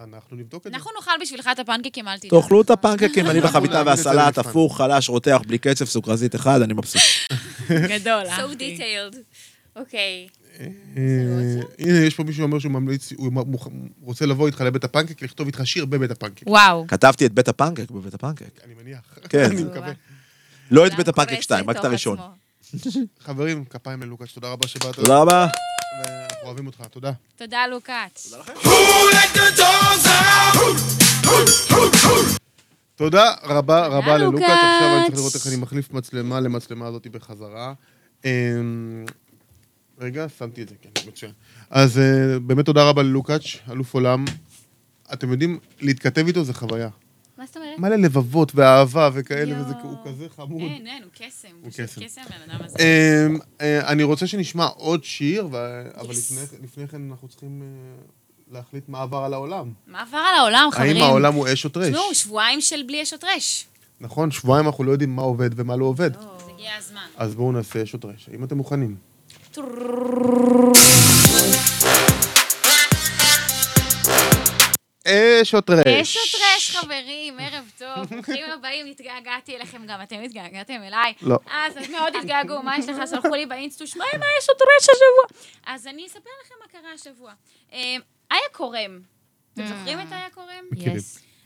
אנחנו 0.04 0.36
נבדוק 0.36 0.66
את 0.66 0.72
זה. 0.72 0.76
אנחנו 0.76 0.90
נאכל 0.98 1.10
בשבילך 1.20 1.48
את 1.52 1.58
הפנקקים, 1.58 2.08
אל 2.08 2.18
תדאג. 2.18 2.30
תאכלו 2.42 2.60
את 2.60 2.70
הפנקקים, 2.70 3.26
אני 3.26 3.40
בחביתה 3.40 3.74
נעמיד 3.74 3.88
את 3.88 3.96
זה 3.96 4.08
והסלט, 4.10 4.36
למבחן. 4.36 4.50
הפוך, 4.50 4.76
חלש, 4.76 5.08
רותח, 5.08 5.40
בלי 5.46 5.58
קצף, 5.58 5.84
סוכרזית 5.84 6.34
אחד, 6.34 6.62
אני 6.62 6.72
מבסוט. 6.72 7.02
גדול, 7.92 8.22
So 8.26 8.30
אהבתי. 8.30 8.76
detailed. 8.78 9.16
אוקיי. 9.76 10.28
אה, 10.60 10.66
הנה, 11.78 11.98
יש 11.98 12.14
פה 12.14 12.24
מישהו 12.24 12.42
שאומר 12.42 12.58
שהוא 12.58 12.72
ממליץ, 12.72 13.12
הוא 13.12 13.32
רוצה 14.02 14.26
לבוא 14.26 14.46
איתך 14.46 14.60
לבית 14.60 14.84
הפנקק, 14.84 15.22
לכתוב 15.22 15.46
איתך 15.46 15.60
שיר 15.64 15.84
בבית 15.84 16.10
הפנקק. 16.10 16.46
וואו. 16.46 16.84
כתבתי 16.88 17.26
את 17.26 17.32
בית 17.32 17.48
הפנקק 17.48 17.90
בבית 17.90 18.14
הפנקק. 18.14 18.64
אני 18.64 18.74
מניח. 18.82 19.18
כן. 19.28 19.44
אני 19.44 19.64
מקווה. 19.64 19.92
לא 20.70 20.86
את 20.86 20.94
בית 20.94 21.08
הפנקק 21.08 21.30
קורס 21.30 21.44
2, 21.44 21.70
רק 21.70 21.76
את 21.76 21.84
הראשון. 21.84 22.18
חברים, 23.24 23.64
כפיים 23.64 24.02
ללוקאץ', 24.02 24.32
תודה 24.32 24.48
רבה 24.48 24.68
שבאת. 24.68 24.94
תודה 24.94 25.18
רבה. 25.18 25.46
ואנחנו 26.04 26.46
אוהבים 26.46 26.66
אותך, 26.66 26.80
תודה. 26.90 27.12
תודה, 27.36 27.66
לוקאץ'. 27.66 28.32
תודה 32.96 33.32
רבה 33.42 33.86
רבה 33.86 34.18
ללוקאץ', 34.18 34.40
לוקאץ'. 34.40 34.50
עכשיו 34.50 34.96
אני 34.96 35.06
צריך 35.06 35.18
לראות 35.18 35.34
איך 35.34 35.46
אני 35.46 35.56
מחליף 35.56 35.92
מצלמה 35.92 36.40
למצלמה 36.40 36.86
הזאת 36.86 37.06
בחזרה. 37.06 37.72
רגע, 40.00 40.26
שמתי 40.38 40.62
את 40.62 40.68
זה, 40.68 40.74
כן, 40.82 40.90
מצוין. 41.08 41.32
אז 41.70 41.98
אה, 41.98 42.38
באמת 42.38 42.64
תודה 42.66 42.88
רבה 42.88 43.02
ללוקאץ', 43.02 43.42
אלוף 43.70 43.94
עולם. 43.94 44.24
אתם 45.12 45.32
יודעים, 45.32 45.58
להתכתב 45.80 46.26
איתו 46.26 46.44
זה 46.44 46.54
חוויה. 46.54 46.88
מה 47.38 47.46
זאת 47.46 47.56
אומרת? 47.56 47.78
מלא 47.78 47.96
לבבות 47.96 48.52
ואהבה 48.54 49.10
וכאלה, 49.14 49.50
יואו. 49.52 49.64
וזה 49.64 49.74
הוא 49.82 49.96
כזה 50.04 50.26
חמוד. 50.36 50.60
אין, 50.62 50.86
אין, 50.86 51.02
הוא 51.02 51.10
קסם. 51.14 51.48
הוא 51.62 51.70
קסם. 51.70 52.00
קסם, 52.04 52.20
הבן 52.26 52.50
אדם 52.50 52.64
הזה. 52.64 52.76
אמ, 53.28 53.38
אה, 53.60 53.88
אני 53.92 54.02
רוצה 54.02 54.26
שנשמע 54.26 54.64
עוד 54.66 55.04
שיר, 55.04 55.42
אבל. 55.44 55.84
לפני- 56.10 56.58
לפני 56.62 56.88
כן 56.88 57.10
אנחנו 57.10 57.28
צריכים 57.28 57.62
אה, 57.62 58.02
להחליט 58.52 58.88
מה 58.88 59.02
עבר 59.02 59.18
על 59.18 59.34
העולם. 59.34 59.72
מה 59.86 60.02
עבר 60.02 60.16
על 60.18 60.34
העולם, 60.38 60.68
חברים? 60.72 60.96
האם 60.96 61.02
העולם 61.04 61.34
הוא 61.34 61.46
אש 61.52 61.64
או 61.64 61.70
טרש? 61.70 61.86
תשמעו, 61.86 62.14
שבועיים 62.14 62.60
של 62.60 62.82
בלי 62.86 63.02
אש 63.02 63.12
או 63.12 63.18
טרש. 63.18 63.66
נכון, 64.00 64.30
שבועיים 64.30 64.66
אנחנו 64.66 64.84
לא 64.84 64.92
יודעים 64.92 65.16
מה 65.16 65.22
עובד 65.22 65.50
ומה 65.56 65.76
לא 65.76 65.84
עובד. 65.84 66.16
אז 66.16 66.22
הגיע 66.54 66.70
הזמן. 66.78 67.06
אז 67.16 67.34
בואו 67.34 67.52
נעשה 67.52 67.82
אש 67.82 67.94
או 67.94 67.98
טרש. 67.98 68.28
האם 68.32 68.44
אתם 68.44 68.56
מוכנים? 68.56 68.96
אש 69.52 69.58
או 75.54 75.60
טרש. 75.60 75.86
אש 75.86 76.16
או 76.16 76.38
טרש, 76.38 76.76
חברים, 76.76 77.40
ערב 77.40 77.70
טוב, 77.78 78.06
ברוכים 78.10 78.50
הבאים, 78.50 78.86
התגעגעתי 78.86 79.56
אליכם 79.56 79.86
גם, 79.86 80.02
אתם 80.02 80.20
התגעגעתם 80.20 80.82
אליי. 80.82 81.14
לא. 81.22 81.38
אז 81.50 81.90
מאוד 81.90 82.16
התגעגעו, 82.16 82.62
מה 82.62 82.78
יש 82.78 82.88
לך? 82.88 82.96
שלחו 83.10 83.28
לי 83.28 83.46
באינסטוש, 83.46 83.96
מה 83.96 84.04
עם 84.14 84.20
האש 84.22 84.50
או 84.50 84.54
טרש 84.54 84.88
השבוע? 84.90 85.24
אז 85.66 85.86
אני 85.86 86.06
אספר 86.06 86.30
לכם 86.44 86.54
מה 86.60 86.66
קרה 86.68 86.92
השבוע. 86.94 87.32
אה, 87.72 87.96
איה 88.30 88.48
קורם, 88.52 89.00
אתם 89.54 89.62
אה. 89.62 89.66
זוכרים 89.66 90.00
את 90.00 90.12
איה 90.12 90.30
קורם? 90.30 90.64
כן. 90.84 90.96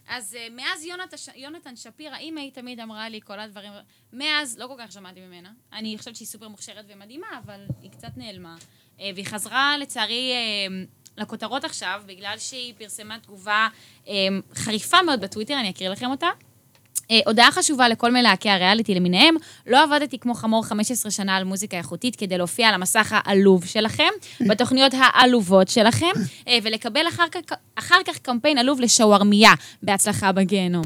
אז 0.08 0.34
אה, 0.34 0.46
מאז 0.50 0.84
יונת, 0.84 1.14
יונתן 1.34 1.76
שפירא, 1.76 2.16
אימא 2.16 2.40
היא 2.40 2.52
תמיד 2.52 2.80
אמרה 2.80 3.08
לי 3.08 3.20
כל 3.20 3.40
הדברים, 3.40 3.72
מאז 4.12 4.58
לא 4.58 4.66
כל 4.66 4.74
כך 4.78 4.92
שמעתי 4.92 5.20
ממנה. 5.20 5.52
אני 5.72 5.98
חושבת 5.98 6.16
שהיא 6.16 6.28
סופר 6.28 6.48
מוכשרת 6.48 6.84
ומדהימה, 6.88 7.26
אבל 7.44 7.66
היא 7.82 7.90
קצת 7.90 8.16
נעלמה. 8.16 8.56
אה, 9.00 9.10
והיא 9.14 9.26
חזרה, 9.26 9.78
לצערי, 9.78 10.32
אה, 10.32 10.84
לכותרות 11.16 11.64
עכשיו, 11.64 12.02
בגלל 12.06 12.38
שהיא 12.38 12.74
פרסמה 12.78 13.18
תגובה 13.18 13.68
אה, 14.08 14.12
חריפה 14.54 15.02
מאוד 15.02 15.20
בטוויטר, 15.20 15.60
אני 15.60 15.70
אקריא 15.70 15.88
לכם 15.88 16.10
אותה. 16.10 16.28
אה, 17.10 17.20
הודעה 17.26 17.52
חשובה 17.52 17.88
לכל 17.88 18.12
מלהקי 18.12 18.50
הריאליטי 18.50 18.94
למיניהם, 18.94 19.34
לא 19.66 19.82
עבדתי 19.82 20.18
כמו 20.18 20.34
חמור 20.34 20.64
15 20.64 21.10
שנה 21.10 21.36
על 21.36 21.44
מוזיקה 21.44 21.76
איכותית 21.76 22.16
כדי 22.16 22.38
להופיע 22.38 22.68
על 22.68 22.74
המסך 22.74 23.14
העלוב 23.16 23.64
שלכם, 23.64 24.10
בתוכניות 24.50 24.92
העלובות 24.96 25.68
שלכם, 25.68 26.12
אה, 26.48 26.58
ולקבל 26.62 27.08
אחר 27.08 27.28
כך, 27.32 27.56
אחר 27.74 27.98
כך 28.06 28.18
קמפיין 28.18 28.58
עלוב 28.58 28.80
לשווארמיה, 28.80 29.52
בהצלחה 29.82 30.32
בגיהנום. 30.32 30.84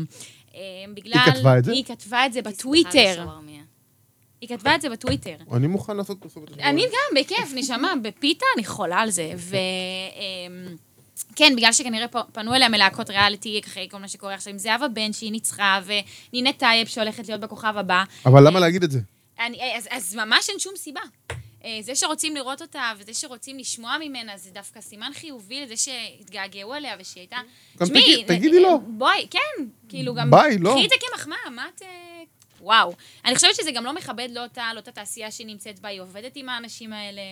אה, 0.55 0.61
בגלל... 0.95 1.13
היא 1.25 1.33
כתבה 1.35 1.59
את 1.59 1.65
זה? 1.65 1.73
היא 1.73 1.85
כתבה 1.85 2.27
את 2.27 2.33
זה 2.33 2.43
בטוויטר. 2.43 3.27
היא 4.41 4.49
כתבה 4.49 4.75
את 4.75 4.81
זה 4.81 4.91
בטוויטר. 4.91 5.35
אני 5.53 5.67
מוכן 5.67 5.97
לעשות 5.97 6.19
פרסומת. 6.21 6.59
אני 6.59 6.83
גם, 6.83 7.21
בכיף, 7.21 7.53
נשמה, 7.55 7.93
בפיתה 8.03 8.45
אני 8.57 8.65
חולה 8.65 9.01
על 9.01 9.11
זה. 9.11 9.33
ו... 9.37 9.57
כן, 11.37 11.53
בגלל 11.57 11.73
שכנראה 11.73 12.07
פנו 12.33 12.55
אליה 12.55 12.69
מלהקות 12.69 13.11
ריאליטי 13.11 13.61
אחרי 13.65 13.89
כל 13.91 13.99
מה 13.99 14.09
שקורה 14.09 14.35
עכשיו 14.35 14.53
עם 14.53 14.59
זהבה 14.59 14.89
בן 14.89 15.13
שהיא 15.13 15.33
ניצחה, 15.33 15.81
ונינת 16.33 16.59
טייב 16.59 16.87
שהולכת 16.87 17.29
להיות 17.29 17.41
בכוכב 17.41 17.75
הבא. 17.77 18.05
אבל 18.27 18.47
למה 18.47 18.61
להגיד 18.61 18.83
את 18.83 18.91
זה? 18.91 19.01
אני, 19.41 19.77
אז, 19.77 19.89
אז 19.91 20.15
ממש 20.15 20.49
אין 20.51 20.59
שום 20.59 20.73
סיבה. 20.77 21.01
אה, 21.65 21.79
זה 21.81 21.95
שרוצים 21.95 22.35
לראות 22.37 22.63
אותה 22.63 22.93
וזה 22.99 23.15
שרוצים 23.15 23.59
לשמוע 23.59 23.97
ממנה, 24.01 24.33
זה 24.37 24.51
דווקא 24.51 24.81
סימן 24.81 25.11
חיובי 25.15 25.61
לזה 25.61 25.77
שהתגעגעו 25.77 26.75
אליה 26.75 26.97
ושהיא 27.01 27.21
הייתה... 27.21 27.37
גם 27.79 27.87
תשמעי, 27.87 28.03
תגיד- 28.03 28.27
תגידי 28.27 28.61
לו. 28.61 28.81
בואי, 28.87 29.27
כן, 29.31 29.65
כאילו 29.89 30.15
גם... 30.15 30.31
ביי, 30.31 30.59
לא. 30.59 30.71
קחי 30.71 30.85
את 30.85 30.91
זה 30.91 30.97
כמחמאה, 31.11 31.51
מה 31.51 31.67
את... 31.77 31.83
אה, 31.83 31.89
וואו. 32.61 32.93
אני 33.25 33.35
חושבת 33.35 33.55
שזה 33.55 33.71
גם 33.71 33.85
לא 33.85 33.93
מכבד 33.95 34.29
לא 34.33 34.43
אותה, 34.43 34.71
לא 34.75 34.79
את 34.81 34.89
התעשייה 34.89 35.31
שהיא 35.31 35.47
נמצאת 35.47 35.81
בה, 35.81 35.89
היא 35.89 36.01
עובדת 36.01 36.33
עם 36.37 36.49
האנשים 36.49 36.93
האלה. 36.93 37.23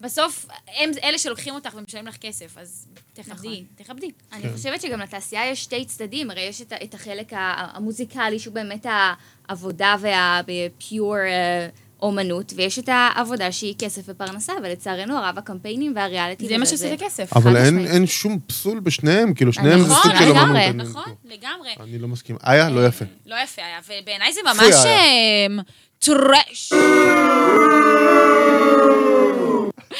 בסוף, 0.00 0.46
הם 0.80 0.90
אלה 1.04 1.18
שלוקחים 1.18 1.54
אותך 1.54 1.70
ומשלמים 1.74 2.06
לך 2.06 2.16
כסף, 2.16 2.58
אז 2.58 2.86
תכבדי, 3.12 3.64
תכבדי. 3.74 4.10
אני 4.32 4.42
כן. 4.42 4.52
חושבת 4.52 4.80
שגם 4.80 5.00
לתעשייה 5.00 5.50
יש 5.50 5.62
שתי 5.62 5.84
צדדים, 5.84 6.30
הרי 6.30 6.40
יש 6.40 6.62
את, 6.62 6.72
את 6.84 6.94
החלק 6.94 7.32
המוזיקלי, 7.36 8.38
שהוא 8.38 8.54
באמת 8.54 8.86
העבודה 9.48 9.96
והפיור 10.02 11.14
אומנות, 12.02 12.52
ויש 12.56 12.78
את 12.78 12.88
העבודה 12.92 13.52
שהיא 13.52 13.74
כסף 13.78 14.02
ופרנסה, 14.06 14.52
ולצערנו 14.62 15.18
הרב 15.18 15.38
הקמפיינים 15.38 15.92
והריאליטי... 15.96 16.48
זה 16.48 16.58
מה 16.58 16.66
שעושה 16.66 16.94
את 16.94 17.02
הכסף. 17.02 17.36
אבל 17.36 17.56
אין-. 17.56 17.86
אין 17.86 18.06
שום 18.06 18.38
פסול 18.46 18.80
בשניהם, 18.80 19.34
כאילו 19.34 19.52
שניהם 19.52 19.80
זה 19.80 19.88
נכון, 19.90 20.02
סוג 20.02 20.12
של. 20.18 20.24
אני- 20.24 20.72
נכון, 20.72 21.02
לגמרי. 21.24 21.74
אני 21.80 21.98
לא 21.98 22.08
מסכים. 22.08 22.36
איה, 22.46 22.70
לא 22.70 22.86
יפה. 22.86 23.04
לא 23.26 23.36
יפה 23.44 23.62
היה, 23.62 23.78
ובעיניי 24.02 24.32
זה 24.32 24.40
ממש 24.44 24.74
טרש. 25.98 26.72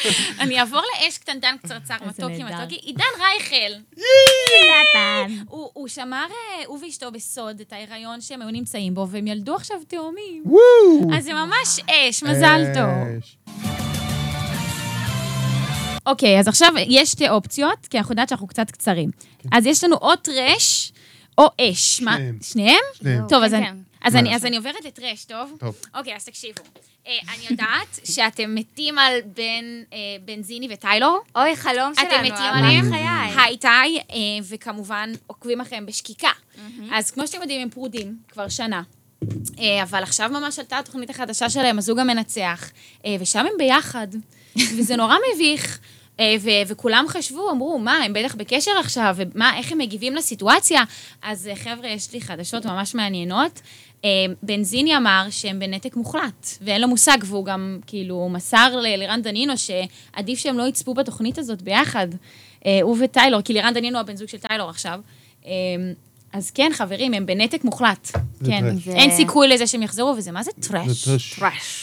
אני 0.40 0.61
אעבור 0.61 0.80
לאש 0.80 1.18
קטנטן 1.18 1.57
קצרצר, 1.62 1.94
מתוקי. 2.07 2.42
מתוקי. 2.44 2.74
עידן 2.74 3.05
רייכל. 3.18 3.74
הוא 5.74 5.88
שמר, 5.88 6.26
אה, 6.30 6.64
הוא 6.66 6.78
ואשתו 6.84 7.11
בסוד, 7.12 7.61
את 7.61 7.72
ההיריון 7.72 8.20
שהם 8.20 8.42
היו 8.42 8.51
נמצאים 8.51 8.94
בו, 8.94 9.07
והם 9.11 9.26
ילדו 9.26 9.55
עכשיו 9.55 9.76
תאומים. 9.88 10.42
אז 11.16 11.24
זה 11.24 11.32
ממש 11.32 11.80
אש, 11.90 12.22
מזל 12.22 12.62
טוב. 12.74 12.84
אוקיי, 16.07 16.38
אז 16.40 16.49
עכשיו 16.49 16.68
יש 16.88 17.11
שתי 17.11 17.28
אופציות, 17.28 17.86
כי 17.90 17.99
אנחנו 17.99 18.12
יודעת 18.12 18.28
שאנחנו 18.28 18.47
קצת 18.47 18.70
קצרים. 18.70 19.11
אז 19.53 19.66
יש 19.66 19.84
לנו 19.84 19.97
או 19.97 20.16
טרש 20.16 20.92
או 21.38 21.47
אש. 21.61 22.01
מה? 22.01 22.16
שניהם. 22.16 22.38
שניהם? 22.42 22.76
שניהם. 22.94 23.28
טוב, 23.28 23.42
אז 23.42 23.51
כן, 23.51 23.57
אני- 23.57 23.66
כן. 23.66 23.76
אז 24.07 24.16
אני- 24.16 24.34
אז 24.36 24.44
אני 24.44 24.57
עוברת 24.57 24.84
לטרש, 24.84 25.24
טוב? 25.24 25.57
טוב. 25.61 25.74
אוקיי, 25.94 26.16
אז 26.16 26.24
תקשיבו. 26.24 26.62
אה, 27.07 27.12
אני 27.34 27.44
יודעת 27.50 27.98
שאתם 28.14 28.54
מתים 28.54 28.98
על 28.98 29.18
בן 29.36 29.42
אה, 29.92 29.98
בנזיני 30.24 30.68
וטיילור. 30.70 31.18
אוי, 31.36 31.57
חלום 31.57 31.92
שלנו, 31.94 32.09
אתם 32.09 32.24
מתים 32.24 32.44
עליהם? 32.54 32.84
חיי. 32.92 33.44
היי 33.44 33.57
טי, 33.57 33.66
אה, 33.68 34.16
וכמובן 34.48 35.12
עוקבים 35.26 35.61
אחריהם 35.61 35.86
בשקיקה. 35.86 36.30
אז 36.92 37.11
כמו 37.11 37.26
שאתם 37.26 37.40
יודעים, 37.42 37.61
הם 37.62 37.70
פרודים 37.70 38.16
כבר 38.32 38.48
שנה. 38.48 38.82
אה, 39.59 39.82
אבל 39.82 40.02
עכשיו 40.02 40.30
ממש 40.30 40.59
עלתה 40.59 40.78
התוכנית 40.78 41.11
החדשה 41.11 41.50
שלהם, 41.50 41.78
הזוג 41.78 41.98
המנצח, 41.98 42.70
אה, 43.04 43.16
ושם 43.20 43.38
הם 43.38 43.52
ביחד, 43.59 44.07
וזה 44.78 44.96
נורא 44.96 45.16
מביך. 45.34 45.78
אה, 46.21 46.35
ו- 46.41 46.51
וכולם 46.67 47.05
חשבו, 47.09 47.51
אמרו, 47.51 47.79
מה, 47.79 47.97
הם 47.97 48.12
בטח 48.12 48.35
בקשר 48.35 48.71
עכשיו, 48.81 49.17
ומה, 49.19 49.57
איך 49.59 49.73
הם 49.73 49.79
מגיבים 49.79 50.14
לסיטואציה? 50.17 50.83
אז 51.23 51.47
אה, 51.49 51.57
חבר'ה, 51.57 51.89
יש 51.89 52.12
לי 52.12 52.21
חדשות 52.21 52.67
ממש 52.67 52.95
מעניינות. 52.95 53.61
אה, 54.05 54.11
בנזיני 54.43 54.97
אמר 54.97 55.27
שהם 55.31 55.59
בנתק 55.59 55.97
מוחלט, 55.97 56.47
ואין 56.61 56.81
לו 56.81 56.89
מושג, 56.89 57.19
והוא 57.25 57.45
גם 57.45 57.79
כאילו 57.87 58.29
מסר 58.33 58.77
ל- 58.77 58.97
לירן 58.97 59.23
דנינו 59.23 59.53
שעדיף 59.59 60.39
שהם 60.39 60.59
לא 60.59 60.69
יצפו 60.69 60.95
בתוכנית 60.95 61.39
הזאת 61.39 61.62
ביחד, 61.62 62.07
הוא 62.83 62.97
וטיילור, 63.05 63.43
כי 63.43 63.53
לירן 63.53 63.75
דנינו 63.75 63.99
הבן 63.99 64.17
זוג 64.17 64.29
של 64.29 64.39
טיילור 64.39 64.71
עכשיו. 64.71 65.01
אז 66.33 66.51
כן, 66.51 66.71
חברים, 66.75 67.14
הם 67.14 67.27
בנתק 67.27 67.64
מוחלט. 67.64 68.11
כן. 68.47 68.64
אין 68.95 69.11
סיכוי 69.17 69.49
לזה 69.49 69.67
שהם 69.67 69.83
יחזרו, 69.83 70.14
וזה 70.19 70.33
מה 70.33 70.43
זה 70.43 70.51
trash? 70.68 70.87
זה. 71.39 71.41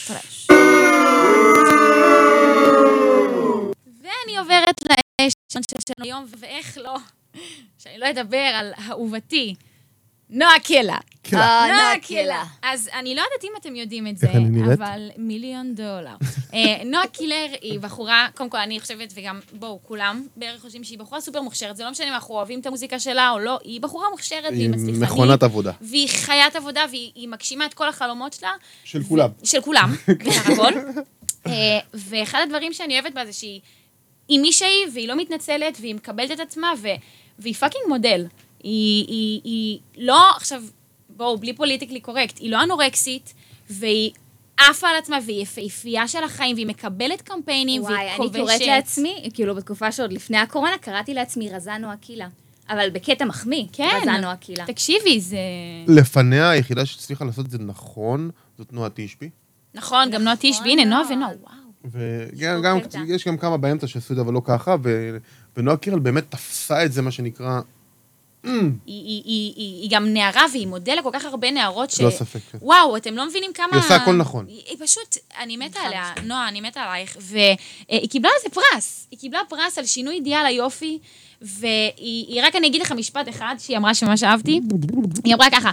trash. 0.08 0.33
ואני 4.34 4.38
עוברת 4.38 4.80
לאש 4.90 5.32
שלנו 5.52 6.04
היום, 6.04 6.26
ואיך 6.38 6.78
לא, 6.78 6.96
שאני 7.78 7.98
לא 7.98 8.10
אדבר 8.10 8.38
על 8.38 8.72
אהובתי, 8.88 9.54
נועה 10.30 10.60
קלה. 10.60 10.98
קלה. 11.22 11.40
אה, 11.40 11.66
נועה 11.66 12.00
קלה. 12.08 12.44
אז 12.62 12.90
אני 12.98 13.14
לא 13.14 13.20
יודעת 13.20 13.44
אם 13.44 13.52
אתם 13.60 13.76
יודעים 13.76 14.06
את 14.06 14.18
זה, 14.18 14.30
אני? 14.30 14.74
אבל 14.74 15.08
מיליון 15.16 15.74
דולר. 15.74 16.16
אה, 16.54 16.84
נועה 16.84 17.06
קילר 17.06 17.46
היא 17.60 17.80
בחורה, 17.80 18.28
קודם 18.34 18.50
כל, 18.50 18.58
אני 18.58 18.80
חושבת, 18.80 19.12
וגם, 19.16 19.40
בואו, 19.52 19.80
כולם 19.82 20.26
בערך 20.36 20.60
חושבים 20.60 20.84
שהיא 20.84 20.98
בחורה 20.98 21.20
סופר 21.20 21.42
מוכשרת, 21.42 21.76
זה 21.76 21.84
לא 21.84 21.90
משנה 21.90 22.08
אם 22.08 22.12
אנחנו 22.12 22.34
אוהבים 22.34 22.60
את 22.60 22.66
המוזיקה 22.66 22.98
שלה 22.98 23.30
או 23.30 23.38
לא, 23.38 23.58
היא 23.64 23.80
בחורה 23.80 24.10
מוכשרת, 24.10 24.44
והיא 24.50 24.60
היא 24.62 24.70
מצליחנית. 24.70 25.02
מכונת 25.02 25.42
עבודה. 25.42 25.72
והיא 25.80 26.08
חיית 26.08 26.56
עבודה, 26.56 26.84
והיא 26.90 27.12
היא 27.14 27.28
מגשימה 27.28 27.66
את 27.66 27.74
כל 27.74 27.88
החלומות 27.88 28.32
שלה. 28.32 28.52
של 28.84 29.02
כולם. 29.02 29.30
של 29.44 29.60
כולם, 29.60 29.94
בסך 30.26 30.48
הכל. 30.48 30.72
אה, 31.46 31.78
ואחד 31.94 32.38
הדברים 32.42 32.72
שאני 32.72 32.94
אוהבת 32.94 33.14
בה 33.14 33.26
זה 33.26 33.32
שהיא 33.32 33.60
היא 34.28 34.40
מישהי, 34.40 34.84
והיא 34.94 35.08
לא 35.08 35.16
מתנצלת, 35.16 35.78
והיא 35.80 35.94
מקבלת 35.94 36.30
את 36.30 36.40
עצמה, 36.40 36.72
ו, 36.82 36.88
והיא 37.38 37.54
fucking 37.54 37.84
model. 37.88 38.26
היא, 38.62 39.06
היא, 39.08 39.40
היא 39.44 39.78
לא, 39.96 40.30
עכשיו, 40.36 40.62
בואו, 41.08 41.38
בלי 41.38 41.52
politically 41.52 42.00
correct, 42.00 42.38
היא 42.38 42.50
לא 42.50 42.62
אנורקסית, 42.62 43.34
והיא 43.70 44.10
עפה 44.56 44.88
על 44.88 44.96
עצמה, 44.96 45.18
והיא 45.26 45.42
יפהפייה 45.42 46.08
של 46.08 46.24
החיים, 46.24 46.54
והיא 46.56 46.66
מקבלת 46.66 47.22
קמפיינים, 47.22 47.82
וואי, 47.82 47.94
והיא 47.94 48.08
אני 48.08 48.16
כובשת. 48.16 48.38
קוראת 48.38 48.60
לעצמי, 48.60 49.30
כאילו 49.34 49.54
בתקופה 49.54 49.92
שעוד 49.92 50.12
לפני 50.12 50.38
הקורונה, 50.38 50.78
קראתי 50.78 51.14
לעצמי 51.14 51.50
רזנו 51.50 51.92
אקילה. 51.92 52.28
אבל 52.68 52.90
בקטע 52.90 53.24
מחמיא, 53.24 53.64
כן. 53.72 53.88
רזנו 54.02 54.32
אקילה. 54.32 54.66
תקשיבי, 54.66 55.20
זה... 55.20 55.36
לפניה, 55.88 56.50
היחידה 56.50 56.86
שהצליחה 56.86 57.24
לעשות 57.24 57.46
את 57.46 57.50
זה 57.50 57.58
נכון, 57.58 58.30
זאת 58.58 58.72
נועה 58.72 58.88
תשבי. 58.94 59.30
נכון, 59.74 60.10
גם 60.10 60.22
נועה 60.22 60.36
טישבי, 60.36 60.72
הנה, 60.72 60.84
נועה 60.84 61.02
ונועה, 61.10 61.30
וואו. 61.40 61.63
וגם 61.92 62.62
גם- 62.62 62.80
קטע. 62.80 62.98
יש 63.08 63.28
גם 63.28 63.36
כמה 63.36 63.56
באמצע 63.56 63.86
שעשו 63.86 64.12
את 64.12 64.16
זה, 64.16 64.22
אבל 64.22 64.32
לא 64.32 64.40
ככה, 64.44 64.76
ו- 64.82 65.16
ונועה 65.56 65.76
קירל 65.76 65.98
באמת 65.98 66.24
תפסה 66.28 66.84
את 66.84 66.92
זה, 66.92 67.02
מה 67.02 67.10
שנקרא, 67.10 67.60
היא, 68.44 68.52
היא, 68.86 69.02
היא, 69.06 69.22
היא, 69.56 69.82
היא 69.82 69.90
גם 69.90 70.06
נערה 70.06 70.42
והיא 70.52 70.66
מודל 70.66 70.96
לכל 70.98 71.10
כך 71.12 71.24
הרבה 71.24 71.50
נערות 71.50 71.90
ש... 71.90 72.00
לא 72.00 72.10
ספק. 72.10 72.40
וואו, 72.62 72.96
אתם 72.96 73.14
לא 73.14 73.26
מבינים 73.28 73.50
כמה... 73.54 73.66
היא 73.72 73.78
עושה 73.80 73.96
הכל 73.96 74.12
נכון. 74.16 74.46
היא, 74.48 74.62
היא 74.66 74.76
פשוט, 74.86 75.16
אני 75.42 75.56
מתה 75.56 75.80
עליה, 75.80 76.12
נועה, 76.24 76.48
אני 76.48 76.60
מתה 76.60 76.80
עלייך, 76.80 77.16
והיא 77.20 77.56
קיבלה 78.10 78.30
על 78.30 78.50
זה 78.50 78.60
פרס. 78.60 79.06
היא 79.10 79.18
קיבלה 79.18 79.40
פרס 79.48 79.78
על 79.78 79.86
שינוי 79.86 80.14
אידיאל 80.14 80.46
היופי, 80.46 80.98
והיא, 81.42 82.26
היא 82.28 82.42
רק 82.44 82.56
אני 82.56 82.66
אגיד 82.66 82.82
לך 82.82 82.92
משפט 82.92 83.28
אחד 83.28 83.54
שהיא 83.58 83.76
אמרה 83.76 83.94
שממש 83.94 84.22
אהבתי. 84.22 84.60
היא 85.24 85.34
אמרה 85.34 85.50
ככה, 85.50 85.70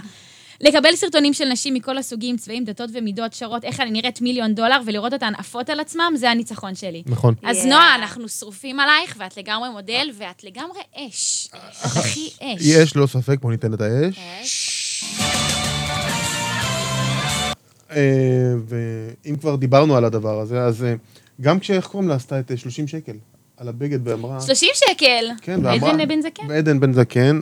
לקבל 0.62 0.96
סרטונים 0.96 1.32
של 1.32 1.44
נשים 1.44 1.74
מכל 1.74 1.98
הסוגים, 1.98 2.36
צבעים, 2.36 2.64
דתות 2.64 2.90
ומידות, 2.94 3.32
שרות, 3.32 3.64
איך 3.64 3.80
אני 3.80 3.90
נראית 3.90 4.20
מיליון 4.20 4.54
דולר, 4.54 4.80
ולראות 4.86 5.12
אותן 5.12 5.32
עפות 5.38 5.70
על 5.70 5.80
עצמן, 5.80 6.12
זה 6.16 6.30
הניצחון 6.30 6.74
שלי. 6.74 7.02
נכון. 7.06 7.34
אז 7.42 7.64
Yeah. 7.64 7.68
נועה, 7.68 7.94
אנחנו 7.94 8.28
שרופים 8.28 8.80
עלייך, 8.80 9.16
ואת 9.18 9.36
לגמרי 9.36 9.68
מודל, 9.68 10.10
ואת 10.18 10.44
לגמרי 10.44 10.80
אש. 10.96 11.48
הכי 11.82 12.30
אש. 12.40 12.60
יש, 12.60 12.96
ללא 12.96 13.06
ספק, 13.06 13.38
בוא 13.40 13.50
ניתן 13.50 13.74
את 13.74 13.80
האש. 13.80 15.04
אה, 17.90 18.54
ואם 18.68 19.36
כבר 19.36 19.56
דיברנו 19.56 19.96
על 19.96 20.04
הדבר 20.04 20.40
הזה, 20.40 20.60
אז 20.60 20.84
אה, 20.84 20.94
גם 21.40 21.58
כשאיך 21.60 21.86
קוראים 21.86 22.08
לה 22.08 22.14
עשתה 22.14 22.40
את 22.40 22.50
אה, 22.50 22.56
30 22.56 22.88
שקל, 22.88 23.16
על 23.56 23.68
הבגד 23.68 24.08
ואמרה... 24.08 24.40
30 24.40 24.68
שקל. 24.74 25.26
כן, 25.42 25.60
ואמרה... 25.62 25.90
עדן 25.90 26.08
בן 26.08 26.20
זקן. 26.22 26.42
ועדן 26.48 26.80
בן 26.80 26.92
זקן. 26.92 27.40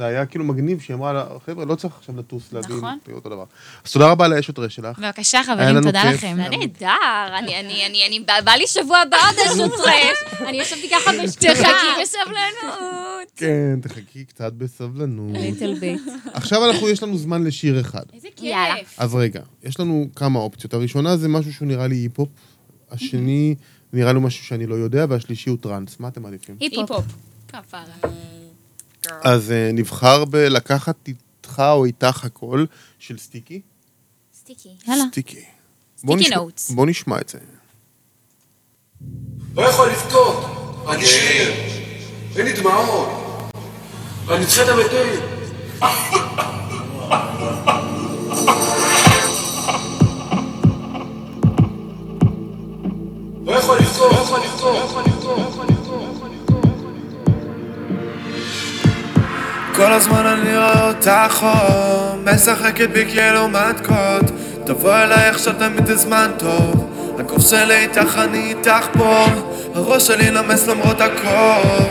זה 0.00 0.06
היה 0.06 0.26
כאילו 0.26 0.44
מגניב, 0.44 0.80
שהיא 0.80 0.94
אמרה 0.96 1.12
לה, 1.12 1.24
חבר'ה, 1.46 1.64
לא 1.64 1.74
צריך 1.74 1.94
עכשיו 1.98 2.16
לטוס 2.16 2.52
להביא 2.52 2.76
נכון. 2.76 2.98
אותו 3.12 3.28
דבר. 3.28 3.44
אז 3.84 3.92
תודה 3.92 4.10
רבה 4.10 4.28
לאש 4.28 4.50
הטרש 4.50 4.74
שלך. 4.74 4.98
בבקשה, 4.98 5.40
חברים, 5.46 5.82
תודה 5.82 6.02
כיף. 6.02 6.14
לכם. 6.14 6.36
זה 6.36 6.48
נהדר, 6.56 7.38
אני, 7.38 7.60
אני, 7.60 7.86
אני, 7.86 8.06
אני, 8.08 8.20
בא 8.20 8.40
בא 8.44 8.52
לי 8.52 8.66
שבוע 8.66 8.98
הבא 8.98 9.16
עוד 9.16 9.36
איזשהו 9.38 9.68
טרש. 9.68 10.40
אני 10.48 10.60
ישבתי 10.60 10.90
ככה 10.90 11.10
בשתיקה. 11.24 11.54
תחכי 11.54 12.02
בסבלנות. 12.02 13.30
כן, 13.36 13.80
תחכי 13.82 14.24
קצת 14.24 14.52
בסבלנות. 14.52 15.36
ליטל 15.36 15.74
ביט. 15.80 16.00
עכשיו 16.32 16.70
אנחנו, 16.70 16.88
יש 16.88 17.02
לנו 17.02 17.18
זמן 17.18 17.44
לשיר 17.44 17.80
אחד. 17.80 18.04
איזה. 18.14 18.28
כיף. 18.36 18.94
אז 18.98 19.14
רגע, 19.14 19.40
יש 19.64 19.80
לנו 19.80 20.06
כמה 20.16 20.38
אופציות. 20.38 20.74
הראשונה 20.74 21.16
זה 21.16 21.28
משהו 21.28 21.52
שהוא 21.52 21.68
נראה 21.68 21.86
לי 21.86 21.96
היפ-הופ, 21.96 22.28
השני 22.90 23.54
נראה 23.92 24.12
לי 24.12 24.20
משהו 24.20 24.44
שאני 24.44 24.66
לא 24.66 24.74
יודע, 24.74 25.06
והשלישי 25.08 25.50
הוא 25.50 25.58
טראנס. 25.60 26.00
מה 26.00 26.08
אתם 26.08 26.22
מעדיפים? 26.22 26.56
היפ-הופ. 26.60 27.04
כפרה. 27.48 28.10
אז 29.08 29.50
אה, 29.52 29.70
נבחר 29.72 30.24
בלקחת 30.24 31.08
איתך 31.08 31.62
או 31.70 31.84
איתך 31.84 32.24
הכל 32.24 32.64
של 32.98 33.18
סטיקי. 33.18 33.60
סטיקי. 34.38 34.68
יאללה. 34.88 35.04
סטיקי. 35.12 35.44
בוא 36.04 36.14
סטיקי 36.16 36.28
נשמע- 36.30 36.36
נוטס. 36.42 36.70
בוא 36.70 36.86
נשמע 36.86 37.20
את 37.20 37.28
זה. 37.28 37.38
לא 39.54 39.62
יכול 39.62 39.88
לבכות, 39.90 40.44
אני 40.88 41.06
שיר, 41.06 41.52
אין 42.36 42.46
לי 42.46 42.52
דמעות, 42.52 43.08
אני 44.30 44.46
צריכה 44.46 44.62
את 44.62 44.68
המתים. 44.68 45.20
לא 53.46 53.52
יכול 53.52 53.78
לבכות, 53.78 54.12
לא 54.12 54.16
יכול 54.18 54.38
לבכות, 54.40 54.62
לא 55.24 55.42
יכול 55.48 55.64
לבכות. 55.66 55.79
כל 59.80 59.92
הזמן 59.92 60.26
אני 60.26 60.56
רואה 60.58 60.88
אותך 60.88 61.10
חום, 61.30 62.24
משחקת 62.24 62.90
בי 62.90 63.04
כאילו 63.06 63.48
מתקות 63.48 64.30
תבוא 64.64 64.94
אליי 64.96 65.28
עכשיו 65.28 65.54
תמיד 65.58 65.90
הזמן 65.90 66.30
טוב. 66.38 66.90
הגוף 67.18 67.50
שלי 67.50 67.74
איתך, 67.74 68.18
אני 68.18 68.38
איתך 68.38 68.86
פה. 68.92 69.26
הראש 69.74 70.06
שלי 70.06 70.30
נמס 70.30 70.66
למרות 70.66 71.00
הקור 71.00 71.88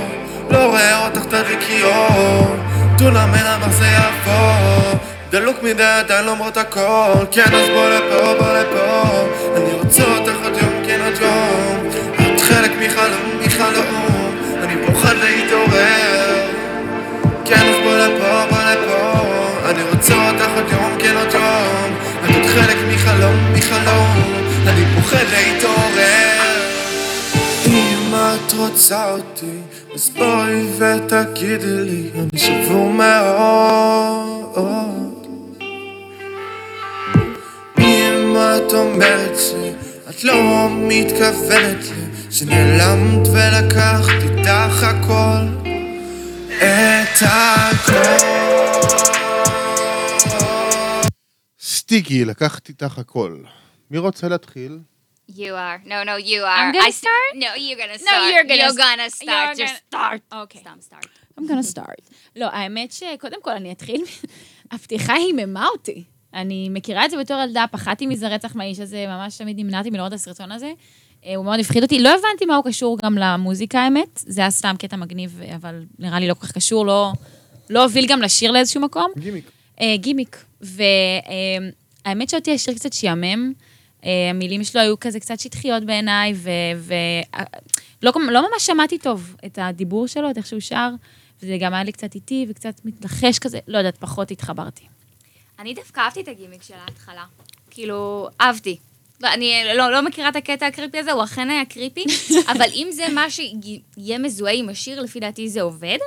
לא 0.49 0.65
רואה 0.65 1.05
אותך 1.05 1.25
תדליקי 1.25 1.83
אור. 1.83 2.55
אין 2.99 3.15
אמר 3.17 3.69
זה 3.69 3.85
יעבור. 3.85 4.99
דלוק 5.31 5.63
מדי 5.63 5.83
עדיין 5.83 6.25
למרות 6.25 6.57
הכל. 6.57 7.25
כן 7.31 7.53
אז 7.53 7.69
בוא 7.69 7.89
לפה, 7.89 8.33
בוא 8.39 8.53
לפה. 8.53 9.03
אני 9.55 9.73
רוצה 9.73 10.03
אותך 10.03 10.35
עוד 10.43 10.53
יום, 10.61 10.83
כן 10.87 10.99
עוד 11.05 11.21
יום. 11.21 11.89
את 12.33 12.41
חלק 12.41 12.71
מחלום, 12.79 13.39
מחלום. 13.45 14.35
אני 14.63 14.75
פוחד 14.85 15.15
להתעורר 15.15 16.08
כן, 17.49 17.67
אז 17.67 17.75
בוא 17.83 17.97
לפה, 17.97 18.45
בוא 18.49 18.57
לפה. 18.57 19.69
אני 19.69 19.83
רוצה 19.83 20.29
אותך 20.29 20.49
עוד 20.55 20.71
יום, 20.71 20.95
כן 20.99 21.15
עוד 21.17 21.33
יום. 21.33 21.95
את 22.25 22.35
עוד 22.35 22.45
חלק 22.45 22.77
מחלום, 22.93 23.53
מחלום. 23.53 24.39
אני 24.67 24.85
פוחד 24.95 25.23
להתעורר. 25.31 26.29
אם 27.67 28.13
את 28.13 28.53
רוצה 28.53 29.11
אותי, 29.11 29.59
אז 29.95 30.09
בואי 30.17 30.65
ותגידי 30.77 31.65
לי 31.65 32.09
אני 32.15 32.39
שבור 32.39 32.89
מאוד. 32.89 33.89
אם 37.79 38.35
את 38.37 38.73
אומרת 38.73 39.37
שאת 39.39 40.23
לא 40.23 40.67
מתכוונת 40.71 41.83
לי 41.83 42.31
שנעלמת 42.31 43.27
ולקחת 43.27 44.23
איתך 44.23 44.83
הכל 44.83 45.58
את 46.59 47.21
הכל. 47.21 48.25
סטיקי, 51.59 52.25
לקחת 52.25 52.69
איתך 52.69 52.97
הכל. 52.97 53.43
מי 53.91 53.97
רוצה 53.97 54.27
להתחיל? 54.27 54.79
You 55.29 55.33
are. 55.33 55.85
No, 55.85 56.03
no, 56.05 56.17
you 56.25 56.41
are. 56.43 56.59
I'm 56.59 56.73
gonna 56.73 56.87
I 56.87 56.91
start? 56.91 57.31
No, 57.35 57.51
you're 57.55 57.79
gonna 57.81 57.93
No, 57.93 58.07
start. 58.07 58.33
you're 58.33 58.47
gonna 58.49 58.63
You're 58.63 58.77
gonna 58.77 59.09
start. 59.09 59.57
you're 59.57 59.67
Just 59.67 59.93
start. 59.93 60.21
אוקיי. 60.31 60.61
סתם 60.61 60.77
start. 60.89 61.07
I'm 61.39 61.43
gonna 61.43 61.75
start. 61.77 62.11
לא, 62.35 62.45
האמת 62.45 62.91
שקודם 62.91 63.41
כל 63.41 63.51
אני 63.51 63.71
אתחיל, 63.71 64.01
הפתיחה 64.71 65.13
היממה 65.13 65.67
אותי. 65.67 66.03
אני 66.33 66.69
מכירה 66.69 67.05
את 67.05 67.11
זה 67.11 67.17
בתור 67.17 67.41
ילדה, 67.41 67.65
פחדתי 67.71 68.07
מזה 68.07 68.27
רצח 68.27 68.55
מהאיש 68.55 68.79
הזה, 68.79 69.05
ממש 69.07 69.37
תמיד 69.37 69.59
נמנעתי 69.59 69.89
מלראות 69.89 70.13
את 70.13 70.17
הסרטון 70.17 70.51
הזה. 70.51 70.71
אה, 71.25 71.35
הוא 71.35 71.45
מאוד 71.45 71.59
הפחיד 71.59 71.83
אותי, 71.83 71.99
לא 71.99 72.09
הבנתי 72.09 72.45
מה 72.45 72.55
הוא 72.55 72.65
קשור 72.65 72.97
גם 73.03 73.17
למוזיקה, 73.17 73.79
האמת. 73.79 74.23
זה 74.27 74.41
היה 74.41 74.51
סתם 74.51 74.75
קטע 74.79 74.95
מגניב, 74.95 75.41
אבל 75.55 75.83
נראה 75.99 76.19
לי 76.19 76.27
לא 76.27 76.33
כל 76.33 76.47
כך 76.47 76.51
קשור, 76.51 76.85
לא, 76.85 77.11
לא 77.69 77.83
הוביל 77.83 78.05
גם 78.07 78.21
לשיר 78.21 78.51
לאיזשהו 78.51 78.81
מקום. 78.81 79.11
גימיק. 79.17 79.51
אה, 79.81 79.95
גימיק. 79.97 80.45
והאמת 80.61 82.29
שאותי 82.29 82.53
השיר 82.53 82.73
קצת 82.73 82.93
שעמם. 82.93 83.53
אה, 84.05 84.29
המילים 84.29 84.63
שלו 84.63 84.81
היו 84.81 84.99
כזה 84.99 85.19
קצת 85.19 85.39
שטחיות 85.39 85.83
בעיניי, 85.83 86.33
ולא 88.03 88.11
לא 88.29 88.41
ממש 88.41 88.65
שמעתי 88.65 88.97
טוב 88.97 89.35
את 89.45 89.59
הדיבור 89.61 90.07
שלו, 90.07 90.31
את 90.31 90.37
איך 90.37 90.45
שהוא 90.45 90.59
שר, 90.59 90.89
וזה 91.43 91.57
גם 91.59 91.73
היה 91.73 91.83
לי 91.83 91.91
קצת 91.91 92.15
איטי 92.15 92.45
וקצת 92.49 92.81
מתלחש 92.85 93.39
כזה, 93.39 93.59
לא 93.67 93.77
יודעת, 93.77 93.97
פחות 93.97 94.31
התחברתי. 94.31 94.83
אני 95.59 95.73
דווקא 95.73 95.99
אהבתי 95.99 96.21
את 96.21 96.27
הגימיק 96.27 96.63
של 96.63 96.73
ההתחלה. 96.73 97.23
כאילו, 97.69 98.27
אהבתי. 98.41 98.77
אני 99.23 99.53
לא, 99.75 99.91
לא 99.91 100.01
מכירה 100.01 100.29
את 100.29 100.35
הקטע 100.35 100.67
הקריפי 100.67 100.97
הזה, 100.97 101.11
הוא 101.11 101.23
אכן 101.23 101.49
היה 101.49 101.65
קריפי, 101.65 102.03
אבל 102.51 102.67
אם 102.73 102.87
זה 102.91 103.03
מה 103.13 103.29
שיהיה 103.29 104.19
מזוהה 104.19 104.53
עם 104.53 104.69
השיר, 104.69 105.01
לפי 105.01 105.19
דעתי 105.19 105.49
זה 105.49 105.61
עובד. 105.61 105.97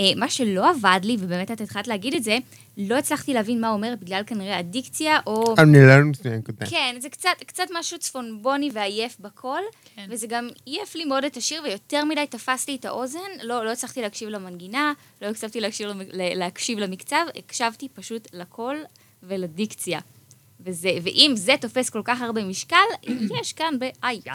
אה, 0.00 0.04
מה 0.16 0.30
שלא 0.30 0.70
עבד 0.70 1.00
לי, 1.02 1.16
ובאמת 1.20 1.50
את 1.50 1.60
התחלת 1.60 1.88
להגיד 1.88 2.14
את 2.14 2.24
זה, 2.24 2.38
לא 2.78 2.98
הצלחתי 2.98 3.34
להבין 3.34 3.60
מה 3.60 3.68
הוא 3.68 3.76
אומר 3.76 3.94
בגלל 4.00 4.22
כנראה 4.26 4.60
אדיקציה, 4.60 5.18
או... 5.26 5.54
אני 5.58 5.78
לא 5.86 6.04
מצטער, 6.04 6.38
כותב. 6.46 6.64
כן, 6.64 6.96
זה 6.98 7.08
קצת, 7.08 7.30
קצת 7.46 7.64
משהו 7.74 7.98
צפונבוני 7.98 8.70
ועייף 8.72 9.16
בקול, 9.20 9.60
כן. 9.96 10.06
וזה 10.10 10.26
גם 10.26 10.48
עייף 10.64 10.94
לי 10.94 11.04
מאוד 11.04 11.24
את 11.24 11.36
השיר, 11.36 11.62
ויותר 11.64 12.04
מדי 12.04 12.24
תפס 12.30 12.68
לי 12.68 12.76
את 12.76 12.84
האוזן, 12.84 13.18
לא, 13.42 13.64
לא 13.64 13.70
הצלחתי 13.70 14.02
להקשיב 14.02 14.28
למנגינה, 14.28 14.92
לא 15.22 15.26
הצלחתי 15.26 15.60
להקשיב, 15.60 15.88
להקשיב 16.12 16.78
למקצב, 16.78 17.24
הקשבתי 17.36 17.88
פשוט 17.88 18.28
לקול 18.32 18.84
ולדיקציה. 19.22 20.00
וזה, 20.64 20.90
ואם 21.02 21.32
זה 21.36 21.54
תופס 21.60 21.90
כל 21.90 22.00
כך 22.04 22.20
הרבה 22.20 22.44
משקל, 22.44 22.76
יש 23.40 23.52
כאן 23.52 23.74
בעיה. 23.78 24.34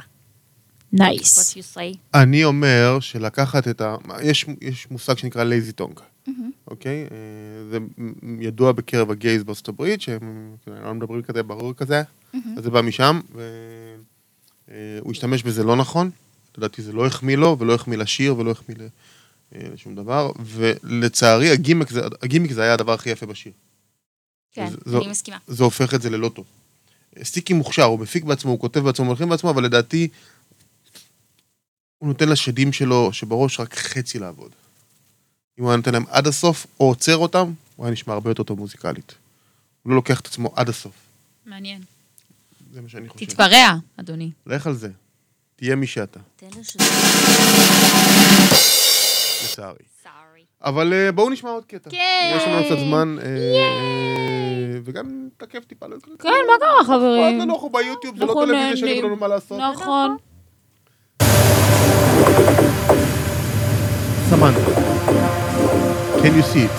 Nice. 0.93 1.57
Say. 1.57 1.97
אני 2.13 2.43
אומר 2.43 2.97
שלקחת 2.99 3.67
את 3.67 3.81
ה... 3.81 3.95
יש, 4.21 4.45
יש 4.61 4.91
מושג 4.91 5.17
שנקרא 5.17 5.43
lazy 5.43 5.71
tongue, 5.71 5.99
אוקיי? 6.67 7.01
אה, 7.01 7.07
זה 7.71 7.77
ידוע 8.39 8.71
בקרב 8.71 9.11
ה 9.11 9.18
gays 9.18 9.43
בארצות 9.43 9.67
הברית, 9.67 10.01
שהם 10.01 10.55
כאילו, 10.63 10.83
לא 10.83 10.93
מדברים 10.93 11.21
כזה 11.21 11.43
ברור 11.43 11.73
כזה, 11.73 12.01
אז 12.33 12.63
זה 12.63 12.69
בא 12.69 12.81
משם, 12.81 13.19
והוא 13.33 15.11
השתמש 15.11 15.43
בזה 15.43 15.63
לא 15.63 15.75
נכון, 15.75 16.09
לדעתי 16.57 16.81
זה 16.81 16.93
לא 16.93 17.05
החמיא 17.05 17.37
לו, 17.37 17.57
ולא 17.59 17.73
החמיא 17.73 17.97
לשיר, 17.97 18.37
ולא 18.37 18.51
החמיא 18.51 18.75
אה, 19.55 19.61
לשום 19.73 19.95
דבר, 19.95 20.31
ולצערי 20.45 21.49
הגימיק 21.49 21.89
זה, 21.89 22.01
הגימיק 22.21 22.51
זה 22.51 22.63
היה 22.63 22.73
הדבר 22.73 22.93
הכי 22.93 23.09
יפה 23.09 23.25
בשיר. 23.25 23.51
כן, 24.57 24.73
זו- 24.85 25.01
אני 25.01 25.07
מסכימה. 25.07 25.37
זה 25.47 25.63
הופך 25.63 25.93
את 25.93 26.01
זה 26.01 26.09
ללא 26.09 26.29
טוב. 26.29 26.45
סטיקי 27.23 27.53
מוכשר, 27.53 27.83
הוא 27.83 27.99
מפיק 27.99 28.23
בעצמו, 28.23 28.51
הוא 28.51 28.59
כותב 28.59 28.79
בעצמו, 28.79 29.05
הוא 29.05 29.11
מלחין 29.11 29.29
בעצמו, 29.29 29.49
אבל 29.49 29.63
לדעתי, 29.63 30.07
הוא 31.97 32.07
נותן 32.07 32.29
לשדים 32.29 32.73
שלו, 32.73 33.13
שבראש 33.13 33.59
רק 33.59 33.75
חצי 33.75 34.19
לעבוד. 34.19 34.51
אם 35.59 35.63
הוא 35.63 35.71
היה 35.71 35.77
נותן 35.77 35.93
להם 35.93 36.03
עד 36.09 36.27
הסוף, 36.27 36.67
או 36.79 36.85
עוצר 36.87 37.17
אותם, 37.17 37.53
הוא 37.75 37.85
היה 37.85 37.93
נשמע 37.93 38.13
הרבה 38.13 38.29
יותר 38.31 38.43
טוב 38.43 38.59
מוזיקלית. 38.59 39.13
הוא 39.83 39.89
לא 39.89 39.95
לוקח 39.95 40.19
את 40.19 40.27
עצמו 40.27 40.51
עד 40.55 40.69
הסוף. 40.69 40.93
מעניין. 41.45 41.81
זה 42.73 42.81
מה 42.81 42.89
שאני 42.89 43.09
חושב. 43.09 43.25
תתפרע, 43.25 43.73
אדוני. 43.97 44.31
לך 44.45 44.67
על 44.67 44.73
זה. 44.75 44.89
תהיה 45.55 45.75
מי 45.75 45.87
שאתה, 45.87 46.19
תן 46.35 46.47
לו 46.55 46.63
ש... 46.63 46.77
לצערי. 49.45 49.79
אבל 50.63 50.93
אה, 50.93 51.11
בואו 51.11 51.29
נשמע 51.29 51.49
עוד 51.49 51.65
קטע. 51.65 51.89
כן. 51.89 52.33
יש 52.37 52.43
לנו 52.47 52.65
קצת 52.65 52.79
זמן, 52.79 53.17
אה, 53.19 53.25
אה, 53.25 54.36
וגם 54.85 55.27
נתעכב 55.27 55.59
טיפה. 55.59 55.87
לא 55.87 55.95
יקרה 55.95 56.13
כן, 56.19 56.29
מה 56.47 56.53
קרה, 56.59 56.83
חברים? 56.83 57.39
כלום. 57.39 57.51
אנחנו 57.51 57.69
ביוטיוב, 57.69 58.17
זה 58.17 58.25
לא 58.25 58.33
טלוויזיה. 58.33 58.75
שיגידו 58.77 59.07
לנו 59.07 59.15
מה 59.15 59.27
לעשות. 59.27 59.59
נכון. 59.59 60.17
Samantha, 64.29 64.71
can 66.21 66.33
you 66.37 66.43
see 66.51 66.65
it? 66.67 66.75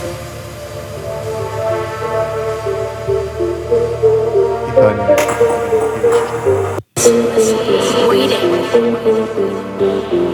waiting. 8.08 9.57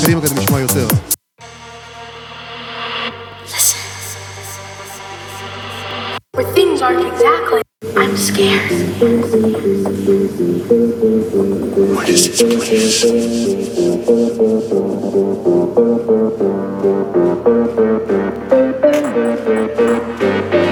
קדימה 0.00 0.20
כדי 0.20 0.40
לשמוע 0.40 0.60
יותר. 0.60 0.86
Where 6.36 6.52
things 6.54 6.82
aren't 6.82 7.06
exactly. 7.12 7.62
I'm 7.96 8.14
scared. 8.28 8.70
What 11.96 12.08
is 12.14 12.22
this 12.28 12.42
place? 12.64 14.06
תודה 19.36 20.69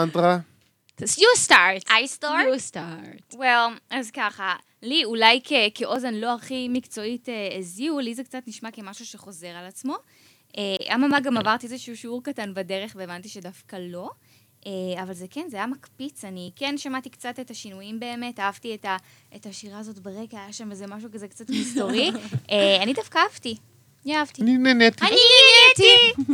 סמנטרה? 0.00 0.38
You 1.02 1.38
start. 1.46 1.88
I 1.88 2.06
start? 2.18 2.46
You 2.46 2.72
start. 2.72 3.34
well, 3.34 3.78
אז 3.90 4.10
ככה, 4.10 4.54
לי 4.82 5.04
אולי 5.04 5.40
כ- 5.44 5.52
כאוזן 5.74 6.14
לא 6.14 6.34
הכי 6.34 6.68
מקצועית 6.70 7.28
אה, 7.28 7.56
הזיעו, 7.58 8.00
לי 8.00 8.14
זה 8.14 8.24
קצת 8.24 8.42
נשמע 8.46 8.70
כמשהו 8.70 9.06
שחוזר 9.06 9.48
על 9.48 9.66
עצמו. 9.66 9.94
אה, 10.58 10.94
אממה, 10.94 11.20
גם 11.20 11.36
עברתי 11.36 11.66
איזשהו 11.66 11.96
שיעור 11.96 12.22
קטן 12.22 12.54
בדרך 12.54 12.92
והבנתי 12.98 13.28
שדווקא 13.28 13.76
לא. 13.80 14.10
אה, 14.66 15.02
אבל 15.02 15.12
זה 15.14 15.26
כן, 15.30 15.46
זה 15.48 15.56
היה 15.56 15.66
מקפיץ, 15.66 16.24
אני 16.24 16.50
כן 16.56 16.78
שמעתי 16.78 17.10
קצת 17.10 17.40
את 17.40 17.50
השינויים 17.50 18.00
באמת, 18.00 18.40
אהבתי 18.40 18.74
את, 18.74 18.84
ה, 18.84 18.96
את 19.36 19.46
השירה 19.46 19.78
הזאת 19.78 19.98
ברקע, 19.98 20.40
היה 20.40 20.52
שם 20.52 20.70
איזה 20.70 20.86
משהו 20.86 21.08
כזה 21.12 21.28
קצת 21.28 21.50
מסתורי. 21.50 22.10
אני 22.82 22.92
דווקא 22.94 23.18
אהבתי. 23.18 23.56
אני 24.06 24.16
אהבתי. 24.16 24.42
אני 24.42 24.58
נהניתי. 24.58 25.04
אני 25.04 25.16
נהניתי! 25.16 26.32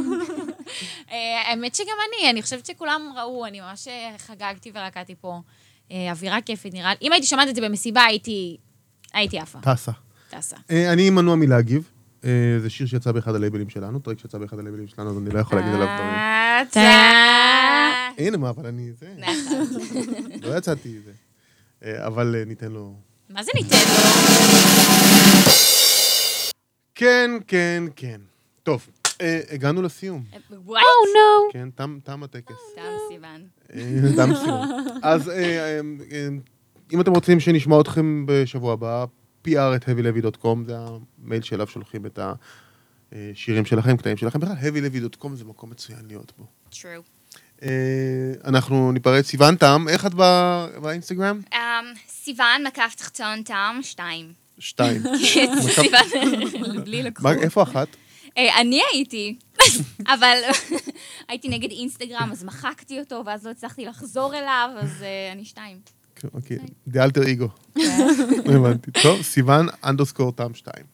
אה, 1.12 1.42
האמת 1.46 1.74
שגם 1.74 1.96
אני, 2.08 2.30
אני 2.30 2.42
חושבת 2.42 2.66
שכולם 2.66 3.12
ראו, 3.16 3.46
אני 3.46 3.60
ממש 3.60 3.88
אה, 3.88 4.14
חגגתי 4.18 4.72
ורקדתי 4.74 5.14
פה. 5.20 5.40
אה, 5.92 6.10
אווירה 6.10 6.40
כיפית, 6.40 6.74
נראה 6.74 6.90
לי. 6.90 6.96
אם 7.02 7.12
הייתי 7.12 7.26
שומעת 7.26 7.48
את 7.48 7.54
זה 7.54 7.60
במסיבה, 7.60 8.02
הייתי... 8.04 8.56
הייתי 9.14 9.38
עפה. 9.38 9.58
טסה. 9.62 9.92
טסה. 10.30 10.56
אני 10.92 11.10
מנוע 11.10 11.36
מלהגיב. 11.36 11.90
זה 12.58 12.70
שיר 12.70 12.86
שיצא 12.86 13.12
באחד 13.12 13.34
הלייבלים 13.34 13.70
שלנו, 13.70 13.98
טרק 13.98 14.18
שיצא 14.18 14.38
באחד 14.38 14.58
הלייבלים 14.58 14.88
שלנו, 14.88 15.10
אז 15.10 15.18
אני 15.18 15.30
לא 15.30 15.38
יכול 15.38 15.58
להגיד 15.58 15.74
עליו 15.74 15.88
דברים. 15.96 16.14
הנה, 18.18 18.36
מה, 18.36 18.50
אבל 18.50 18.66
אני 18.66 18.92
זה. 18.92 19.14
נכון. 19.18 19.66
לא 20.42 20.56
יצאתי 20.56 20.98
זה. 21.00 21.12
אבל 22.06 22.42
ניתן 22.46 22.72
לו... 22.72 22.94
מה 23.30 23.42
זה 23.42 23.50
ניתן 23.54 23.76
לו? 23.76 23.94
כן, 27.02 27.30
כן, 27.46 27.84
כן. 27.96 28.20
טוב, 28.62 28.88
אה, 29.20 29.40
הגענו 29.50 29.82
לסיום. 29.82 30.24
וואט? 30.50 30.82
נו. 31.14 31.52
כן, 31.52 31.68
תם 31.74 31.98
תם 32.04 32.22
הטקס. 32.22 32.54
תם 32.74 32.82
סיוון. 33.08 33.46
אה, 33.74 34.16
תם 34.16 34.34
סיום. 34.44 34.60
אז 35.02 35.28
אה, 35.28 35.80
אם 36.92 37.00
אתם 37.00 37.12
רוצים 37.12 37.40
שנשמע 37.40 37.80
אתכם 37.80 38.26
בשבוע 38.26 38.72
הבא, 38.72 39.04
pr@heavylevy.com, 39.48 40.58
זה 40.66 40.76
המייל 40.78 41.42
שאליו 41.42 41.66
שולחים 41.66 42.06
את 42.06 42.18
השירים 43.12 43.64
שלכם, 43.64 43.96
קטעים 43.96 44.16
שלכם. 44.16 44.40
בכלל, 44.40 44.56
heavylevy.com 44.56 45.28
זה 45.34 45.44
מקום 45.44 45.70
מצוין 45.70 46.06
להיות 46.06 46.32
בו. 46.38 46.46
True. 46.72 47.66
אנחנו 48.44 48.92
ניפרד, 48.92 49.22
סיוון 49.22 49.56
תם, 49.56 49.84
איך 49.88 50.06
את 50.06 50.14
באינסטגרם? 50.82 51.40
Um, 51.52 51.56
סיוון, 52.08 52.66
מקף 52.66 52.94
תחתון, 52.96 53.42
טעם, 53.42 53.82
שתיים. 53.82 54.41
שתיים. 54.62 55.02
בלי 56.84 57.02
לקחו. 57.02 57.22
מה- 57.24 57.32
איפה 57.34 57.62
אחת? 57.62 57.88
אה, 58.38 58.60
אני 58.60 58.80
הייתי, 58.92 59.36
אבל 60.14 60.38
הייתי 61.28 61.48
נגד 61.48 61.70
אינסטגרם, 61.70 62.28
אז 62.32 62.44
מחקתי 62.44 63.00
אותו, 63.00 63.22
ואז 63.26 63.46
לא 63.46 63.50
הצלחתי 63.50 63.84
לחזור 63.84 64.34
אליו, 64.34 64.70
אז 64.78 65.02
אה, 65.02 65.32
אני 65.32 65.44
שתיים. 65.44 65.78
כן, 66.16 66.28
אוקיי, 66.34 66.58
דה 66.88 67.04
אלטר 67.04 67.22
איגו. 67.22 67.48
הבנתי. 68.46 68.90
טוב, 69.02 69.22
סיוון 69.22 69.66
אנדרסקור 69.84 70.32
תם 70.32 70.54
שתיים. 70.54 70.86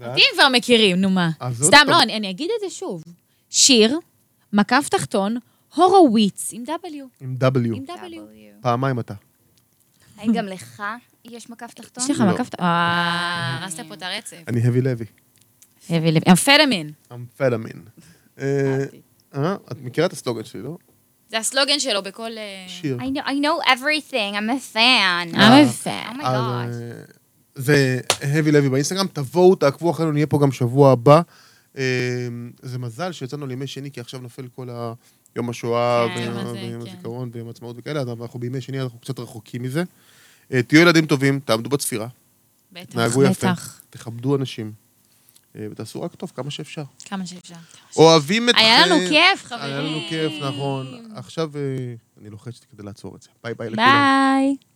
אותי 0.00 0.20
הם 0.20 0.34
כבר 0.34 0.48
מכירים, 0.52 0.96
נו 0.96 1.10
מה. 1.10 1.30
סתם. 1.52 1.86
לא, 1.88 2.02
אני 2.02 2.30
אגיד 2.30 2.50
את 2.56 2.70
זה 2.70 2.76
שוב. 2.76 3.04
שיר, 3.50 3.98
מקף 4.52 4.88
תחתון, 4.90 5.36
הורווויץ, 5.74 6.50
עם 6.52 6.64
W. 6.66 6.70
עם 7.20 7.36
W. 7.40 7.76
עם. 7.76 7.84
W. 7.88 8.20
פעמיים 8.60 9.00
אתה. 9.00 9.14
האם 10.16 10.32
גם 10.32 10.46
לך 10.46 10.82
יש 11.24 11.50
מקף 11.50 11.74
תחתון? 11.74 12.04
יש 12.04 12.10
לך 12.10 12.20
לא. 12.20 12.26
מקף 12.26 12.48
תחתון? 12.48 12.66
אה, 12.66 13.58
הרסת 13.62 13.80
פה 13.88 13.94
את 13.94 14.02
הרצף. 14.02 14.36
אני 14.48 14.60
heavy 14.62 14.80
לוי. 14.82 15.06
הביא 15.90 16.10
לב- 16.10 16.22
אמפטמין. 16.30 16.90
אמפטמין. 17.12 17.82
אה. 18.40 18.84
אה, 19.34 19.54
את 19.72 19.80
מכירה 19.82 20.06
את 20.06 20.12
הסלוגן 20.12 20.44
שלי, 20.44 20.62
לא? 20.62 20.76
זה 21.28 21.38
הסלוגן 21.38 21.78
שלו 21.78 22.02
בכל... 22.02 22.30
אה, 22.38 22.64
שיר. 22.68 22.98
I 22.98 23.02
know, 23.02 23.26
I 23.26 23.32
know 23.32 23.66
everything, 23.68 24.34
I'm 24.34 24.50
a 24.50 24.74
fan. 24.74 25.34
I'm 25.34 25.38
a 25.38 25.84
fan. 25.84 26.16
Oh 26.16 26.22
my 26.22 26.26
אז, 26.26 26.82
god. 27.06 27.12
זה 27.54 28.00
heavy 28.20 28.50
לוי 28.52 28.68
באינסטגרם, 28.68 29.06
תבואו, 29.12 29.54
תעקבו 29.54 29.90
אחרינו, 29.90 30.12
נהיה 30.12 30.26
פה 30.26 30.38
גם 30.42 30.52
שבוע 30.52 30.92
הבא. 30.92 31.20
זה 32.62 32.78
מזל 32.78 33.12
שיצאנו 33.12 33.46
לימי 33.46 33.66
שני, 33.66 33.90
כי 33.90 34.00
עכשיו 34.00 34.20
נופל 34.20 34.48
כל 34.54 34.70
ה... 34.70 34.92
יום 35.36 35.50
השואה, 35.50 36.06
כן, 36.14 36.32
ויום 36.32 36.54
כן. 36.84 36.88
הזיכרון 36.88 37.30
ויום 37.32 37.48
העצמאות 37.48 37.76
וכאלה, 37.78 38.00
אז 38.00 38.08
אנחנו 38.08 38.40
בימי 38.40 38.60
שני, 38.60 38.80
אנחנו 38.80 38.98
קצת 38.98 39.18
רחוקים 39.18 39.62
מזה. 39.62 39.82
אה, 40.52 40.62
תהיו 40.62 40.80
ילדים 40.80 41.06
טובים, 41.06 41.40
תעמדו 41.40 41.70
בצפירה, 41.70 42.08
בטח, 42.72 42.92
תנהגו 42.92 43.22
יפה, 43.22 43.52
בטח. 43.52 43.80
תכבדו 43.90 44.36
אנשים, 44.36 44.72
אה, 45.56 45.66
ותעשו 45.70 46.02
רק 46.02 46.14
טוב 46.14 46.32
כמה 46.34 46.50
שאפשר. 46.50 46.84
כמה 47.04 47.26
שאפשר. 47.26 47.54
אוהבים 47.96 48.48
אתכם. 48.48 48.60
היה 48.60 48.86
לנו 48.86 48.96
כיף, 49.08 49.44
חברים. 49.44 49.62
היה 49.64 49.80
לנו 49.80 49.98
כיף, 50.08 50.32
נכון. 50.42 51.10
עכשיו 51.14 51.50
אה, 51.56 51.60
אני 52.20 52.30
לוחץ 52.30 52.60
כדי 52.72 52.82
לעצור 52.82 53.16
את 53.16 53.22
זה. 53.22 53.28
ביי 53.44 53.54
ביי 53.54 53.70
לכולם. 53.70 53.86
ביי. 53.86 54.69